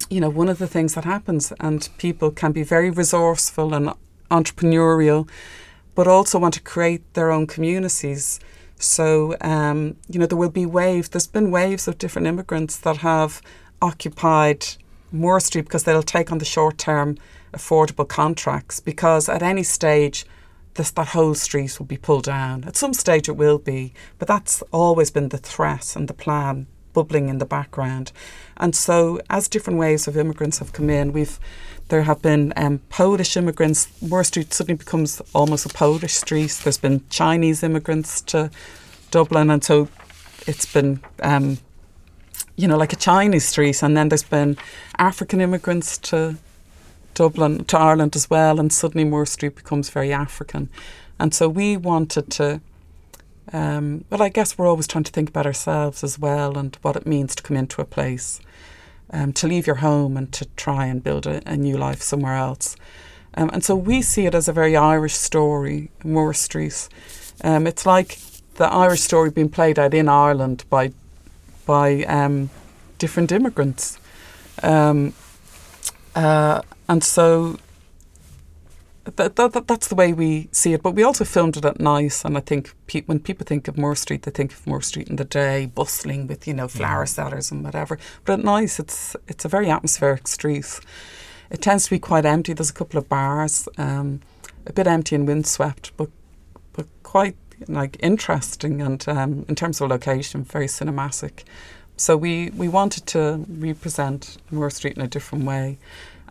you 0.10 0.20
know, 0.20 0.30
one 0.30 0.50
of 0.50 0.58
the 0.58 0.68
things 0.68 0.96
that 0.96 1.06
happens, 1.06 1.54
and 1.60 1.90
people 1.98 2.32
can 2.32 2.52
be 2.52 2.64
very 2.64 2.90
resourceful 2.90 3.74
and 3.74 3.92
entrepreneurial, 4.30 5.28
but 5.96 6.08
also 6.08 6.40
want 6.40 6.54
to 6.56 6.62
create 6.62 7.14
their 7.14 7.32
own 7.32 7.48
communities. 7.48 8.40
So, 8.78 9.36
um, 9.42 9.96
you 10.10 10.20
know, 10.20 10.26
there 10.26 10.38
will 10.38 10.50
be 10.50 10.66
waves. 10.66 11.10
There's 11.10 11.28
been 11.28 11.52
waves 11.52 11.88
of 11.88 11.98
different 11.98 12.28
immigrants 12.28 12.78
that 12.78 12.98
have 12.98 13.42
occupied 13.82 14.66
Moore 15.12 15.40
Street 15.40 15.64
because 15.64 15.84
they'll 15.84 16.04
take 16.04 16.32
on 16.32 16.40
the 16.40 16.46
short 16.46 16.78
term 16.78 17.18
affordable 17.54 18.08
contracts 18.08 18.80
because 18.80 19.28
at 19.28 19.44
any 19.44 19.64
stage 19.64 20.26
this, 20.76 20.92
that 20.92 21.10
whole 21.10 21.36
street 21.36 21.78
will 21.80 21.86
be 21.86 21.98
pulled 21.98 22.24
down. 22.24 22.64
At 22.64 22.78
some 22.78 22.94
stage 22.94 23.28
it 23.28 23.36
will 23.36 23.60
be, 23.60 23.94
but 24.18 24.28
that's 24.28 24.62
always 24.72 25.12
been 25.12 25.30
the 25.30 25.38
threat 25.38 25.96
and 25.96 26.08
the 26.08 26.14
plan 26.14 26.68
bubbling 26.94 27.30
in 27.30 27.38
the 27.38 27.46
background. 27.46 28.12
And 28.58 28.76
so 28.76 29.20
as 29.30 29.48
different 29.48 29.80
waves 29.80 30.08
of 30.08 30.18
immigrants 30.18 30.60
have 30.60 30.74
come 30.74 30.90
in, 30.90 31.14
we've 31.14 31.40
there 31.90 32.04
have 32.04 32.22
been 32.22 32.54
um, 32.56 32.80
Polish 32.90 33.36
immigrants. 33.36 33.90
Moore 34.02 34.24
Street 34.24 34.54
suddenly 34.54 34.78
becomes 34.78 35.22
almost 35.34 35.66
a 35.66 35.70
Polish 35.70 36.14
street. 36.14 36.62
There's 36.64 36.78
been 36.78 37.04
Chinese 37.10 37.64
immigrants 37.64 38.22
to 38.22 38.50
Dublin, 39.10 39.50
and 39.50 39.62
so 39.62 39.90
it's 40.48 40.66
been 40.66 41.02
um, 41.22 41.58
you 42.56 42.68
know, 42.68 42.78
like 42.78 42.94
a 42.94 42.98
Chinese 42.98 43.46
street, 43.46 43.82
and 43.82 43.98
then 43.98 44.10
there's 44.10 44.24
been 44.24 44.58
African 44.98 45.42
immigrants 45.42 45.98
to 45.98 46.38
Dublin, 47.14 47.66
to 47.66 47.78
Ireland 47.78 48.16
as 48.16 48.30
well, 48.30 48.60
and 48.60 48.72
suddenly 48.72 49.04
Moore 49.04 49.26
Street 49.26 49.56
becomes 49.56 49.90
very 49.90 50.14
African. 50.14 50.70
And 51.20 51.34
so 51.34 51.50
we 51.50 51.78
wanted 51.78 52.30
to, 52.32 52.62
um, 53.54 54.06
well, 54.10 54.22
I 54.22 54.30
guess 54.30 54.58
we're 54.58 54.68
always 54.68 54.88
trying 54.88 55.04
to 55.04 55.12
think 55.12 55.30
about 55.30 55.46
ourselves 55.46 56.04
as 56.04 56.18
well 56.18 56.58
and 56.58 56.78
what 56.82 56.96
it 56.96 57.06
means 57.06 57.36
to 57.36 57.44
come 57.44 57.58
into 57.58 57.82
a 57.82 57.86
place, 57.86 58.40
um, 59.12 59.34
to 59.34 59.48
leave 59.48 59.68
your 59.68 59.78
home 59.78 60.18
and 60.18 60.32
to 60.34 60.46
try 60.56 60.86
and 60.86 61.04
build 61.04 61.28
a, 61.28 61.42
a 61.46 61.58
new 61.58 61.78
life 61.78 62.02
somewhere 62.02 62.36
else. 62.36 62.76
Um, 63.34 63.50
and 63.54 63.64
so 63.64 63.76
we 63.76 64.02
see 64.02 64.26
it 64.26 64.36
as 64.36 64.48
a 64.48 64.54
very 64.54 64.76
Irish 64.76 65.14
story, 65.14 65.90
Moore 66.04 66.34
Street. 66.34 66.90
Um, 67.44 67.68
it's 67.68 67.86
like 67.86 68.20
the 68.56 68.66
Irish 68.66 69.02
story 69.02 69.30
being 69.30 69.50
played 69.50 69.80
out 69.80 69.94
in 69.94 70.10
Ireland 70.10 70.66
by 70.70 70.92
by 71.66 72.04
um, 72.04 72.50
different 72.98 73.32
immigrants. 73.32 73.98
Um, 74.64 75.14
uh, 76.16 76.62
and 76.90 77.04
so 77.04 77.58
that, 79.04 79.36
that, 79.36 79.68
that's 79.68 79.88
the 79.88 79.96
way 79.96 80.14
we 80.14 80.48
see 80.52 80.74
it. 80.74 80.84
But 80.84 80.92
we 80.92 81.04
also 81.04 81.26
filmed 81.26 81.58
it 81.58 81.66
at 81.66 81.80
night, 81.80 82.22
and 82.24 82.38
I 82.38 82.42
think 82.42 82.74
pe- 82.88 83.02
when 83.04 83.20
people 83.20 83.46
think 83.46 83.68
of 83.68 83.78
Moore 83.78 83.96
Street, 83.96 84.24
they 84.24 84.32
think 84.32 84.54
of 84.54 84.66
Moore 84.68 84.82
Street 84.82 85.10
in 85.10 85.16
the 85.16 85.26
day, 85.26 85.66
bustling 85.66 86.28
with 86.28 86.48
you 86.48 86.54
know 86.54 86.68
flower 86.68 87.06
sellers 87.06 87.52
and 87.52 87.64
whatever. 87.64 87.98
But 88.26 88.40
at 88.40 88.46
night, 88.46 88.80
it's 88.80 89.16
it's 89.28 89.46
a 89.46 89.50
very 89.50 89.70
atmospheric 89.70 90.28
street. 90.28 90.80
It 91.50 91.62
tends 91.62 91.86
to 91.86 91.90
be 91.90 92.00
quite 92.00 92.26
empty. 92.26 92.54
There's 92.54 92.70
a 92.70 92.74
couple 92.74 92.98
of 92.98 93.10
bars, 93.10 93.68
um, 93.78 94.22
a 94.68 94.74
bit 94.74 94.88
empty 94.88 95.16
and 95.16 95.28
windswept, 95.28 95.92
but 95.98 96.10
but 96.74 96.86
quite 97.04 97.36
like 97.68 97.98
interesting 98.02 98.82
and 98.82 99.08
um, 99.08 99.46
in 99.48 99.56
terms 99.56 99.82
of 99.82 99.90
location, 99.90 100.44
very 100.44 100.68
cinematic. 100.68 101.44
So 101.98 102.18
we, 102.18 102.50
we 102.52 102.68
wanted 102.68 103.06
to 103.08 103.46
represent 103.48 104.38
Moore 104.50 104.72
Street 104.72 104.98
in 104.98 105.04
a 105.04 105.08
different 105.08 105.46
way. 105.46 105.78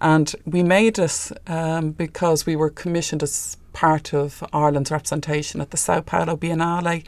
And 0.00 0.34
we 0.46 0.62
made 0.62 0.98
it 0.98 1.32
um, 1.46 1.92
because 1.92 2.46
we 2.46 2.56
were 2.56 2.70
commissioned 2.70 3.22
as 3.22 3.56
part 3.72 4.14
of 4.14 4.42
Ireland's 4.52 4.90
representation 4.90 5.60
at 5.60 5.70
the 5.70 5.76
Sao 5.76 6.00
Paulo 6.00 6.36
Biennale 6.36 7.04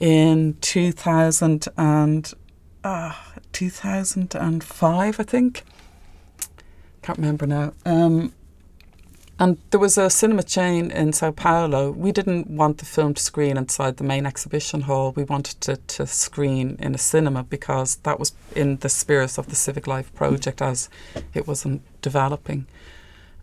in 0.00 0.56
2000 0.60 1.68
and, 1.76 2.32
uh, 2.84 3.12
2005, 3.52 5.20
I 5.20 5.22
think. 5.22 5.62
Can't 7.02 7.18
remember 7.18 7.46
now. 7.46 7.72
Um, 7.84 8.32
and 9.38 9.58
there 9.70 9.80
was 9.80 9.98
a 9.98 10.08
cinema 10.08 10.42
chain 10.42 10.90
in 10.90 11.12
Sao 11.12 11.30
Paulo. 11.30 11.90
We 11.90 12.10
didn't 12.10 12.48
want 12.48 12.78
the 12.78 12.86
film 12.86 13.12
to 13.14 13.22
screen 13.22 13.58
inside 13.58 13.98
the 13.98 14.04
main 14.04 14.24
exhibition 14.24 14.82
hall. 14.82 15.12
We 15.12 15.24
wanted 15.24 15.68
it 15.68 15.86
to 15.88 16.06
screen 16.06 16.76
in 16.78 16.94
a 16.94 16.98
cinema 16.98 17.42
because 17.42 17.96
that 17.96 18.18
was 18.18 18.32
in 18.54 18.78
the 18.78 18.88
spirit 18.88 19.36
of 19.36 19.48
the 19.48 19.56
Civic 19.56 19.86
Life 19.86 20.14
project 20.14 20.62
as 20.62 20.88
it 21.34 21.46
was 21.46 21.66
developing. 22.00 22.66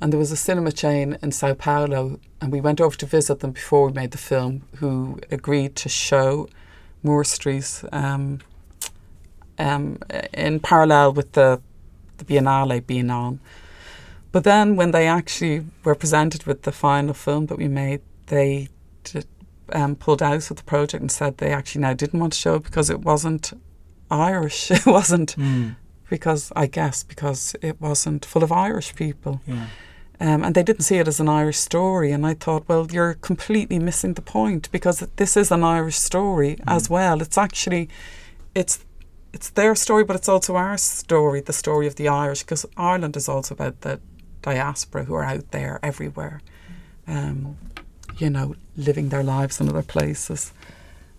And 0.02 0.12
there 0.12 0.20
was 0.20 0.32
a 0.32 0.36
cinema 0.36 0.72
chain 0.72 1.18
in 1.22 1.32
Sao 1.32 1.54
Paulo, 1.54 2.20
and 2.42 2.52
we 2.52 2.60
went 2.60 2.82
over 2.82 2.98
to 2.98 3.06
visit 3.06 3.40
them 3.40 3.52
before 3.52 3.88
we 3.88 3.94
made 3.94 4.12
the 4.12 4.18
film, 4.18 4.64
who 4.78 5.20
agreed 5.30 5.76
to 5.78 5.90
show 5.90 6.50
Moore 7.04 7.24
Street 7.24 7.84
um, 7.92 8.40
um, 9.60 10.00
in 10.34 10.60
parallel 10.60 11.14
with 11.14 11.34
the, 11.34 11.62
the 12.18 12.26
Biennale 12.26 12.86
being 12.86 13.12
on. 13.12 13.40
But 14.34 14.44
then 14.44 14.76
when 14.76 14.92
they 14.92 15.08
actually 15.08 15.64
were 15.86 15.96
presented 15.96 16.46
with 16.46 16.64
the 16.64 16.72
final 16.72 17.14
film 17.14 17.46
that 17.46 17.58
we 17.58 17.68
made, 17.68 18.02
they 18.26 18.68
did, 19.04 19.28
um, 19.72 19.96
pulled 19.96 20.24
out 20.24 20.50
of 20.52 20.58
the 20.58 20.64
project 20.64 21.02
and 21.02 21.12
said 21.12 21.38
they 21.38 21.54
actually 21.54 21.82
now 21.82 21.94
didn't 21.94 22.20
want 22.20 22.34
to 22.34 22.40
show 22.40 22.56
it 22.56 22.64
because 22.64 22.90
it 22.90 23.00
wasn't 23.02 23.54
Irish. 24.10 24.72
It 24.80 24.86
wasn't 24.86 25.36
Mm. 25.38 25.76
because 26.10 26.52
I 26.56 26.66
guess 26.66 27.04
because 27.04 27.56
it 27.62 27.80
wasn't 27.80 28.26
full 28.26 28.44
of 28.44 28.52
Irish 28.52 28.96
people. 28.96 29.40
Yeah. 29.48 29.68
Um, 30.20 30.44
and 30.44 30.56
they 30.56 30.64
didn't 30.64 30.84
see 30.86 30.98
it 31.00 31.08
as 31.08 31.20
an 31.20 31.30
Irish 31.30 31.58
story. 31.58 32.12
And 32.12 32.26
I 32.26 32.34
thought, 32.34 32.68
well, 32.68 32.88
you're 32.92 33.16
completely 33.16 33.78
missing 33.80 34.14
the 34.16 34.22
point 34.22 34.70
because 34.72 35.08
this 35.16 35.38
is 35.38 35.52
an 35.52 35.64
Irish 35.64 35.98
story 35.98 36.58
as 36.66 36.90
well. 36.90 37.22
It's 37.22 37.38
actually, 37.38 37.88
it's 38.56 38.80
it's 39.34 39.50
their 39.52 39.76
story, 39.76 40.04
but 40.04 40.16
it's 40.16 40.30
also 40.30 40.56
our 40.56 40.78
story, 40.78 41.42
the 41.42 41.54
story 41.54 41.88
of 41.88 41.96
the 41.96 42.08
Irish, 42.08 42.42
because 42.44 42.66
Ireland 42.78 43.16
is 43.18 43.28
also 43.30 43.54
about 43.56 43.82
the 43.82 44.00
diaspora 44.44 45.06
who 45.06 45.16
are 45.16 45.24
out 45.24 45.50
there 45.52 45.80
everywhere, 45.82 46.42
um, 47.08 47.58
you 48.18 48.30
know, 48.30 48.56
living 48.78 49.10
their 49.10 49.24
lives 49.24 49.60
in 49.60 49.70
other 49.70 49.82
places. 49.82 50.54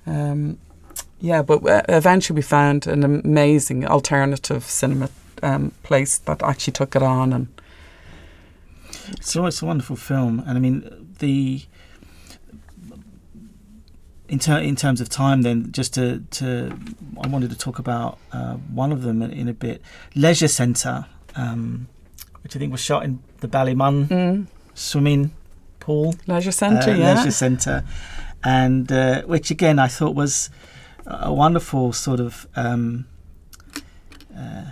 Um, 0.07 0.59
yeah, 1.20 1.43
but 1.43 1.66
uh, 1.66 1.83
eventually 1.89 2.37
we 2.37 2.43
found 2.43 2.87
an 2.87 3.03
amazing 3.03 3.87
alternative 3.87 4.64
cinema 4.64 5.09
um, 5.43 5.72
place 5.83 6.18
that 6.18 6.43
actually 6.43 6.72
took 6.72 6.95
it 6.95 7.03
on 7.03 7.33
and 7.33 7.49
So 9.20 9.47
it's 9.47 9.62
a 9.62 9.66
wonderful 9.66 9.97
film, 9.97 10.43
and 10.47 10.57
I 10.57 10.61
mean 10.61 11.14
the 11.18 11.62
in, 14.29 14.39
ter- 14.39 14.61
in 14.61 14.77
terms 14.77 15.01
of 15.01 15.09
time. 15.09 15.43
Then 15.43 15.72
just 15.72 15.95
to, 15.95 16.22
to 16.33 16.77
I 17.22 17.29
wanted 17.29 17.51
to 17.51 17.59
talk 17.59 17.79
about 17.79 18.18
uh, 18.33 18.55
one 18.55 18.93
of 18.93 19.03
them 19.03 19.22
in, 19.22 19.49
a 19.49 19.53
bit. 19.53 19.83
Leisure 20.14 20.49
Centre, 20.49 21.07
um, 21.37 21.89
which 22.45 22.55
I 22.55 22.59
think 22.61 22.70
was 22.70 22.80
shot 22.80 23.05
in 23.05 23.20
the 23.40 23.49
Ballymun 23.49 24.07
mm, 24.07 24.47
swimming 24.74 25.32
pool. 25.80 26.14
leisure 26.26 26.53
centre. 26.53 26.90
uh, 26.90 26.95
yeah, 26.95 27.14
Leisure 27.14 27.30
Centre, 27.30 27.84
and 28.45 28.92
uh, 28.92 29.22
which 29.22 29.51
again 29.51 29.78
I 29.78 29.88
thought 29.88 30.14
was 30.14 30.51
a 31.07 31.32
wonderful 31.32 31.92
sort 31.92 32.20
of 32.20 32.47
um, 32.55 33.07
uh, 34.36 34.64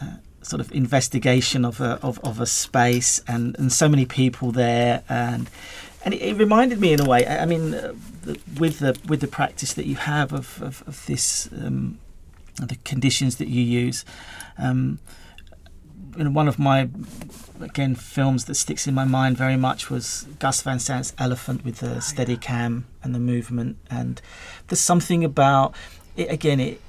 uh, 0.00 0.06
sort 0.42 0.60
of 0.60 0.72
investigation 0.72 1.64
of 1.64 1.80
a 1.80 1.98
of, 2.02 2.18
of 2.24 2.40
a 2.40 2.46
space 2.46 3.20
and, 3.28 3.56
and 3.58 3.72
so 3.72 3.88
many 3.88 4.06
people 4.06 4.52
there 4.52 5.02
and 5.08 5.48
and 6.04 6.14
it, 6.14 6.22
it 6.22 6.36
reminded 6.36 6.80
me 6.80 6.92
in 6.92 7.00
a 7.00 7.08
way 7.08 7.26
I, 7.26 7.42
I 7.42 7.46
mean 7.46 7.74
uh, 7.74 7.94
the, 8.22 8.38
with 8.58 8.78
the 8.80 8.98
with 9.06 9.20
the 9.20 9.28
practice 9.28 9.74
that 9.74 9.86
you 9.86 9.96
have 9.96 10.32
of 10.32 10.62
of, 10.62 10.82
of 10.86 11.06
this 11.06 11.48
um, 11.52 11.98
the 12.60 12.76
conditions 12.84 13.36
that 13.36 13.48
you 13.48 13.62
use 13.62 14.04
um, 14.58 14.98
in 16.16 16.34
one 16.34 16.48
of 16.48 16.58
my 16.58 16.88
again 17.60 17.94
films 17.94 18.44
that 18.46 18.54
sticks 18.54 18.86
in 18.86 18.94
my 18.94 19.04
mind 19.04 19.36
very 19.36 19.56
much 19.56 19.90
was 19.90 20.26
Gus 20.38 20.62
Van 20.62 20.78
Sant's 20.78 21.14
Elephant 21.18 21.64
with 21.64 21.78
the 21.78 21.96
Steadicam 21.96 22.84
and 23.02 23.14
the 23.14 23.18
movement. 23.18 23.76
And 23.90 24.20
there's 24.68 24.80
something 24.80 25.24
about 25.24 25.74
it 26.16 26.30
again 26.30 26.60
it 26.60 26.80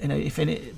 you 0.00 0.08
know 0.08 0.16
if 0.16 0.38
it 0.38 0.74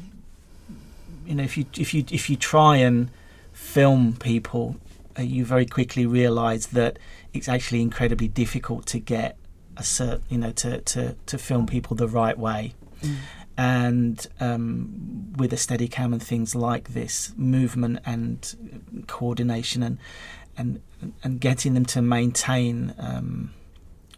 you 1.26 1.34
know 1.34 1.42
if 1.42 1.56
you 1.56 1.66
if 1.76 1.92
you 1.92 2.04
if 2.10 2.30
you 2.30 2.36
try 2.36 2.76
and 2.76 3.10
film 3.52 4.14
people 4.14 4.76
uh, 5.18 5.22
you 5.22 5.44
very 5.44 5.66
quickly 5.66 6.06
realize 6.06 6.68
that 6.68 6.98
it's 7.34 7.48
actually 7.48 7.82
incredibly 7.82 8.28
difficult 8.28 8.86
to 8.86 8.98
get 8.98 9.36
a 9.76 9.82
cert 9.82 10.20
you 10.28 10.38
know 10.38 10.52
to 10.52 10.80
to 10.82 11.14
to 11.26 11.38
film 11.38 11.66
people 11.66 11.96
the 11.96 12.08
right 12.08 12.38
way. 12.38 12.74
Mm. 13.02 13.16
And 13.58 14.24
um, 14.38 15.34
with 15.36 15.52
a 15.52 15.56
Steadicam 15.56 16.12
and 16.12 16.22
things 16.22 16.54
like 16.54 16.90
this 16.94 17.32
movement 17.36 17.98
and 18.06 19.04
coordination 19.08 19.82
and 19.82 19.98
and 20.56 20.80
and 21.24 21.40
getting 21.40 21.74
them 21.74 21.84
to 21.86 22.00
maintain 22.00 22.94
um, 22.98 23.52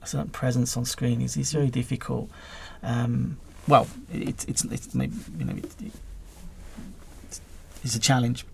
a 0.03 0.07
certain 0.07 0.29
presence 0.29 0.77
on 0.77 0.85
screen 0.85 1.23
is, 1.23 1.37
is 1.39 1.53
very 1.53 1.71
difficult. 1.71 2.31
Um, 2.83 3.39
well 3.67 3.87
it's 4.13 4.45
it's 4.45 4.65
it's 4.65 4.95
maybe 4.95 5.17
you 5.39 5.45
know 5.47 5.57
it, 5.57 5.65
it, 5.83 5.93
it's 7.83 7.95
a 7.95 8.01
challenge. 8.01 8.45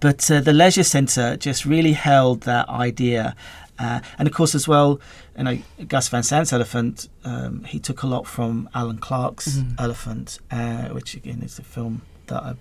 But 0.00 0.30
uh, 0.30 0.40
the 0.40 0.52
leisure 0.52 0.84
centre 0.84 1.36
just 1.36 1.64
really 1.64 1.92
held 1.92 2.42
that 2.42 2.68
idea 2.68 3.34
Uh, 3.78 4.00
and 4.18 4.28
of 4.28 4.34
course, 4.34 4.54
as 4.54 4.68
well, 4.68 5.00
you 5.36 5.44
know, 5.44 5.58
Gus 5.88 6.08
Van 6.08 6.22
Sant's 6.22 6.52
Elephant, 6.52 7.08
um, 7.24 7.64
he 7.64 7.78
took 7.80 8.02
a 8.02 8.06
lot 8.06 8.26
from 8.26 8.68
Alan 8.74 8.98
Clarke's 8.98 9.56
Mhm. 9.56 9.74
Elephant, 9.80 10.38
uh, 10.50 10.88
which 10.90 11.14
again 11.14 11.42
is 11.42 11.58
a 11.58 11.62
film 11.64 12.02
that 12.26 12.42
I've, 12.42 12.58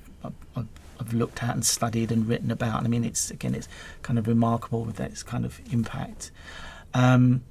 I've, 0.55 0.65
I've 0.99 1.13
looked 1.13 1.43
at 1.43 1.53
and 1.53 1.63
studied 1.65 2.11
and 2.11 2.27
written 2.27 2.49
about. 2.49 2.77
And 2.79 2.87
I 2.87 2.89
mean, 2.89 3.05
it's 3.05 3.29
again, 3.29 3.53
it's 3.53 3.67
kind 4.01 4.17
of 4.17 4.27
remarkable 4.27 4.83
with 4.85 4.99
its 4.99 5.21
kind 5.21 5.45
of 5.45 5.61
impact. 5.71 6.31
Um, 6.95 7.43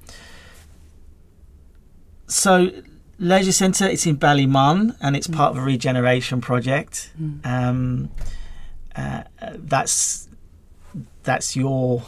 so, 2.27 2.71
Leisure 3.19 3.51
Centre, 3.51 3.85
it's 3.87 4.05
in 4.05 4.17
Ballymun 4.17 4.95
and 4.99 5.15
it's 5.15 5.27
part 5.27 5.51
of 5.51 5.57
a 5.57 5.61
regeneration 5.61 6.41
project. 6.41 7.11
Mm. 7.21 7.45
Um, 7.45 8.09
uh, 8.95 9.23
that's 9.55 10.27
that's 11.23 11.55
your 11.55 12.03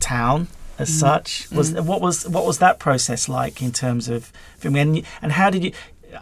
town 0.00 0.48
as 0.78 0.88
Mm. 0.90 1.00
such. 1.00 1.50
Was 1.50 1.72
Mm. 1.72 1.84
what 1.84 2.00
was 2.00 2.28
what 2.28 2.46
was 2.46 2.58
that 2.58 2.78
process 2.78 3.28
like 3.28 3.62
in 3.62 3.72
terms 3.72 4.08
of 4.08 4.32
filming? 4.58 4.96
And, 4.96 5.06
and 5.22 5.32
how 5.32 5.50
did 5.50 5.64
you? 5.64 5.72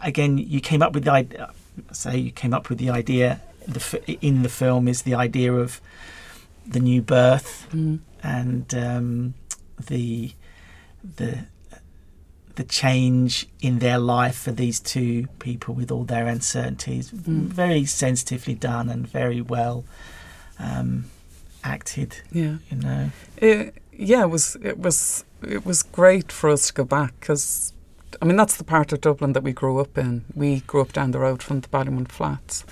Again, 0.02 0.38
you 0.38 0.60
came 0.60 0.82
up 0.82 0.92
with 0.94 1.04
the 1.04 1.12
idea. 1.12 1.50
Say 1.92 2.18
you 2.18 2.30
came 2.32 2.52
up 2.52 2.68
with 2.68 2.78
the 2.78 2.90
idea. 2.90 3.40
The 3.66 4.16
in 4.20 4.42
the 4.42 4.48
film 4.48 4.88
is 4.88 5.02
the 5.02 5.14
idea 5.14 5.52
of 5.52 5.80
the 6.66 6.80
new 6.80 7.00
birth 7.02 7.66
Mm. 7.72 7.98
and 8.22 8.74
um, 8.74 9.34
the 9.86 10.32
the 11.16 11.38
the 12.56 12.64
change 12.64 13.46
in 13.60 13.78
their 13.78 13.98
life 13.98 14.36
for 14.36 14.50
these 14.50 14.80
two 14.80 15.28
people 15.38 15.74
with 15.74 15.92
all 15.92 16.02
their 16.04 16.26
uncertainties. 16.26 17.10
Mm. 17.12 17.46
Very 17.46 17.84
sensitively 17.84 18.54
done 18.54 18.88
and 18.90 19.06
very 19.06 19.40
well 19.40 19.84
um, 20.58 21.04
acted. 21.64 22.18
Yeah. 22.32 22.56
You 22.70 22.76
know. 22.76 23.10
It, 23.36 23.74
yeah, 23.98 24.22
it 24.22 24.30
was 24.30 24.56
it 24.62 24.78
was 24.78 25.24
it 25.42 25.66
was 25.66 25.82
great 25.82 26.30
for 26.30 26.50
us 26.50 26.68
to 26.68 26.72
go 26.72 26.84
back 26.84 27.14
because 27.20 27.72
I 28.22 28.24
mean 28.24 28.36
that's 28.36 28.56
the 28.56 28.64
part 28.64 28.92
of 28.92 29.00
Dublin 29.00 29.32
that 29.32 29.42
we 29.42 29.52
grew 29.52 29.78
up 29.78 29.98
in. 29.98 30.24
We 30.34 30.60
grew 30.60 30.80
up 30.80 30.92
down 30.92 31.10
the 31.10 31.18
road 31.18 31.42
from 31.42 31.60
the 31.60 31.68
Ballymun 31.68 32.08
Flats, 32.08 32.64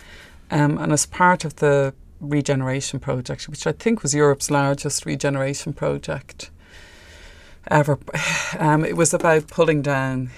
um, 0.50 0.78
and 0.78 0.92
as 0.92 1.04
part 1.04 1.44
of 1.44 1.56
the 1.56 1.94
regeneration 2.20 3.00
project, 3.00 3.48
which 3.48 3.66
I 3.66 3.72
think 3.72 4.02
was 4.02 4.14
Europe's 4.14 4.50
largest 4.50 5.04
regeneration 5.04 5.72
project 5.72 6.50
ever, 7.68 7.98
um, 8.58 8.84
it 8.84 8.96
was 8.96 9.12
about 9.12 9.48
pulling 9.48 9.82
down 9.82 10.30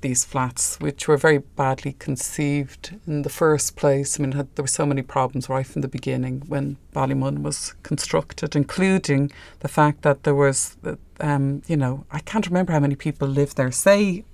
these 0.00 0.24
flats, 0.24 0.78
which 0.80 1.08
were 1.08 1.16
very 1.16 1.38
badly 1.38 1.94
conceived 1.98 2.98
in 3.06 3.22
the 3.22 3.28
first 3.28 3.76
place. 3.76 4.18
I 4.18 4.22
mean, 4.22 4.32
had, 4.32 4.54
there 4.54 4.62
were 4.62 4.68
so 4.68 4.86
many 4.86 5.02
problems 5.02 5.48
right 5.48 5.66
from 5.66 5.82
the 5.82 5.88
beginning 5.88 6.42
when 6.46 6.76
Ballymun 6.94 7.42
was 7.42 7.74
constructed, 7.82 8.54
including 8.54 9.32
the 9.60 9.68
fact 9.68 10.02
that 10.02 10.22
there 10.22 10.34
was, 10.34 10.76
um, 11.20 11.62
you 11.66 11.76
know, 11.76 12.04
I 12.10 12.20
can't 12.20 12.46
remember 12.46 12.72
how 12.72 12.80
many 12.80 12.94
people 12.94 13.28
lived 13.28 13.56
there, 13.56 13.72
say 13.72 14.24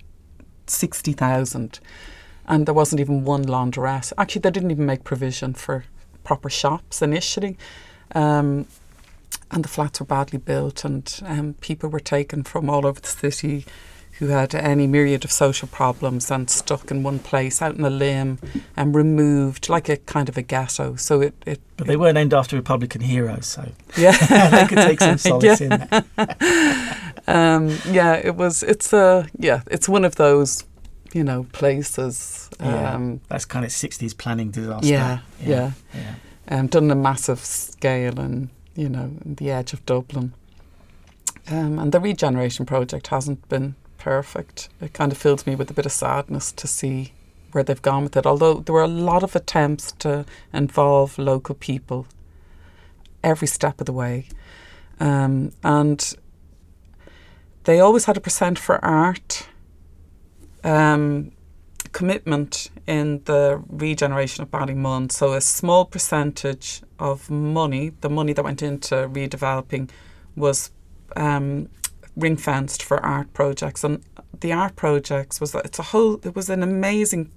60,000, 0.67 1.81
and 2.47 2.67
there 2.67 2.75
wasn't 2.75 3.01
even 3.01 3.25
one 3.25 3.43
laundress. 3.43 4.13
Actually, 4.19 4.41
they 4.41 4.51
didn't 4.51 4.71
even 4.71 4.87
make 4.87 5.05
provision 5.05 5.55
for 5.55 5.85
proper 6.25 6.51
shops 6.51 7.01
initially. 7.01 7.57
Um, 8.15 8.67
and 9.51 9.65
the 9.65 9.69
flats 9.69 10.01
were 10.01 10.07
badly 10.07 10.39
built, 10.39 10.85
and 10.85 11.21
um, 11.25 11.55
people 11.61 11.89
were 11.89 12.01
taken 12.01 12.43
from 12.43 12.69
all 12.69 12.87
over 12.87 13.01
the 13.01 13.09
city 13.09 13.65
who 14.19 14.29
had 14.29 14.55
any 14.55 14.87
myriad 14.87 15.25
of 15.25 15.33
social 15.33 15.67
problems 15.69 16.31
and 16.31 16.49
stuck 16.49 16.91
in 16.91 17.03
one 17.03 17.19
place 17.19 17.61
out 17.61 17.75
in 17.75 17.85
a 17.85 17.91
limb 17.91 18.39
and 18.77 18.95
removed 18.95 19.69
like 19.69 19.89
a 19.89 19.97
kind 19.97 20.29
of 20.29 20.37
a 20.39 20.43
ghetto. 20.43 20.95
So 20.97 21.21
it, 21.21 21.35
it 21.47 21.61
But 21.77 21.89
they 21.89 21.97
were 21.97 22.13
named 22.13 22.33
after 22.33 22.55
Republican 22.57 23.01
heroes, 23.01 23.47
so 23.47 23.73
yeah 23.97 24.13
they 24.51 24.67
could 24.69 24.79
take 24.79 25.01
some 25.01 25.19
solace 25.19 25.61
in 25.61 25.71
that. 25.71 26.05
um, 27.27 27.77
yeah 27.91 28.15
it 28.15 28.37
was 28.37 28.63
it's 28.63 28.93
a 28.93 29.27
yeah 29.39 29.63
it's 29.71 29.89
one 29.89 30.05
of 30.05 30.15
those 30.17 30.65
you 31.13 31.25
know 31.25 31.45
places 31.53 32.49
Yeah. 32.61 32.95
um, 32.95 33.21
That's 33.29 33.45
kind 33.45 33.65
of 33.65 33.71
60s 33.71 34.17
planning 34.17 34.51
disaster. 34.51 34.87
yeah 34.87 35.19
yeah, 35.41 35.73
yeah. 35.95 36.15
Um, 36.49 36.67
done 36.69 36.85
on 36.85 36.91
a 36.91 36.95
massive 36.95 37.41
scale 37.41 38.19
and 38.21 38.49
you 38.77 38.89
know 38.89 39.11
in 39.25 39.35
the 39.37 39.51
edge 39.51 39.73
of 39.73 39.85
Dublin. 39.87 40.33
Um, 41.51 41.79
and 41.79 41.93
the 41.93 42.01
regeneration 42.01 42.65
project 42.67 43.09
hasn't 43.09 43.47
been 43.49 43.75
perfect. 44.05 44.69
It 44.83 44.93
kind 44.93 45.13
of 45.13 45.17
fills 45.17 45.47
me 45.47 45.55
with 45.55 45.71
a 45.71 45.75
bit 45.75 45.87
of 45.87 45.93
sadness 45.93 46.53
to 46.53 46.67
see 46.67 47.15
where 47.53 47.65
they've 47.65 47.81
gone 47.81 48.03
with 48.05 48.17
it. 48.19 48.27
Although 48.27 48.57
there 48.61 48.75
were 48.75 48.83
a 48.83 48.99
lot 49.11 49.23
of 49.23 49.35
attempts 49.35 49.93
to 49.93 50.27
involve 50.53 51.17
local 51.19 51.55
people 51.55 52.07
every 53.23 53.49
step 53.49 53.81
of 53.81 53.87
the 53.87 53.95
way, 53.95 54.27
um, 55.01 55.53
and 55.63 56.15
they 57.65 57.81
always 57.81 58.05
had 58.05 58.19
a 58.19 58.21
percent 58.21 58.59
for 58.59 58.85
art. 58.85 59.49
Um, 60.63 61.33
commitment 61.93 62.71
in 62.87 63.23
the 63.25 63.63
regeneration 63.69 64.43
of 64.43 64.51
Ballymun. 64.51 65.13
So 65.13 65.33
a 65.33 65.41
small 65.41 65.85
percentage 65.85 66.83
of 66.99 67.31
money, 67.31 67.93
the 68.01 68.11
money 68.11 68.33
that 68.33 68.43
went 68.43 68.63
into 68.63 68.97
redeveloping, 69.09 69.89
was 70.35 70.71
um, 71.17 71.69
ring 72.17 72.37
fenced 72.37 72.83
for 72.83 73.05
art 73.05 73.33
projects. 73.33 73.85
And 73.85 74.03
the 74.41 74.53
art 74.53 74.77
projects 74.77 75.41
was 75.41 75.55
it's 75.55 75.79
a 75.79 75.83
whole. 75.83 76.21
It 76.25 76.35
was 76.35 76.49
an 76.51 76.63
amazing 76.63 77.31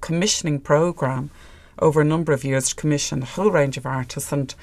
commissioning 0.00 0.60
program 0.60 1.30
over 1.78 2.00
a 2.00 2.04
number 2.04 2.32
of 2.32 2.44
years 2.44 2.70
to 2.70 2.74
commission 2.74 3.22
a 3.22 3.26
whole 3.26 3.50
range 3.50 3.76
of 3.76 3.86
artists, 3.86 4.32
and 4.32 4.54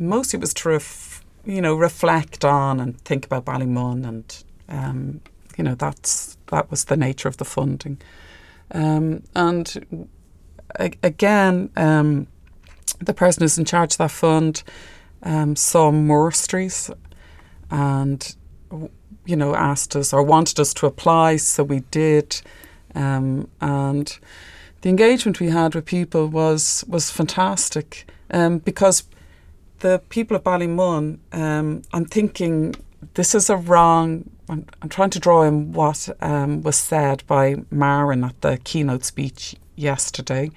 mostly 0.00 0.38
it 0.38 0.40
was 0.40 0.54
to 0.54 0.68
ref, 0.68 1.24
you 1.44 1.60
know 1.60 1.74
reflect 1.74 2.44
on 2.44 2.80
and 2.80 3.00
think 3.02 3.26
about 3.26 3.44
Ballymun, 3.44 4.06
and 4.06 4.44
um, 4.68 5.20
you 5.56 5.64
know 5.64 5.74
that's 5.74 6.36
that 6.46 6.70
was 6.70 6.86
the 6.86 6.96
nature 6.96 7.28
of 7.28 7.36
the 7.36 7.44
funding. 7.44 8.00
Um, 8.72 9.22
and 9.34 10.06
a- 10.78 10.92
again, 11.02 11.70
um, 11.76 12.26
the 13.00 13.14
person 13.14 13.42
who's 13.42 13.58
in 13.58 13.64
charge 13.64 13.94
of 13.94 13.98
that 13.98 14.10
fund 14.10 14.62
um, 15.22 15.56
saw 15.56 15.90
more 15.90 16.30
streets 16.30 16.90
and, 17.70 18.36
you 19.30 19.36
know, 19.36 19.54
asked 19.54 19.94
us 19.94 20.12
or 20.12 20.22
wanted 20.22 20.58
us 20.58 20.74
to 20.74 20.86
apply, 20.86 21.36
so 21.36 21.62
we 21.62 21.80
did. 21.90 22.42
Um, 22.94 23.48
and 23.60 24.18
the 24.82 24.88
engagement 24.88 25.40
we 25.40 25.50
had 25.50 25.74
with 25.74 25.86
people 25.86 26.26
was 26.26 26.84
was 26.88 27.10
fantastic 27.10 28.10
um, 28.32 28.58
because 28.58 29.04
the 29.78 30.02
people 30.08 30.36
of 30.36 30.44
Ballymun, 30.44 31.18
um, 31.32 31.82
I'm 31.92 32.04
thinking 32.04 32.74
this 33.14 33.34
is 33.34 33.48
a 33.48 33.56
wrong. 33.56 34.28
I'm, 34.48 34.66
I'm 34.82 34.88
trying 34.88 35.10
to 35.10 35.20
draw 35.20 35.42
in 35.42 35.72
what 35.72 36.08
um, 36.20 36.62
was 36.62 36.76
said 36.76 37.22
by 37.26 37.56
Marin 37.70 38.24
at 38.24 38.40
the 38.40 38.58
keynote 38.64 39.04
speech 39.04 39.54
yesterday. 39.76 40.50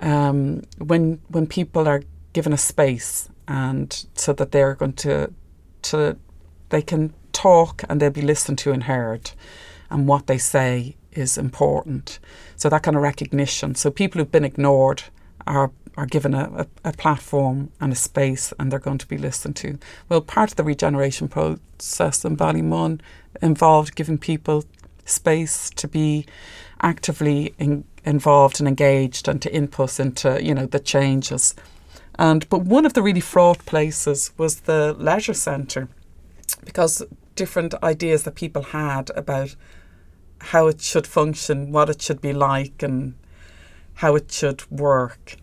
Um, 0.00 0.62
when 0.78 1.20
when 1.28 1.46
people 1.46 1.86
are 1.86 2.02
given 2.32 2.52
a 2.52 2.58
space 2.58 3.28
and 3.48 4.06
so 4.14 4.32
that 4.32 4.52
they're 4.52 4.74
going 4.74 4.92
to 4.92 5.32
to 5.82 6.16
they 6.68 6.82
can 6.82 7.12
talk 7.38 7.84
and 7.88 8.00
they'll 8.00 8.10
be 8.10 8.22
listened 8.22 8.58
to 8.58 8.72
and 8.72 8.84
heard, 8.84 9.30
and 9.90 10.08
what 10.08 10.26
they 10.26 10.38
say 10.38 10.96
is 11.12 11.38
important. 11.38 12.18
So 12.56 12.68
that 12.68 12.82
kind 12.82 12.96
of 12.96 13.02
recognition. 13.02 13.74
So 13.74 13.90
people 13.90 14.18
who've 14.18 14.32
been 14.32 14.44
ignored 14.44 15.02
are 15.46 15.70
are 15.96 16.06
given 16.06 16.32
a, 16.32 16.44
a, 16.84 16.90
a 16.90 16.92
platform 16.92 17.70
and 17.80 17.92
a 17.92 17.96
space 17.96 18.52
and 18.56 18.70
they're 18.70 18.78
going 18.78 18.98
to 18.98 19.08
be 19.08 19.18
listened 19.18 19.56
to. 19.56 19.76
Well, 20.08 20.20
part 20.20 20.50
of 20.50 20.56
the 20.56 20.62
regeneration 20.62 21.26
process 21.26 22.24
in 22.24 22.36
Ballymun 22.36 23.00
involved 23.42 23.96
giving 23.96 24.16
people 24.16 24.64
space 25.04 25.70
to 25.70 25.88
be 25.88 26.24
actively 26.80 27.52
in, 27.58 27.82
involved 28.04 28.60
and 28.60 28.68
engaged 28.68 29.26
and 29.26 29.42
to 29.42 29.52
input 29.52 29.98
into, 29.98 30.40
you 30.40 30.54
know, 30.54 30.66
the 30.66 30.78
changes. 30.78 31.56
And 32.16 32.48
but 32.48 32.62
one 32.62 32.86
of 32.86 32.92
the 32.92 33.02
really 33.02 33.20
fraught 33.20 33.64
places 33.66 34.32
was 34.36 34.60
the 34.60 34.94
leisure 34.98 35.34
centre 35.34 35.88
because 36.64 37.02
different 37.38 37.72
ideas 37.82 38.24
that 38.24 38.34
people 38.34 38.62
had 38.62 39.10
about 39.16 39.54
how 40.52 40.66
it 40.66 40.80
should 40.80 41.06
function, 41.06 41.72
what 41.72 41.88
it 41.88 42.02
should 42.02 42.20
be 42.20 42.32
like 42.32 42.82
and 42.82 43.14
how 43.94 44.16
it 44.16 44.30
should 44.32 44.68
work. 44.70 45.36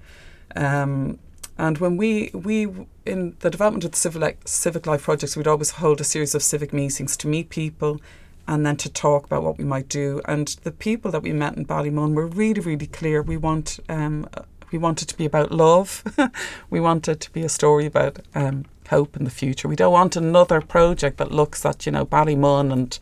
Um, 0.55 1.19
and 1.57 1.77
when 1.77 1.95
we 1.95 2.31
we 2.33 2.67
in 3.05 3.35
the 3.39 3.49
development 3.49 3.85
of 3.85 3.91
the 3.91 3.97
civic 3.97 4.37
civic 4.45 4.85
life 4.85 5.03
projects, 5.03 5.37
we'd 5.37 5.47
always 5.47 5.71
hold 5.71 6.01
a 6.01 6.03
series 6.03 6.35
of 6.35 6.43
civic 6.43 6.73
meetings 6.73 7.15
to 7.17 7.29
meet 7.29 7.49
people, 7.49 8.01
and 8.45 8.65
then 8.65 8.75
to 8.77 8.89
talk 8.89 9.25
about 9.25 9.43
what 9.43 9.57
we 9.57 9.63
might 9.63 9.87
do. 9.87 10.21
And 10.25 10.49
the 10.63 10.71
people 10.71 11.11
that 11.11 11.23
we 11.23 11.31
met 11.31 11.55
in 11.55 11.65
Ballymun 11.65 12.13
were 12.13 12.27
really 12.27 12.61
really 12.61 12.87
clear. 12.87 13.21
We 13.21 13.37
want 13.37 13.79
um, 13.87 14.27
we 14.71 14.77
it 14.77 14.97
to 14.97 15.17
be 15.17 15.25
about 15.25 15.51
love. 15.51 16.03
we 16.69 16.79
want 16.81 17.07
it 17.07 17.21
to 17.21 17.31
be 17.31 17.43
a 17.43 17.49
story 17.49 17.85
about 17.85 18.19
um, 18.35 18.65
hope 18.87 19.15
in 19.17 19.23
the 19.23 19.31
future. 19.31 19.67
We 19.67 19.75
don't 19.75 19.93
want 19.93 20.15
another 20.15 20.61
project 20.61 21.17
that 21.17 21.31
looks 21.31 21.65
at 21.65 21.85
you 21.85 21.91
know 21.91 22.05
Ballymun 22.05 22.71
and 22.71 22.99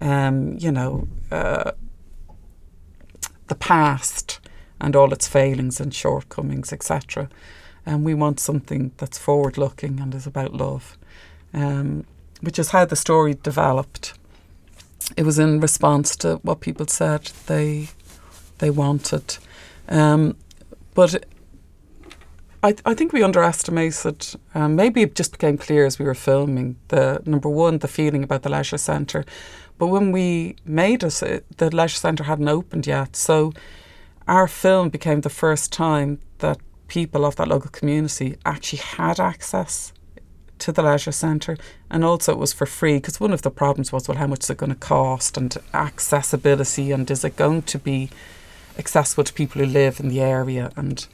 um, 0.00 0.56
you 0.58 0.72
know 0.72 1.08
uh, 1.30 1.72
the 3.48 3.54
past 3.54 4.40
and 4.80 4.94
all 4.94 5.12
its 5.12 5.26
failings 5.26 5.80
and 5.80 5.94
shortcomings, 5.94 6.72
etc. 6.72 7.28
And 7.84 8.04
we 8.04 8.14
want 8.14 8.40
something 8.40 8.92
that's 8.96 9.18
forward 9.18 9.56
looking 9.56 10.00
and 10.00 10.14
is 10.14 10.26
about 10.26 10.52
love. 10.52 10.98
Um, 11.54 12.04
which 12.40 12.58
is 12.58 12.70
how 12.70 12.84
the 12.84 12.96
story 12.96 13.34
developed. 13.42 14.14
It 15.16 15.24
was 15.24 15.38
in 15.38 15.60
response 15.60 16.16
to 16.16 16.36
what 16.42 16.60
people 16.60 16.86
said 16.86 17.30
they 17.46 17.88
they 18.58 18.70
wanted, 18.70 19.36
um, 19.88 20.36
but 20.94 21.26
I, 22.66 22.74
I 22.84 22.94
think 22.94 23.12
we 23.12 23.22
underestimated. 23.22 24.26
Um, 24.52 24.74
maybe 24.74 25.02
it 25.02 25.14
just 25.14 25.30
became 25.30 25.56
clear 25.56 25.86
as 25.86 26.00
we 26.00 26.04
were 26.04 26.14
filming 26.14 26.76
the 26.88 27.22
number 27.24 27.48
one, 27.48 27.78
the 27.78 27.86
feeling 27.86 28.24
about 28.24 28.42
the 28.42 28.48
leisure 28.48 28.78
centre, 28.78 29.24
but 29.78 29.86
when 29.86 30.10
we 30.10 30.56
made 30.64 31.04
it, 31.04 31.22
it 31.22 31.58
the 31.58 31.74
leisure 31.74 31.98
centre 31.98 32.24
hadn't 32.24 32.48
opened 32.48 32.86
yet, 32.86 33.14
so 33.14 33.52
our 34.26 34.48
film 34.48 34.88
became 34.88 35.20
the 35.20 35.30
first 35.30 35.72
time 35.72 36.18
that 36.38 36.58
people 36.88 37.24
of 37.24 37.36
that 37.36 37.46
local 37.46 37.70
community 37.70 38.36
actually 38.44 38.80
had 38.80 39.20
access 39.20 39.92
to 40.58 40.72
the 40.72 40.82
leisure 40.82 41.12
centre. 41.12 41.56
And 41.88 42.04
also 42.04 42.32
it 42.32 42.38
was 42.38 42.52
for 42.52 42.66
free 42.66 42.96
because 42.96 43.20
one 43.20 43.32
of 43.32 43.42
the 43.42 43.50
problems 43.50 43.92
was 43.92 44.08
well 44.08 44.18
how 44.18 44.26
much 44.26 44.42
is 44.44 44.50
it 44.50 44.56
going 44.56 44.72
to 44.72 44.88
cost? 44.88 45.36
And 45.36 45.56
accessibility 45.72 46.90
and 46.90 47.08
is 47.08 47.24
it 47.24 47.36
going 47.36 47.62
to 47.62 47.78
be 47.78 48.10
accessible 48.76 49.22
to 49.22 49.32
people 49.32 49.60
who 49.60 49.66
live 49.66 50.00
in 50.00 50.08
the 50.08 50.20
area? 50.20 50.72
And 50.74 51.06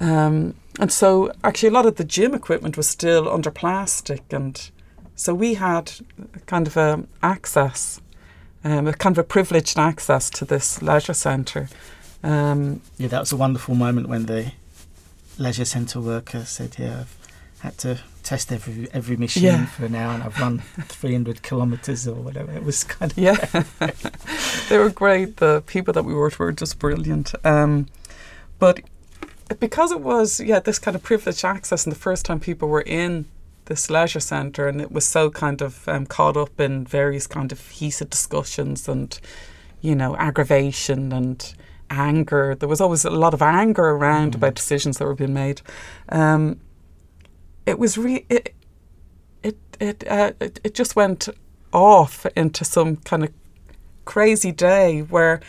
um, 0.00 0.54
and 0.80 0.92
so 0.92 1.32
actually 1.42 1.68
a 1.68 1.72
lot 1.72 1.86
of 1.86 1.96
the 1.96 2.04
gym 2.04 2.34
equipment 2.34 2.76
was 2.76 2.88
still 2.88 3.28
under 3.28 3.50
plastic 3.50 4.22
and 4.32 4.70
so 5.16 5.32
we 5.34 5.54
had 5.54 5.92
kind 6.46 6.66
of 6.66 6.76
a 6.76 7.04
access 7.22 8.00
um, 8.64 8.86
a 8.86 8.92
kind 8.92 9.16
of 9.16 9.18
a 9.18 9.24
privileged 9.24 9.78
access 9.78 10.30
to 10.30 10.44
this 10.44 10.82
leisure 10.82 11.14
centre 11.14 11.68
um, 12.22 12.80
yeah 12.98 13.08
that 13.08 13.20
was 13.20 13.32
a 13.32 13.36
wonderful 13.36 13.74
moment 13.74 14.08
when 14.08 14.26
the 14.26 14.52
leisure 15.38 15.64
centre 15.64 16.00
worker 16.00 16.44
said 16.44 16.76
yeah 16.78 17.00
I've 17.00 17.18
had 17.60 17.78
to 17.78 17.98
test 18.24 18.50
every 18.50 18.88
every 18.92 19.16
machine 19.16 19.44
yeah. 19.44 19.66
for 19.66 19.84
an 19.84 19.94
hour 19.94 20.12
and 20.14 20.22
I've 20.22 20.38
run 20.40 20.58
300 20.80 21.42
kilometres 21.42 22.08
or 22.08 22.14
whatever. 22.14 22.52
It 22.52 22.64
was 22.64 22.82
kind 22.84 23.12
of. 23.12 23.18
Yeah. 23.18 23.36
they 24.68 24.78
were 24.78 24.90
great. 24.90 25.36
The 25.36 25.62
people 25.66 25.92
that 25.94 26.04
we 26.04 26.14
worked 26.14 26.38
with 26.38 26.46
were 26.46 26.52
just 26.52 26.78
brilliant. 26.78 27.34
Um, 27.44 27.86
but 28.58 28.80
because 29.60 29.92
it 29.92 30.00
was, 30.00 30.40
yeah, 30.40 30.60
this 30.60 30.78
kind 30.78 30.94
of 30.94 31.02
privileged 31.02 31.44
access 31.44 31.84
and 31.84 31.92
the 31.94 31.98
first 31.98 32.24
time 32.24 32.40
people 32.40 32.68
were 32.68 32.82
in 32.82 33.26
this 33.66 33.90
leisure 33.90 34.20
centre 34.20 34.68
and 34.68 34.80
it 34.80 34.92
was 34.92 35.06
so 35.06 35.30
kind 35.30 35.62
of 35.62 35.88
um, 35.88 36.06
caught 36.06 36.36
up 36.36 36.60
in 36.60 36.84
various 36.84 37.26
kind 37.26 37.52
of 37.52 37.68
heated 37.68 38.10
discussions 38.10 38.88
and, 38.88 39.20
you 39.80 39.94
know, 39.94 40.16
aggravation 40.16 41.12
and 41.12 41.54
anger. 41.90 42.54
There 42.54 42.68
was 42.68 42.80
always 42.80 43.04
a 43.04 43.10
lot 43.10 43.34
of 43.34 43.42
anger 43.42 43.90
around 43.90 44.32
mm. 44.32 44.36
about 44.36 44.54
decisions 44.54 44.98
that 44.98 45.04
were 45.04 45.14
being 45.14 45.34
made. 45.34 45.62
Um, 46.08 46.60
it 47.66 47.78
was 47.78 47.96
re- 47.96 48.26
it 48.28 48.54
it 49.42 49.56
it, 49.80 50.06
uh, 50.06 50.32
it 50.40 50.60
it 50.64 50.74
just 50.74 50.96
went 50.96 51.28
off 51.72 52.26
into 52.36 52.64
some 52.64 52.96
kind 52.96 53.24
of 53.24 53.32
crazy 54.04 54.52
day 54.52 55.00
where 55.00 55.40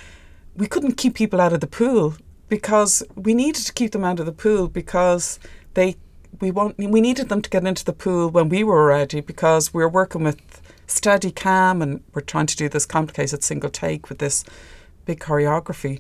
we 0.55 0.67
couldn't 0.67 0.93
keep 0.93 1.13
people 1.13 1.41
out 1.41 1.53
of 1.53 1.59
the 1.59 1.67
pool 1.67 2.15
because 2.49 3.03
we 3.15 3.33
needed 3.33 3.65
to 3.65 3.73
keep 3.73 3.91
them 3.91 4.03
out 4.03 4.19
of 4.19 4.25
the 4.25 4.31
pool 4.31 4.67
because 4.67 5.39
they 5.73 5.95
we 6.41 6.51
want 6.51 6.77
we 6.77 7.01
needed 7.01 7.29
them 7.29 7.41
to 7.41 7.49
get 7.49 7.65
into 7.65 7.85
the 7.85 7.93
pool 7.93 8.29
when 8.29 8.49
we 8.49 8.63
were 8.63 8.85
ready 8.85 9.21
because 9.21 9.73
we 9.73 9.81
were 9.81 9.89
working 9.89 10.23
with 10.23 10.61
Steadicam 10.87 11.81
and 11.81 12.03
we're 12.13 12.21
trying 12.21 12.45
to 12.45 12.57
do 12.57 12.69
this 12.69 12.85
complicated 12.85 13.43
single 13.43 13.69
take 13.69 14.09
with 14.09 14.19
this 14.19 14.43
big 15.05 15.19
choreography 15.19 15.99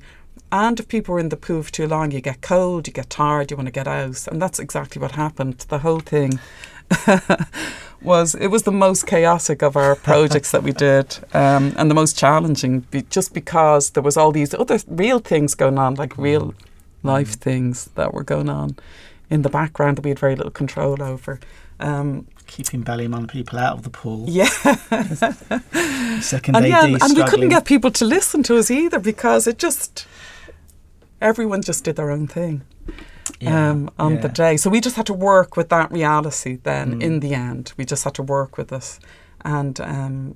and 0.51 0.79
if 0.79 0.87
people 0.87 1.13
were 1.13 1.19
in 1.19 1.29
the 1.29 1.37
pool 1.37 1.63
for 1.63 1.71
too 1.71 1.87
long, 1.87 2.11
you 2.11 2.21
get 2.21 2.41
cold, 2.41 2.87
you 2.87 2.93
get 2.93 3.09
tired, 3.09 3.51
you 3.51 3.57
want 3.57 3.67
to 3.67 3.71
get 3.71 3.87
out. 3.87 4.27
And 4.27 4.41
that's 4.41 4.59
exactly 4.59 5.01
what 5.01 5.11
happened. 5.11 5.59
The 5.59 5.79
whole 5.79 5.99
thing 5.99 6.39
was 8.01 8.35
it 8.35 8.47
was 8.47 8.63
the 8.63 8.71
most 8.71 9.07
chaotic 9.07 9.61
of 9.61 9.75
our 9.75 9.95
projects 9.95 10.51
that 10.51 10.63
we 10.63 10.71
did 10.71 11.17
um, 11.33 11.73
and 11.77 11.89
the 11.89 11.95
most 11.95 12.17
challenging 12.17 12.81
be, 12.91 13.01
just 13.09 13.33
because 13.33 13.91
there 13.91 14.03
was 14.03 14.17
all 14.17 14.31
these 14.31 14.53
other 14.53 14.79
real 14.87 15.19
things 15.19 15.55
going 15.55 15.77
on, 15.77 15.95
like 15.95 16.17
real 16.17 16.51
mm. 16.51 16.55
life 17.03 17.33
things 17.33 17.85
that 17.95 18.13
were 18.13 18.23
going 18.23 18.49
on 18.49 18.77
in 19.29 19.41
the 19.41 19.49
background 19.49 19.97
that 19.97 20.03
we 20.03 20.09
had 20.09 20.19
very 20.19 20.35
little 20.35 20.51
control 20.51 21.01
over. 21.01 21.39
Um, 21.79 22.27
keeping 22.47 22.83
Ballymun 22.83 23.29
people 23.29 23.59
out 23.59 23.77
of 23.77 23.83
the 23.83 23.89
pool. 23.89 24.25
Yeah. 24.29 24.45
Second 26.21 26.55
and, 26.55 26.67
yeah, 26.67 26.85
and 26.85 27.15
we 27.15 27.23
couldn't 27.23 27.49
get 27.49 27.65
people 27.65 27.91
to 27.91 28.05
listen 28.05 28.43
to 28.43 28.57
us 28.57 28.71
either 28.71 28.99
because 28.99 29.47
it 29.47 29.57
just 29.57 30.07
everyone 31.21 31.61
just 31.61 31.83
did 31.83 31.95
their 31.95 32.11
own 32.11 32.27
thing. 32.27 32.61
Yeah, 33.39 33.69
um, 33.69 33.89
on 33.99 34.15
yeah. 34.15 34.21
the 34.21 34.29
day. 34.29 34.57
So 34.57 34.69
we 34.69 34.79
just 34.79 34.95
had 34.95 35.05
to 35.07 35.13
work 35.13 35.57
with 35.57 35.67
that 35.69 35.91
reality 35.91 36.57
then 36.63 36.99
mm. 36.99 37.03
in 37.03 37.19
the 37.19 37.33
end. 37.33 37.73
We 37.75 37.83
just 37.83 38.03
had 38.05 38.13
to 38.15 38.23
work 38.23 38.57
with 38.57 38.71
it 38.71 38.99
and 39.43 39.79
um, 39.81 40.35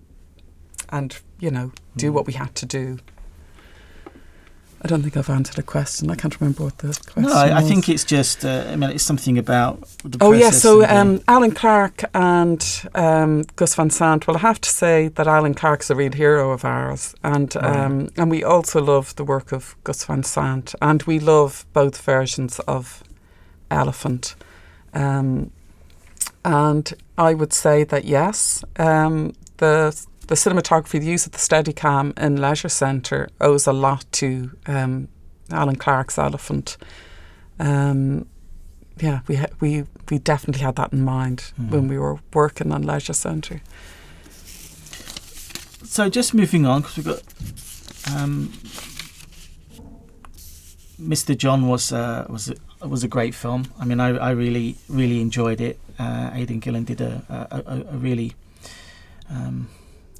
and 0.89 1.17
you 1.39 1.51
know, 1.51 1.71
do 1.95 2.11
mm. 2.11 2.13
what 2.13 2.27
we 2.27 2.33
had 2.33 2.55
to 2.55 2.65
do. 2.65 2.99
I 4.81 4.87
don't 4.87 5.01
think 5.01 5.17
I've 5.17 5.29
answered 5.29 5.59
a 5.59 5.63
question. 5.63 6.09
I 6.09 6.15
can't 6.15 6.39
remember 6.39 6.63
what 6.63 6.77
the 6.77 6.87
question 6.87 7.23
no, 7.23 7.33
I, 7.33 7.57
I 7.57 7.61
think 7.61 7.89
it's 7.89 8.05
just. 8.05 8.45
Uh, 8.45 8.65
I 8.69 8.75
mean, 8.77 8.89
it's 8.91 9.03
something 9.03 9.37
about. 9.37 9.89
oh 10.21 10.31
yeah, 10.31 10.51
so 10.51 10.85
um, 10.87 11.21
Alan 11.27 11.51
Clarke 11.51 12.03
and 12.13 12.65
um, 12.95 13.43
Gus 13.57 13.75
Van 13.75 13.89
Sant. 13.89 14.25
Well, 14.25 14.37
I 14.37 14.39
have 14.39 14.61
to 14.61 14.69
say 14.69 15.09
that 15.09 15.27
Alan 15.27 15.53
Clarke's 15.53 15.89
a 15.89 15.95
real 15.95 16.13
hero 16.13 16.51
of 16.51 16.63
ours, 16.63 17.13
and 17.23 17.55
um, 17.57 18.09
and 18.15 18.31
we 18.31 18.41
also 18.43 18.81
love 18.81 19.15
the 19.17 19.25
work 19.25 19.51
of 19.51 19.75
Gus 19.83 20.05
Van 20.05 20.23
Sant, 20.23 20.73
and 20.81 21.03
we 21.03 21.19
love 21.19 21.65
both 21.73 22.01
versions 22.01 22.59
of 22.59 23.03
Elephant. 23.69 24.35
Um, 24.93 25.51
and 26.45 26.93
I 27.17 27.33
would 27.33 27.51
say 27.51 27.83
that 27.83 28.05
yes, 28.05 28.63
um, 28.77 29.33
the 29.57 29.93
the 30.29 30.35
cinematography, 30.35 30.99
the 30.99 31.07
use 31.07 31.25
of 31.25 31.31
the 31.31 31.39
Steadicam 31.39 32.17
in 32.17 32.39
Leisure 32.39 32.69
Centre 32.69 33.29
owes 33.41 33.65
a 33.65 33.73
lot 33.73 34.05
to 34.11 34.51
um, 34.67 35.07
Alan 35.49 35.75
Clarke's 35.75 36.19
Elephant. 36.19 36.77
Um, 37.59 38.27
yeah, 38.99 39.21
we 39.27 39.37
ha- 39.37 39.53
we 39.59 39.85
we 40.11 40.19
definitely 40.19 40.61
had 40.61 40.75
that 40.75 40.93
in 40.93 41.01
mind 41.01 41.51
mm. 41.59 41.71
when 41.71 41.87
we 41.87 41.97
were 41.97 42.19
working 42.31 42.71
on 42.71 42.83
Leisure 42.83 43.13
Centre. 43.13 43.61
So 45.83 46.09
just 46.09 46.35
moving 46.35 46.67
on 46.67 46.81
because 46.81 46.97
we've 46.97 47.05
got 47.07 47.23
um, 48.15 48.53
Mr. 51.01 51.35
John 51.35 51.67
was 51.67 51.91
uh, 51.91 52.27
was 52.29 52.51
a, 52.51 52.87
was 52.87 53.03
a 53.03 53.07
great 53.07 53.33
film. 53.33 53.65
I 53.79 53.85
mean, 53.85 53.99
I, 53.99 54.09
I 54.09 54.29
really 54.29 54.75
really 54.89 55.21
enjoyed 55.21 55.59
it. 55.59 55.79
Uh, 55.97 56.29
Aidan 56.33 56.59
Gillen 56.59 56.83
did 56.83 57.01
a 57.01 57.23
a, 57.49 57.95
a 57.95 57.97
really 57.97 58.35
um, 59.27 59.69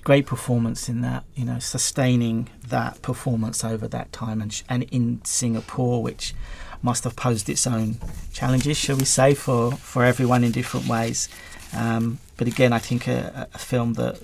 great 0.04 0.26
performance 0.26 0.90
in 0.90 1.02
that, 1.02 1.24
you 1.36 1.46
know, 1.46 1.60
sustaining 1.60 2.50
that 2.68 3.02
performance 3.02 3.64
over 3.64 3.88
that 3.88 4.12
time 4.12 4.42
and, 4.42 4.54
sh- 4.54 4.64
and 4.70 4.84
in 4.84 5.22
Singapore, 5.24 6.02
which 6.02 6.34
must 6.82 7.04
have 7.04 7.16
posed 7.16 7.50
its 7.50 7.68
own 7.68 7.98
challenges, 8.32 8.78
shall 8.78 8.96
we 8.96 9.06
say, 9.06 9.34
for, 9.34 9.72
for 9.74 10.04
everyone 10.06 10.44
in 10.44 10.52
different 10.52 10.88
ways. 10.88 11.28
Um, 11.76 12.20
but 12.38 12.48
again, 12.48 12.72
I 12.74 12.80
think 12.80 13.08
a, 13.08 13.48
a 13.54 13.58
film 13.58 13.94
that 13.96 14.20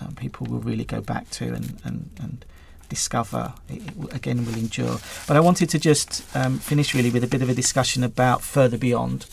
um, 0.00 0.14
people 0.14 0.46
will 0.46 0.60
really 0.60 0.84
go 0.84 1.00
back 1.00 1.30
to 1.30 1.54
and, 1.54 1.80
and, 1.84 2.10
and 2.20 2.44
discover 2.88 3.54
it, 3.68 3.82
it, 3.86 4.14
again 4.14 4.44
will 4.44 4.54
endure. 4.54 4.98
But 5.26 5.36
I 5.36 5.40
wanted 5.40 5.70
to 5.70 5.78
just 5.78 6.24
um, 6.36 6.58
finish 6.58 6.94
really 6.94 7.10
with 7.10 7.24
a 7.24 7.26
bit 7.26 7.42
of 7.42 7.48
a 7.48 7.54
discussion 7.54 8.04
about 8.04 8.42
further 8.42 8.76
beyond. 8.76 9.26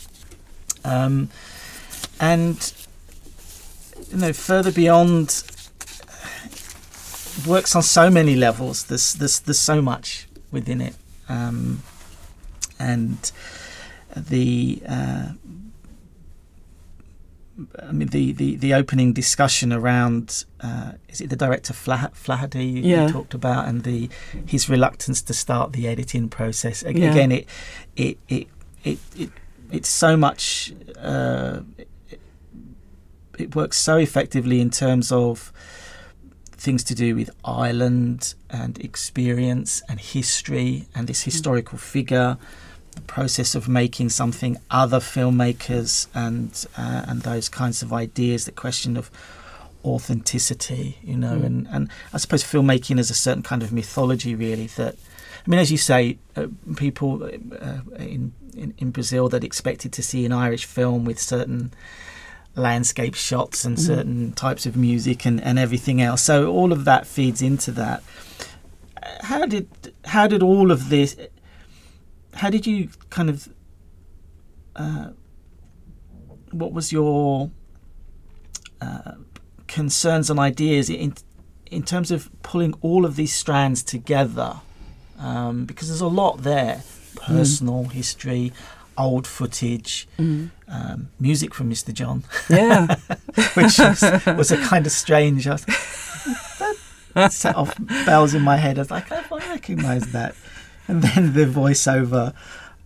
Um, 0.84 1.30
and 2.20 2.74
you 4.12 4.18
know, 4.18 4.34
further 4.34 4.72
beyond 4.72 5.44
works 7.48 7.76
on 7.76 7.84
so 7.84 8.10
many 8.10 8.36
levels. 8.36 8.86
There's 8.86 9.14
there's 9.14 9.40
there's 9.40 9.60
so 9.60 9.82
much 9.82 10.28
within 10.52 10.82
it, 10.82 10.96
um, 11.30 11.82
and 12.80 13.32
the. 14.16 14.82
Uh, 14.88 15.32
I 17.78 17.92
mean 17.92 18.08
the, 18.08 18.32
the, 18.32 18.56
the 18.56 18.74
opening 18.74 19.14
discussion 19.14 19.72
around 19.72 20.46
uh, 20.62 20.94
is 21.10 21.22
it 21.22 21.30
the 21.30 21.36
director 21.36 21.74
Flah- 21.74 22.10
Flaherty 22.14 22.66
you, 22.66 22.82
yeah. 22.82 23.06
you, 23.06 23.12
talked 23.12 23.36
about 23.36 23.68
and 23.68 23.84
the 23.84 24.10
his 24.48 24.68
reluctance 24.68 25.22
to 25.24 25.34
start 25.34 25.74
the 25.74 25.88
editing 25.88 26.28
process 26.28 26.82
again 26.82 27.30
yeah. 27.30 27.38
it, 27.38 27.48
it 27.96 28.18
it 28.28 28.48
it 28.84 29.00
it 29.16 29.30
it's 29.72 29.90
so 29.90 30.18
much 30.18 30.74
uh, 30.98 31.60
it 33.42 33.56
works 33.56 33.78
so 33.78 33.98
effectively 33.98 34.62
in 34.62 34.70
terms 34.70 35.12
of 35.12 35.52
things 36.62 36.84
to 36.84 36.94
do 36.94 37.16
with 37.16 37.30
Ireland 37.44 38.36
and 38.50 38.80
experience 38.80 39.82
and 39.90 40.00
history 40.00 40.86
and 40.94 41.08
this 41.08 41.24
historical 41.24 41.80
figure, 41.80 42.38
the 42.92 43.02
process 43.02 43.56
of 43.56 43.68
making 43.68 44.10
something 44.10 44.58
other 44.70 45.00
filmmakers 45.00 46.08
and 46.14 46.66
uh, 46.78 47.06
and 47.08 47.24
those 47.24 47.50
kinds 47.50 47.82
of 47.82 47.92
ideas, 47.92 48.46
the 48.46 48.52
question 48.52 48.96
of 48.96 49.10
authenticity, 49.84 51.00
you 51.04 51.18
know, 51.18 51.38
mm. 51.38 51.46
and, 51.46 51.68
and 51.72 51.90
I 52.14 52.18
suppose 52.20 52.44
filmmaking 52.44 53.00
is 53.00 53.10
a 53.10 53.16
certain 53.16 53.42
kind 53.42 53.64
of 53.64 53.72
mythology, 53.74 54.36
really. 54.36 54.68
That 54.68 54.96
I 55.46 55.50
mean, 55.50 55.60
as 55.60 55.72
you 55.72 55.78
say, 55.78 56.20
uh, 56.36 56.46
people 56.76 57.24
uh, 57.24 57.80
in, 57.98 58.34
in 58.56 58.76
in 58.78 58.92
Brazil 58.92 59.30
that 59.30 59.44
expected 59.44 59.92
to 59.94 60.04
see 60.04 60.26
an 60.28 60.32
Irish 60.32 60.66
film 60.66 61.06
with 61.06 61.20
certain 61.20 61.74
landscape 62.56 63.16
shots 63.16 63.64
and 63.64 63.80
certain 63.80 64.34
types 64.34 64.66
of 64.66 64.76
music 64.76 65.26
and, 65.26 65.42
and 65.42 65.58
everything 65.58 66.02
else. 66.02 66.22
So 66.22 66.52
all 66.52 66.74
of 66.74 66.86
that 66.86 67.08
feeds 67.08 67.42
into 67.42 67.72
that. 67.72 68.04
How 69.22 69.46
did 69.46 69.68
how 70.06 70.28
did 70.28 70.44
all 70.44 70.72
of 70.72 70.90
this? 70.90 71.16
How 72.36 72.50
did 72.50 72.68
you 72.68 72.90
kind 73.10 73.30
of? 73.30 73.50
Uh, 74.76 75.10
what 76.52 76.74
was 76.74 76.92
your 76.92 77.52
uh, 78.82 79.14
concerns 79.68 80.30
and 80.30 80.40
ideas 80.40 80.90
in 80.90 81.14
in 81.68 81.84
terms 81.84 82.12
of 82.12 82.30
pulling 82.44 82.74
all 82.82 83.06
of 83.06 83.16
these 83.16 83.34
strands 83.34 83.84
together? 83.84 84.60
Um, 85.18 85.66
because 85.66 85.88
there's 85.88 86.02
a 86.02 86.08
lot 86.08 86.44
there: 86.44 86.84
personal 87.16 87.86
history, 87.86 88.52
old 88.98 89.26
footage, 89.28 90.08
um, 90.20 91.10
music 91.20 91.54
from 91.54 91.70
Mr. 91.70 91.94
John, 91.94 92.24
Yeah. 92.50 92.96
which 93.56 93.80
was, 93.80 94.02
was 94.38 94.52
a 94.52 94.58
kind 94.58 94.86
of 94.86 94.92
strange. 94.92 95.48
I 95.48 95.52
was, 95.54 95.66
that, 97.14 97.32
set 97.32 97.56
off 97.56 97.74
bells 98.06 98.34
in 98.34 98.42
my 98.42 98.58
head. 98.58 98.78
I 98.78 98.82
was 98.82 98.92
like, 98.92 99.12
oh, 99.12 99.40
I 99.40 99.50
recognise 99.50 100.12
that. 100.12 100.36
And 100.88 101.02
then 101.02 101.34
the 101.34 101.46
voiceover 101.46 102.34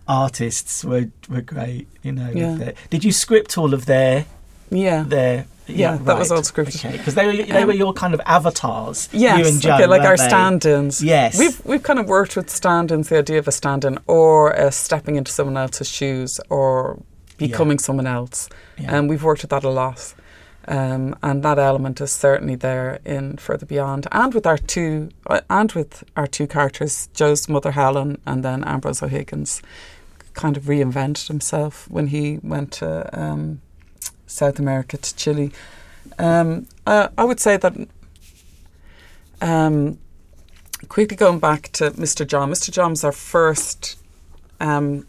artists 0.08 0.84
were 0.84 1.10
were 1.28 1.40
great. 1.42 1.88
You 2.02 2.12
know, 2.12 2.30
Yeah. 2.32 2.54
their- 2.54 2.74
did 2.90 3.04
you 3.04 3.12
script 3.12 3.58
all 3.58 3.74
of 3.74 3.86
their 3.86 4.26
yeah. 4.70 5.02
their? 5.02 5.46
Yeah, 5.66 5.96
that 5.96 6.18
was 6.18 6.30
all 6.30 6.42
scripted. 6.42 6.84
Okay, 6.84 6.96
because 6.96 7.14
they 7.14 7.26
were 7.26 7.32
they 7.32 7.62
Um, 7.62 7.66
were 7.68 7.74
your 7.74 7.92
kind 7.92 8.14
of 8.14 8.20
avatars. 8.26 9.08
Yes, 9.12 9.38
you 9.38 9.46
and 9.46 9.60
Joe, 9.60 9.74
okay, 9.74 9.86
like 9.86 10.02
our 10.02 10.16
they? 10.16 10.28
stand-ins. 10.28 11.02
Yes. 11.02 11.38
we've 11.38 11.60
we've 11.64 11.82
kind 11.82 11.98
of 11.98 12.06
worked 12.08 12.36
with 12.36 12.48
stand-ins, 12.50 13.08
the 13.08 13.18
idea 13.18 13.38
of 13.38 13.48
a 13.48 13.52
stand-in, 13.52 13.98
or 14.06 14.56
uh, 14.58 14.70
stepping 14.70 15.16
into 15.16 15.32
someone 15.32 15.56
else's 15.56 15.88
shoes, 15.88 16.40
or 16.50 16.98
becoming 17.38 17.78
someone 17.78 18.06
else, 18.06 18.48
Yeah. 18.78 18.94
and 18.96 19.10
we've 19.10 19.22
worked 19.22 19.42
with 19.42 19.50
that 19.50 19.64
a 19.64 19.70
lot. 19.70 20.14
Um, 20.68 21.14
and 21.22 21.42
that 21.44 21.58
element 21.60 22.00
is 22.00 22.10
certainly 22.10 22.56
there 22.56 22.98
in 23.04 23.36
Further 23.36 23.66
Beyond, 23.66 24.08
and 24.10 24.34
with 24.34 24.46
our 24.46 24.58
two, 24.58 25.10
uh, 25.28 25.40
and 25.48 25.70
with 25.72 26.02
our 26.16 26.26
two 26.26 26.46
characters, 26.48 27.08
Joe's 27.14 27.48
mother 27.48 27.70
Helen, 27.72 28.18
and 28.26 28.42
then 28.44 28.64
Ambrose 28.64 29.00
O'Higgins, 29.00 29.62
kind 30.34 30.56
of 30.56 30.64
reinvented 30.64 31.28
himself 31.28 31.86
when 31.88 32.08
he 32.08 32.40
went 32.42 32.72
to 32.72 33.08
um, 33.18 33.60
South 34.26 34.58
America 34.58 34.96
to 34.96 35.16
Chile. 35.16 35.52
Um, 36.18 36.66
uh, 36.86 37.08
I 37.18 37.24
would 37.24 37.40
say 37.40 37.56
that 37.56 37.74
um, 39.40 39.98
quickly 40.88 41.16
going 41.16 41.38
back 41.38 41.70
to 41.72 41.90
Mr. 41.92 42.26
John. 42.26 42.50
Mr. 42.50 42.70
John 42.70 42.90
was 42.90 43.04
our 43.04 43.12
first 43.12 43.98
um, 44.60 45.06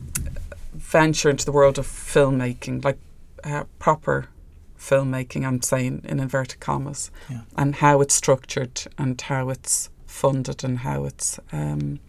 venture 0.74 1.30
into 1.30 1.45
the 1.45 1.51
world 1.51 1.78
of 1.78 1.86
filmmaking, 1.88 2.84
like 2.84 2.97
uh, 3.43 3.63
proper 3.80 4.28
filmmaking. 4.80 5.45
I'm 5.45 5.61
saying 5.61 6.01
in 6.05 6.20
inverted 6.20 6.59
commas, 6.59 7.11
Yeah. 7.30 7.41
and 7.55 7.76
how 7.76 8.01
it's 8.01 8.15
structured 8.15 8.84
and 8.97 9.20
how 9.20 9.49
it's 9.49 9.89
funded 10.05 10.63
and 10.63 10.80
how 10.80 11.05
it's. 11.05 11.39
Um, 11.51 11.99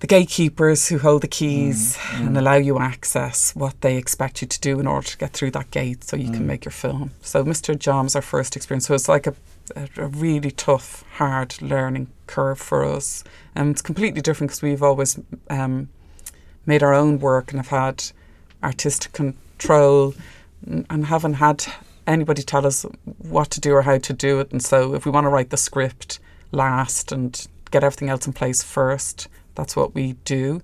the 0.00 0.06
gatekeepers 0.06 0.88
who 0.88 0.98
hold 0.98 1.22
the 1.22 1.28
keys 1.28 1.96
mm, 1.96 2.18
mm. 2.18 2.26
and 2.26 2.38
allow 2.38 2.56
you 2.56 2.78
access 2.78 3.54
what 3.54 3.80
they 3.80 3.96
expect 3.96 4.42
you 4.42 4.48
to 4.48 4.60
do 4.60 4.78
in 4.80 4.86
order 4.86 5.06
to 5.06 5.18
get 5.18 5.32
through 5.32 5.50
that 5.52 5.70
gate 5.70 6.04
so 6.04 6.16
you 6.16 6.30
can 6.30 6.42
mm. 6.42 6.46
make 6.46 6.64
your 6.64 6.72
film. 6.72 7.12
So 7.22 7.44
Mr. 7.44 7.78
John's 7.78 8.14
our 8.14 8.22
first 8.22 8.56
experience. 8.56 8.86
So 8.86 8.94
it's 8.94 9.08
like 9.08 9.26
a, 9.26 9.34
a, 9.76 9.88
a 9.96 10.06
really 10.08 10.50
tough, 10.50 11.04
hard 11.14 11.60
learning 11.62 12.08
curve 12.26 12.58
for 12.58 12.84
us. 12.84 13.24
And 13.54 13.70
it's 13.70 13.82
completely 13.82 14.20
different 14.20 14.50
because 14.50 14.62
we've 14.62 14.82
always 14.82 15.18
um, 15.48 15.88
made 16.66 16.82
our 16.82 16.92
own 16.92 17.18
work 17.18 17.52
and 17.52 17.60
have 17.60 17.68
had 17.68 18.04
artistic 18.62 19.12
control 19.12 20.14
and 20.66 21.06
haven't 21.06 21.34
had 21.34 21.64
anybody 22.06 22.42
tell 22.42 22.66
us 22.66 22.84
what 23.18 23.50
to 23.50 23.60
do 23.60 23.72
or 23.72 23.82
how 23.82 23.98
to 23.98 24.12
do 24.12 24.40
it. 24.40 24.50
And 24.52 24.62
so 24.62 24.94
if 24.94 25.04
we 25.04 25.10
want 25.10 25.24
to 25.24 25.30
write 25.30 25.50
the 25.50 25.56
script 25.56 26.18
last 26.52 27.12
and 27.12 27.46
get 27.70 27.84
everything 27.84 28.08
else 28.08 28.26
in 28.26 28.32
place 28.32 28.62
first, 28.62 29.28
that's 29.54 29.76
what 29.76 29.94
we 29.94 30.14
do. 30.24 30.60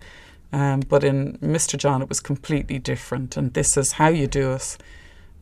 Um, 0.53 0.81
but 0.81 1.05
in 1.05 1.39
Mr. 1.39 1.79
John, 1.79 2.03
it 2.03 2.09
was 2.09 2.21
completely 2.21 2.79
different. 2.79 3.37
And 3.37 3.53
this 3.55 3.77
is 3.77 3.93
how 3.93 4.09
you 4.09 4.27
do 4.27 4.53
it. 4.53 4.77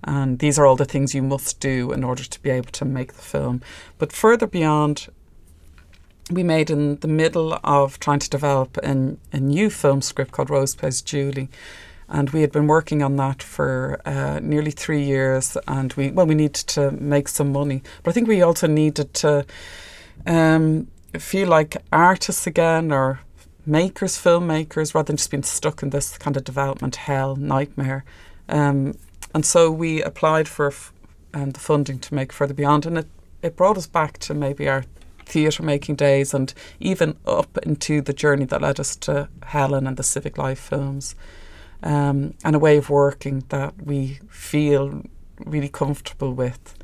And 0.05 0.39
these 0.39 0.59
are 0.59 0.67
all 0.67 0.77
the 0.77 0.85
things 0.85 1.15
you 1.15 1.23
must 1.23 1.61
do 1.61 1.93
in 1.93 2.05
order 2.05 2.25
to 2.25 2.43
be 2.43 2.51
able 2.51 2.71
to 2.73 2.85
make 2.85 3.15
the 3.15 3.23
film. 3.23 3.63
But 3.99 4.13
further 4.13 4.47
beyond, 4.47 5.09
we 6.31 6.43
made 6.43 6.71
in 6.71 6.97
the 6.97 7.09
middle 7.09 7.59
of 7.65 7.99
trying 7.99 8.21
to 8.21 8.31
develop 8.31 8.77
an, 8.79 9.19
a 9.33 9.41
new 9.41 9.71
film 9.71 10.03
script 10.03 10.33
called 10.33 10.51
Rose 10.51 10.75
Plays 10.75 11.03
Julie. 11.03 11.49
And 12.09 12.31
we 12.31 12.43
had 12.43 12.53
been 12.53 12.67
working 12.67 13.03
on 13.03 13.17
that 13.17 13.43
for 13.43 14.01
uh, 14.05 14.41
nearly 14.41 14.71
three 14.71 15.03
years. 15.03 15.57
And 15.67 15.93
we, 15.95 16.11
well, 16.11 16.27
we 16.27 16.35
needed 16.35 16.67
to 16.69 16.93
make 16.93 17.29
some 17.29 17.53
money. 17.53 17.83
But 18.03 18.11
I 18.11 18.15
think 18.15 18.29
we 18.29 18.41
also 18.41 18.67
needed 18.67 19.13
to 19.15 19.45
um, 20.27 20.89
feel 21.19 21.49
like 21.49 21.77
artists 21.93 22.47
again 22.47 22.93
or 22.93 23.21
makers, 23.69 24.17
filmmakers, 24.17 24.95
rather 24.95 25.09
than 25.09 25.17
just 25.17 25.31
being 25.31 25.43
stuck 25.43 25.83
in 25.83 25.91
this 25.91 26.19
kind 26.19 26.37
of 26.37 26.45
development 26.45 26.97
hell 26.97 27.37
nightmare. 27.37 28.05
Um, 28.49 28.97
and 29.35 29.45
so 29.45 29.71
we 29.71 30.03
applied 30.03 30.49
for 30.49 30.69
f- 30.69 30.93
um, 31.35 31.51
the 31.51 31.61
funding 31.61 31.99
to 32.01 32.15
make 32.15 32.33
Further 32.33 32.55
Beyond, 32.55 32.87
and 32.87 32.99
it, 32.99 33.07
it 33.43 33.57
brought 33.57 33.77
us 33.77 33.87
back 33.87 34.19
to 34.19 34.35
maybe 34.35 34.69
our 34.69 34.85
theatre 35.27 35.63
making 35.63 35.97
days 35.97 36.33
and 36.33 36.55
even 36.81 37.17
up 37.27 37.59
into 37.59 38.01
the 38.01 38.15
journey 38.15 38.47
that 38.47 38.63
led 38.63 38.81
us 38.81 38.97
to 38.97 39.29
Helen 39.43 39.87
and 39.87 39.97
the 39.97 40.03
Civic 40.03 40.39
Life 40.39 40.59
films. 40.59 41.15
Um, 41.83 42.35
and 42.43 42.57
a 42.57 42.59
way 42.59 42.77
of 42.77 42.91
working 42.91 43.45
that 43.51 43.75
we 43.85 44.19
feel 44.29 45.03
really 45.45 45.69
comfortable 45.69 46.33
with. 46.33 46.75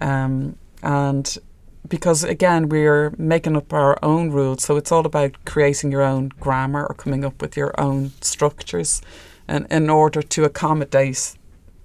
Um, 0.00 0.56
and 0.82 1.36
because 1.90 2.24
again 2.24 2.70
we're 2.70 3.12
making 3.18 3.56
up 3.56 3.72
our 3.74 3.98
own 4.02 4.30
rules. 4.30 4.62
So 4.62 4.76
it's 4.78 4.90
all 4.90 5.04
about 5.04 5.32
creating 5.44 5.92
your 5.92 6.02
own 6.02 6.30
grammar 6.40 6.86
or 6.86 6.94
coming 6.94 7.24
up 7.24 7.42
with 7.42 7.56
your 7.56 7.78
own 7.78 8.12
structures 8.22 9.02
and 9.46 9.66
in 9.70 9.90
order 9.90 10.22
to 10.22 10.44
accommodate 10.44 11.34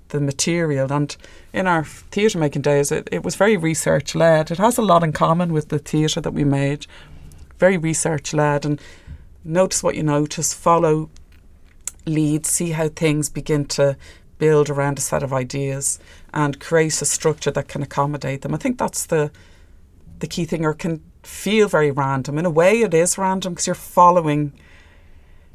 the 0.10 0.22
material. 0.22 0.94
And 0.94 1.18
in 1.52 1.68
our 1.68 1.84
theatre 1.84 2.40
making 2.40 2.62
days 2.62 2.92
it, 2.92 3.10
it 3.12 3.24
was 3.24 3.36
very 3.36 3.58
research 3.58 4.16
led 4.16 4.52
it 4.52 4.60
has 4.60 4.78
a 4.78 4.82
lot 4.82 5.04
in 5.04 5.12
common 5.12 5.52
with 5.52 5.68
the 5.68 5.80
theatre 5.80 6.22
that 6.22 6.34
we 6.34 6.46
made. 6.46 6.88
Very 7.58 7.78
research 7.78 8.34
led 8.34 8.66
and 8.66 8.80
notice 9.44 9.84
what 9.84 9.96
you 9.96 10.04
notice. 10.04 10.54
Follow 10.54 11.10
leads. 12.06 12.50
See 12.50 12.72
how 12.72 12.90
things 12.90 13.30
begin 13.30 13.66
to 13.66 13.98
build 14.38 14.70
around 14.70 14.98
a 14.98 15.02
set 15.02 15.24
of 15.24 15.34
ideas 15.34 16.00
and 16.34 16.60
create 16.60 17.02
a 17.02 17.06
structure 17.06 17.52
that 17.52 17.68
can 17.68 17.82
accommodate 17.82 18.42
them. 18.42 18.54
I 18.54 18.58
think 18.58 18.78
that's 18.78 19.06
the 19.06 19.32
the 20.20 20.28
key 20.28 20.46
thing 20.46 20.66
or 20.66 20.74
can 20.74 21.02
feel 21.24 21.68
very 21.68 21.92
random. 21.92 22.38
In 22.38 22.46
a 22.46 22.50
way, 22.50 22.82
it 22.82 22.94
is 22.94 23.18
random 23.18 23.54
because 23.54 23.68
you're 23.68 23.76
following. 23.76 24.54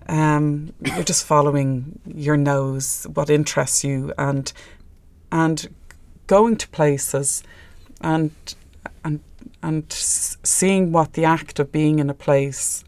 Um, 0.08 0.72
you're 0.80 1.04
just 1.04 1.24
following 1.24 2.00
your 2.04 2.36
nose, 2.36 3.06
what 3.14 3.30
interests 3.30 3.84
you, 3.84 4.12
and 4.18 4.52
and 5.30 5.68
going 6.26 6.56
to 6.56 6.68
places, 6.68 7.44
and 8.00 8.32
and 9.04 9.20
and 9.62 9.84
seeing 9.92 10.90
what 10.90 11.12
the 11.12 11.24
act 11.24 11.58
of 11.58 11.70
being 11.70 11.98
in 11.98 12.10
a 12.10 12.14
place 12.14 12.82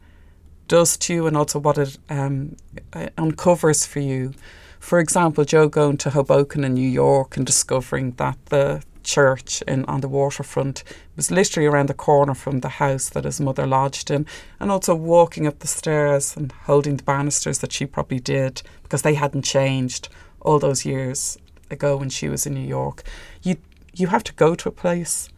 does 0.66 0.96
to 0.96 1.14
you, 1.14 1.26
and 1.26 1.36
also 1.36 1.58
what 1.58 1.78
it 1.78 1.98
um, 2.10 2.56
uh, 2.92 3.08
uncovers 3.16 3.86
for 3.86 4.00
you. 4.00 4.32
For 4.80 4.98
example, 4.98 5.44
Joe 5.44 5.68
going 5.68 5.96
to 5.98 6.10
Hoboken 6.10 6.64
in 6.64 6.74
New 6.74 6.88
York 6.88 7.36
and 7.36 7.46
discovering 7.46 8.12
that 8.12 8.36
the 8.46 8.82
church 9.04 9.62
in 9.62 9.84
on 9.86 10.00
the 10.00 10.08
waterfront 10.08 10.84
was 11.16 11.30
literally 11.30 11.66
around 11.66 11.88
the 11.88 11.94
corner 11.94 12.34
from 12.34 12.60
the 12.60 12.68
house 12.68 13.08
that 13.10 13.24
his 13.24 13.40
mother 13.40 13.66
lodged 13.66 14.10
in, 14.10 14.26
and 14.60 14.70
also 14.70 14.94
walking 14.94 15.46
up 15.46 15.58
the 15.58 15.66
stairs 15.66 16.36
and 16.36 16.52
holding 16.64 16.96
the 16.96 17.02
banisters 17.02 17.58
that 17.58 17.72
she 17.72 17.86
probably 17.86 18.20
did 18.20 18.62
because 18.82 19.02
they 19.02 19.14
hadn't 19.14 19.42
changed 19.42 20.08
all 20.40 20.58
those 20.58 20.84
years 20.84 21.38
ago 21.70 21.96
when 21.96 22.08
she 22.08 22.28
was 22.28 22.46
in 22.46 22.54
New 22.54 22.60
York. 22.60 23.02
You 23.42 23.56
you 23.94 24.06
have 24.08 24.24
to 24.24 24.32
go 24.32 24.54
to 24.54 24.68
a 24.68 24.72
place 24.72 25.28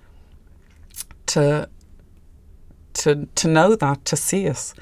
to 1.26 1.68
to 2.94 3.28
to 3.34 3.48
know 3.48 3.74
that 3.76 4.04
to 4.04 4.16
see 4.16 4.46
it. 4.46 4.74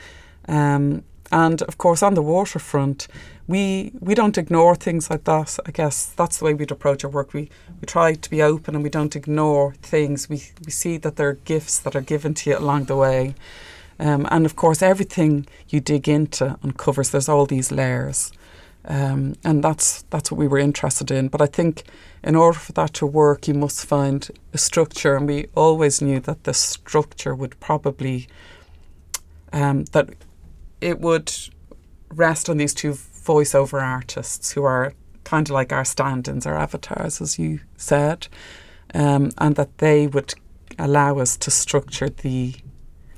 Um, 0.48 1.04
and 1.32 1.62
of 1.62 1.78
course, 1.78 2.02
on 2.02 2.14
the 2.14 2.22
waterfront, 2.22 3.08
we 3.48 3.92
we 4.00 4.14
don't 4.14 4.36
ignore 4.36 4.76
things 4.76 5.10
like 5.10 5.24
that. 5.24 5.58
I 5.66 5.70
guess 5.70 6.06
that's 6.06 6.38
the 6.38 6.44
way 6.44 6.54
we'd 6.54 6.70
approach 6.70 7.04
our 7.04 7.10
work. 7.10 7.32
We 7.32 7.48
we 7.80 7.86
try 7.86 8.14
to 8.14 8.30
be 8.30 8.42
open 8.42 8.74
and 8.74 8.84
we 8.84 8.90
don't 8.90 9.16
ignore 9.16 9.74
things. 9.82 10.28
We 10.28 10.42
we 10.64 10.70
see 10.70 10.98
that 10.98 11.16
there 11.16 11.28
are 11.28 11.38
gifts 11.44 11.78
that 11.80 11.96
are 11.96 12.02
given 12.02 12.34
to 12.34 12.50
you 12.50 12.58
along 12.58 12.84
the 12.84 12.96
way. 12.96 13.34
Um, 13.98 14.26
and 14.30 14.44
of 14.44 14.56
course, 14.56 14.82
everything 14.82 15.46
you 15.68 15.80
dig 15.80 16.08
into 16.08 16.58
uncovers. 16.62 17.10
There's 17.10 17.28
all 17.28 17.46
these 17.46 17.72
layers, 17.72 18.32
um, 18.84 19.34
and 19.42 19.64
that's 19.64 20.02
that's 20.10 20.30
what 20.30 20.38
we 20.38 20.48
were 20.48 20.58
interested 20.58 21.10
in. 21.10 21.28
But 21.28 21.40
I 21.40 21.46
think 21.46 21.84
in 22.22 22.36
order 22.36 22.58
for 22.58 22.72
that 22.72 22.92
to 22.94 23.06
work, 23.06 23.48
you 23.48 23.54
must 23.54 23.86
find 23.86 24.28
a 24.52 24.58
structure, 24.58 25.16
and 25.16 25.26
we 25.26 25.46
always 25.54 26.02
knew 26.02 26.20
that 26.20 26.44
the 26.44 26.52
structure 26.52 27.34
would 27.34 27.58
probably 27.58 28.28
um, 29.52 29.84
that 29.92 30.10
it 30.82 31.00
would 31.00 31.32
rest 32.10 32.48
on 32.48 32.58
these 32.58 32.74
two 32.74 32.92
voiceover 32.92 33.80
artists 33.82 34.52
who 34.52 34.64
are 34.64 34.92
kind 35.24 35.48
of 35.48 35.52
like 35.52 35.72
our 35.72 35.84
stand-ins, 35.84 36.46
our 36.46 36.58
avatars, 36.58 37.20
as 37.20 37.38
you 37.38 37.60
said, 37.76 38.26
um, 38.94 39.30
and 39.38 39.56
that 39.56 39.78
they 39.78 40.06
would 40.06 40.34
allow 40.78 41.18
us 41.18 41.36
to 41.36 41.50
structure 41.50 42.08
the 42.08 42.54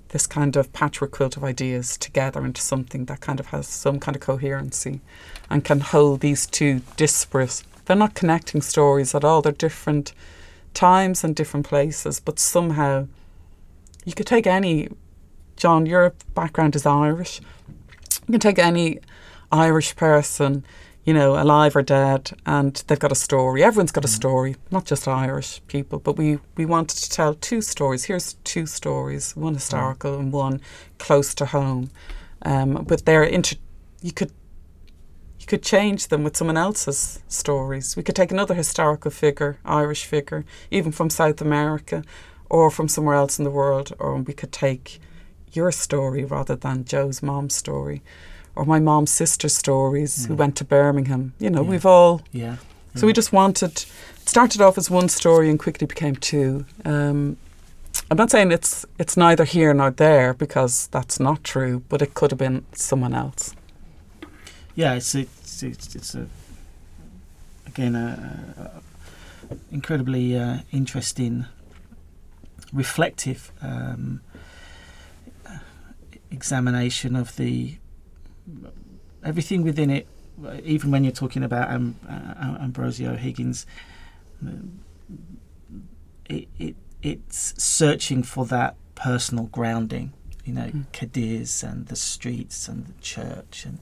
this 0.08 0.26
kind 0.28 0.54
of 0.54 0.72
patchwork 0.72 1.10
quilt 1.10 1.36
of 1.36 1.42
ideas 1.42 1.98
together 1.98 2.44
into 2.44 2.60
something 2.60 3.06
that 3.06 3.20
kind 3.20 3.40
of 3.40 3.46
has 3.46 3.66
some 3.66 3.98
kind 3.98 4.14
of 4.14 4.22
coherency 4.22 5.00
and 5.50 5.64
can 5.64 5.80
hold 5.80 6.20
these 6.20 6.46
two 6.46 6.82
disparate. 6.96 7.64
They're 7.84 7.96
not 7.96 8.14
connecting 8.14 8.62
stories 8.62 9.12
at 9.12 9.24
all. 9.24 9.42
They're 9.42 9.50
different 9.50 10.12
times 10.72 11.24
and 11.24 11.34
different 11.34 11.66
places, 11.66 12.20
but 12.20 12.38
somehow 12.38 13.08
you 14.04 14.12
could 14.14 14.28
take 14.28 14.46
any. 14.46 14.88
John, 15.56 15.84
your 15.84 16.14
background 16.34 16.76
is 16.76 16.86
Irish. 16.86 17.40
You 18.27 18.33
can 18.33 18.41
take 18.41 18.59
any 18.59 19.01
Irish 19.53 19.97
person 19.97 20.64
you 21.05 21.12
know, 21.12 21.41
alive 21.41 21.77
or 21.77 21.83
dead, 21.83 22.33
and 22.47 22.83
they've 22.87 22.99
got 22.99 23.12
a 23.12 23.16
story. 23.16 23.62
Everyone's 23.62 23.93
got 23.93 24.05
a 24.05 24.09
mm. 24.09 24.16
story, 24.16 24.57
not 24.70 24.87
just 24.87 25.07
Irish 25.07 25.61
people, 25.66 25.99
but 25.99 26.16
we, 26.16 26.39
we 26.57 26.64
wanted 26.64 26.97
to 26.97 27.11
tell 27.11 27.35
two 27.35 27.61
stories. 27.61 28.05
Here's 28.05 28.35
two 28.45 28.64
stories, 28.64 29.37
one 29.37 29.55
historical 29.55 30.18
and 30.18 30.33
one 30.33 30.62
close 30.99 31.35
to 31.35 31.47
home. 31.47 31.91
Um, 32.43 32.85
but 32.89 33.05
they're 33.05 33.22
inter- 33.25 33.57
you 34.03 34.12
could 34.12 34.33
you 35.39 35.47
could 35.47 35.62
change 35.62 36.09
them 36.09 36.25
with 36.25 36.39
someone 36.39 36.57
else's 36.57 37.20
stories. 37.29 37.97
We 37.97 38.03
could 38.03 38.16
take 38.16 38.33
another 38.33 38.55
historical 38.55 39.11
figure, 39.11 39.59
Irish 39.62 40.07
figure, 40.07 40.47
even 40.70 40.91
from 40.91 41.11
South 41.11 41.43
America 41.43 42.03
or 42.49 42.70
from 42.70 42.89
somewhere 42.89 43.16
else 43.16 43.39
in 43.39 43.45
the 43.45 43.51
world, 43.51 43.93
or 43.99 44.16
we 44.16 44.33
could 44.33 44.53
take 44.53 45.01
your 45.57 45.72
story 45.72 46.24
rather 46.24 46.57
than 46.57 46.84
Joe's 46.84 47.22
mom's 47.22 47.55
story 47.55 48.02
or 48.57 48.64
my 48.64 48.78
mom's 48.78 49.11
sister's 49.11 49.57
stories 49.57 50.26
who 50.26 50.34
mm. 50.34 50.38
went 50.38 50.57
to 50.57 50.64
Birmingham. 50.64 51.32
You 51.38 51.50
know, 51.50 51.62
yeah. 51.62 51.70
we've 51.70 51.86
all. 51.86 52.22
Yeah. 52.32 52.57
So 52.94 53.07
we 53.07 53.12
just 53.12 53.32
wanted. 53.32 53.84
started 54.24 54.61
off 54.61 54.78
as 54.78 54.88
one 54.88 55.09
story 55.09 55.50
and 55.50 55.59
quickly 55.59 55.86
became 55.86 56.14
two. 56.14 56.64
Um, 56.84 57.36
I'm 58.11 58.16
not 58.16 58.30
saying 58.30 58.52
it's 58.52 58.86
it's 58.98 59.16
neither 59.16 59.44
here 59.44 59.74
nor 59.74 59.90
there 59.90 60.34
because 60.34 60.88
that's 60.88 61.18
not 61.18 61.42
true, 61.42 61.82
but 61.88 62.02
it 62.02 62.14
could 62.14 62.30
have 62.30 62.38
been 62.38 62.64
someone 62.72 63.14
else. 63.14 63.55
Yeah, 64.74 64.94
it's 64.94 65.14
it's 65.14 65.62
it's, 65.62 65.94
it's 65.94 66.14
a 66.14 66.28
again 67.66 67.96
a, 67.96 68.80
a 69.50 69.57
incredibly 69.72 70.38
uh, 70.38 70.59
interesting, 70.72 71.46
reflective 72.72 73.52
um, 73.62 74.20
examination 76.35 77.16
of 77.16 77.37
the 77.37 77.78
everything 79.24 79.62
within 79.62 79.91
it, 79.91 80.07
even 80.62 80.91
when 80.91 81.05
you're 81.05 81.12
talking 81.12 81.43
about 81.43 81.70
um, 81.70 81.97
uh, 82.09 82.59
Ambrosio 82.61 83.16
Higgins, 83.16 83.66
it, 86.26 86.49
it 86.59 86.76
it's 87.03 87.55
searching 87.62 88.22
for 88.22 88.45
that 88.47 88.76
personal 88.95 89.45
grounding. 89.47 90.12
You 90.45 90.53
know, 90.53 90.66
mm. 90.66 90.93
Cadiz 90.93 91.62
and 91.62 91.87
the 91.87 91.97
streets 91.97 92.68
and 92.68 92.87
the 92.87 92.93
church 93.01 93.64
and 93.64 93.78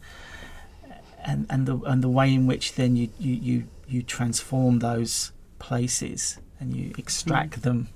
and 1.24 1.46
and 1.50 1.66
the 1.66 1.78
and 1.78 2.02
the 2.02 2.08
way 2.08 2.32
in 2.32 2.46
which 2.46 2.74
then 2.74 2.94
you 2.94 3.08
you 3.18 3.34
you, 3.34 3.64
you 3.88 4.02
transform 4.02 4.78
those 4.78 5.32
places 5.58 6.38
and 6.60 6.76
you 6.76 6.92
extract 6.98 7.58
mm. 7.58 7.62
them 7.62 7.88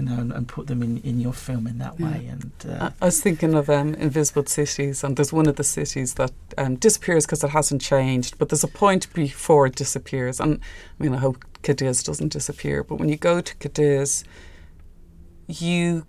you 0.00 0.06
know, 0.06 0.20
and, 0.20 0.32
and, 0.32 0.48
put 0.48 0.66
them 0.66 0.82
in, 0.82 0.98
in 0.98 1.20
your 1.20 1.34
film 1.34 1.66
in 1.66 1.78
that 1.78 2.00
way. 2.00 2.26
And 2.26 2.52
uh, 2.66 2.90
I 3.02 3.04
was 3.04 3.20
thinking 3.20 3.54
of 3.54 3.68
um, 3.68 3.94
Invisible 3.94 4.46
Cities, 4.46 5.04
and 5.04 5.16
there's 5.16 5.32
one 5.32 5.46
of 5.46 5.56
the 5.56 5.64
cities 5.64 6.14
that 6.14 6.32
um, 6.56 6.76
disappears 6.76 7.26
because 7.26 7.44
it 7.44 7.50
hasn't 7.50 7.82
changed, 7.82 8.38
but 8.38 8.48
there's 8.48 8.64
a 8.64 8.68
point 8.68 9.12
before 9.12 9.66
it 9.66 9.76
disappears. 9.76 10.40
And 10.40 10.60
I 10.98 11.02
mean, 11.02 11.14
I 11.14 11.18
hope 11.18 11.44
Cadiz 11.62 12.02
doesn't 12.02 12.32
disappear, 12.32 12.82
but 12.82 12.96
when 12.96 13.10
you 13.10 13.16
go 13.16 13.42
to 13.42 13.54
Cadiz, 13.56 14.24
you 15.46 16.06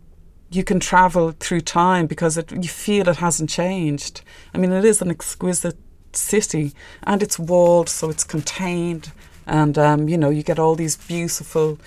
you 0.50 0.64
can 0.64 0.80
travel 0.80 1.34
through 1.39 1.62
time 1.62 2.08
because 2.08 2.38
it, 2.38 2.52
you 2.52 2.68
feel 2.68 3.08
it 3.08 3.18
hasn't 3.18 3.50
changed. 3.50 4.22
I 4.54 4.58
mean, 4.58 4.72
it 4.74 4.84
is 4.84 5.02
an 5.02 5.10
exquisite 5.10 5.78
city, 6.14 6.74
and 7.04 7.22
it's 7.24 7.39
walled, 7.39 7.89
so 7.89 8.10
it's 8.10 8.24
contained, 8.24 9.12
and 9.46 9.78
um, 9.78 10.08
you 10.08 10.18
know, 10.18 10.30
you 10.30 10.44
get 10.44 10.60
all 10.60 10.76
these 10.76 10.96
beautiful 10.96 11.78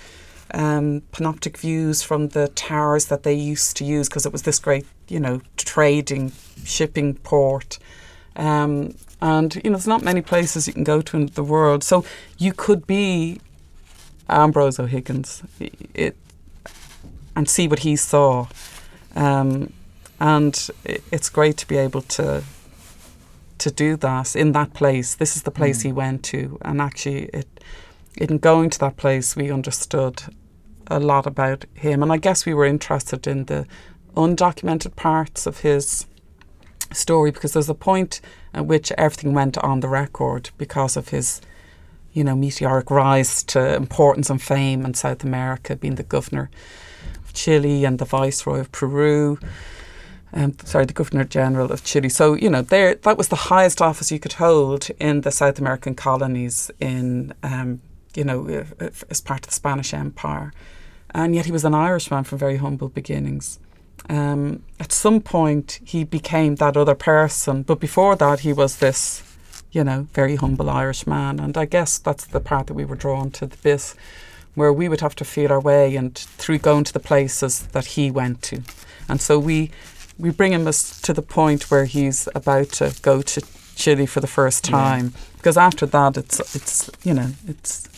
um, 0.54 1.02
panoptic 1.12 1.56
views 1.58 2.02
from 2.02 2.28
the 2.28 2.48
towers 2.48 3.06
that 3.06 3.24
they 3.24 3.34
used 3.34 3.76
to 3.76 3.84
use 3.84 4.08
because 4.08 4.24
it 4.24 4.32
was 4.32 4.42
this 4.42 4.58
great, 4.58 4.86
you 5.08 5.18
know, 5.18 5.42
trading, 5.56 6.32
shipping 6.64 7.14
port. 7.14 7.78
Um, 8.36 8.94
and, 9.20 9.54
you 9.56 9.70
know, 9.70 9.76
there's 9.76 9.88
not 9.88 10.02
many 10.02 10.22
places 10.22 10.66
you 10.66 10.72
can 10.72 10.84
go 10.84 11.02
to 11.02 11.16
in 11.16 11.26
the 11.26 11.42
world. 11.42 11.82
So 11.82 12.04
you 12.38 12.52
could 12.52 12.86
be 12.86 13.40
Ambrose 14.28 14.78
O'Higgins 14.78 15.42
it, 15.92 16.16
and 17.34 17.48
see 17.48 17.66
what 17.66 17.80
he 17.80 17.96
saw. 17.96 18.46
Um, 19.16 19.72
and 20.20 20.70
it, 20.84 21.02
it's 21.10 21.28
great 21.28 21.56
to 21.58 21.66
be 21.66 21.76
able 21.76 22.02
to 22.02 22.44
to 23.56 23.70
do 23.70 23.96
that 23.96 24.34
in 24.34 24.52
that 24.52 24.74
place. 24.74 25.14
This 25.14 25.36
is 25.36 25.42
the 25.42 25.50
place 25.50 25.78
mm. 25.78 25.82
he 25.84 25.92
went 25.92 26.24
to, 26.24 26.58
and 26.62 26.80
actually, 26.80 27.26
it 27.26 27.48
in 28.16 28.38
going 28.38 28.70
to 28.70 28.78
that 28.80 28.96
place, 28.96 29.36
we 29.36 29.50
understood 29.50 30.22
a 30.88 31.00
lot 31.00 31.26
about 31.26 31.64
him. 31.74 32.02
And 32.02 32.12
I 32.12 32.16
guess 32.16 32.46
we 32.46 32.54
were 32.54 32.64
interested 32.64 33.26
in 33.26 33.44
the 33.44 33.66
undocumented 34.16 34.96
parts 34.96 35.46
of 35.46 35.60
his 35.60 36.06
story 36.92 37.30
because 37.30 37.52
there's 37.52 37.68
a 37.68 37.74
point 37.74 38.20
at 38.52 38.66
which 38.66 38.92
everything 38.92 39.34
went 39.34 39.58
on 39.58 39.80
the 39.80 39.88
record 39.88 40.50
because 40.58 40.96
of 40.96 41.08
his, 41.08 41.40
you 42.12 42.22
know, 42.22 42.36
meteoric 42.36 42.90
rise 42.90 43.42
to 43.44 43.74
importance 43.74 44.30
and 44.30 44.40
fame 44.40 44.84
in 44.84 44.94
South 44.94 45.24
America, 45.24 45.76
being 45.76 45.96
the 45.96 46.02
governor 46.02 46.50
of 47.24 47.34
Chile 47.34 47.84
and 47.84 47.98
the 47.98 48.04
viceroy 48.04 48.60
of 48.60 48.70
Peru. 48.72 49.38
Um, 50.32 50.56
sorry, 50.64 50.84
the 50.84 50.92
Governor 50.92 51.22
General 51.24 51.70
of 51.70 51.84
Chile. 51.84 52.08
So 52.08 52.34
you 52.34 52.50
know, 52.50 52.62
there 52.62 52.96
that 52.96 53.16
was 53.16 53.28
the 53.28 53.36
highest 53.36 53.80
office 53.80 54.10
you 54.10 54.18
could 54.18 54.32
hold 54.32 54.88
in 54.98 55.20
the 55.20 55.30
South 55.30 55.60
American 55.60 55.94
colonies 55.94 56.72
in 56.80 57.32
um, 57.44 57.80
you 58.14 58.24
know, 58.24 58.64
as 59.10 59.20
part 59.20 59.40
of 59.40 59.46
the 59.46 59.54
Spanish 59.54 59.94
Empire. 59.94 60.52
And 61.10 61.34
yet 61.34 61.46
he 61.46 61.52
was 61.52 61.64
an 61.64 61.74
Irishman 61.74 62.24
from 62.24 62.38
very 62.38 62.56
humble 62.56 62.88
beginnings. 62.88 63.58
Um, 64.08 64.62
at 64.80 64.92
some 64.92 65.20
point, 65.20 65.80
he 65.84 66.04
became 66.04 66.56
that 66.56 66.76
other 66.76 66.94
person, 66.94 67.62
but 67.62 67.80
before 67.80 68.16
that, 68.16 68.40
he 68.40 68.52
was 68.52 68.78
this, 68.78 69.22
you 69.72 69.84
know, 69.84 70.08
very 70.12 70.36
humble 70.36 70.68
Irish 70.68 71.06
man. 71.06 71.40
And 71.40 71.56
I 71.56 71.64
guess 71.64 71.98
that's 71.98 72.26
the 72.26 72.40
part 72.40 72.66
that 72.66 72.74
we 72.74 72.84
were 72.84 72.96
drawn 72.96 73.30
to 73.32 73.46
the 73.46 73.56
bit 73.58 73.94
where 74.54 74.72
we 74.72 74.88
would 74.88 75.00
have 75.00 75.16
to 75.16 75.24
feel 75.24 75.52
our 75.52 75.60
way 75.60 75.96
and 75.96 76.16
through 76.16 76.58
going 76.58 76.84
to 76.84 76.92
the 76.92 77.00
places 77.00 77.66
that 77.68 77.86
he 77.86 78.10
went 78.10 78.42
to. 78.42 78.62
And 79.08 79.20
so 79.20 79.38
we 79.38 79.70
we 80.18 80.30
bring 80.30 80.52
him 80.52 80.64
to 80.64 81.12
the 81.12 81.22
point 81.22 81.70
where 81.70 81.86
he's 81.86 82.28
about 82.36 82.68
to 82.70 82.94
go 83.02 83.20
to 83.20 83.42
Chile 83.74 84.06
for 84.06 84.20
the 84.20 84.28
first 84.28 84.62
time. 84.62 85.06
Yeah. 85.06 85.20
Because 85.36 85.56
after 85.56 85.86
that, 85.86 86.16
it's 86.16 86.38
it's 86.54 86.90
you 87.02 87.14
know 87.14 87.30
it's 87.48 87.88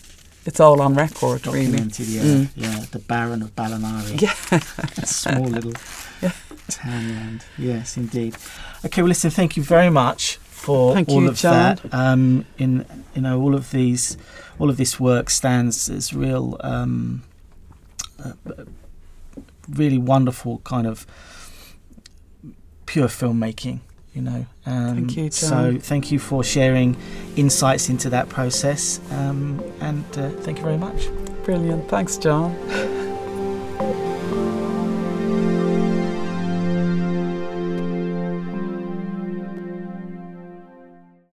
it's 0.47 0.61
all 0.61 0.81
on 0.81 0.95
record, 0.95 1.43
Documented, 1.43 2.07
really. 2.07 2.19
Yeah, 2.19 2.23
mm. 2.23 2.49
yeah. 2.55 2.85
The 2.91 2.99
Baron 3.01 3.43
of 3.43 3.55
Ballenary. 3.57 4.17
Yeah, 4.21 4.33
small 5.05 5.45
little 5.45 5.73
yeah. 6.23 6.33
townland. 6.69 7.45
Yes, 7.59 7.97
indeed. 7.97 8.37
Okay, 8.85 9.03
well, 9.03 9.09
listen. 9.09 9.31
Thank 9.31 9.57
you 9.57 9.63
very 9.63 9.91
much 9.91 10.37
for 10.37 10.95
thank 10.95 11.09
all 11.09 11.23
you, 11.23 11.29
of 11.29 11.37
John. 11.37 11.77
that. 11.77 11.95
Um, 11.95 12.47
in 12.59 12.87
you 13.15 13.23
know, 13.23 13.41
all 13.41 13.55
of 13.55 13.71
these, 13.71 14.17
all 14.59 14.71
of 14.71 14.77
this 14.77 15.01
work 15.01 15.31
stands 15.31 15.89
as 15.89 16.15
real, 16.15 16.57
um, 16.61 17.25
uh, 18.25 18.33
really 19.69 19.99
wonderful 19.99 20.59
kind 20.59 20.87
of 20.87 21.07
pure 22.87 23.09
filmmaking 23.09 23.81
you 24.17 24.23
know. 24.23 24.47
Um, 24.65 24.97
thank 24.97 25.17
you, 25.17 25.25
John. 25.25 25.31
So 25.31 25.79
thank 25.79 26.11
you 26.11 26.19
for 26.19 26.43
sharing 26.43 26.97
insights 27.37 27.89
into 27.89 28.09
that 28.11 28.29
process, 28.29 29.01
um, 29.13 29.63
and 29.81 30.05
uh, 30.19 30.31
thank 30.41 30.59
you 30.59 30.65
very 30.65 30.79
much. 30.79 31.09
Brilliant. 31.45 31.89
Thanks, 31.89 32.17
John. 32.17 32.57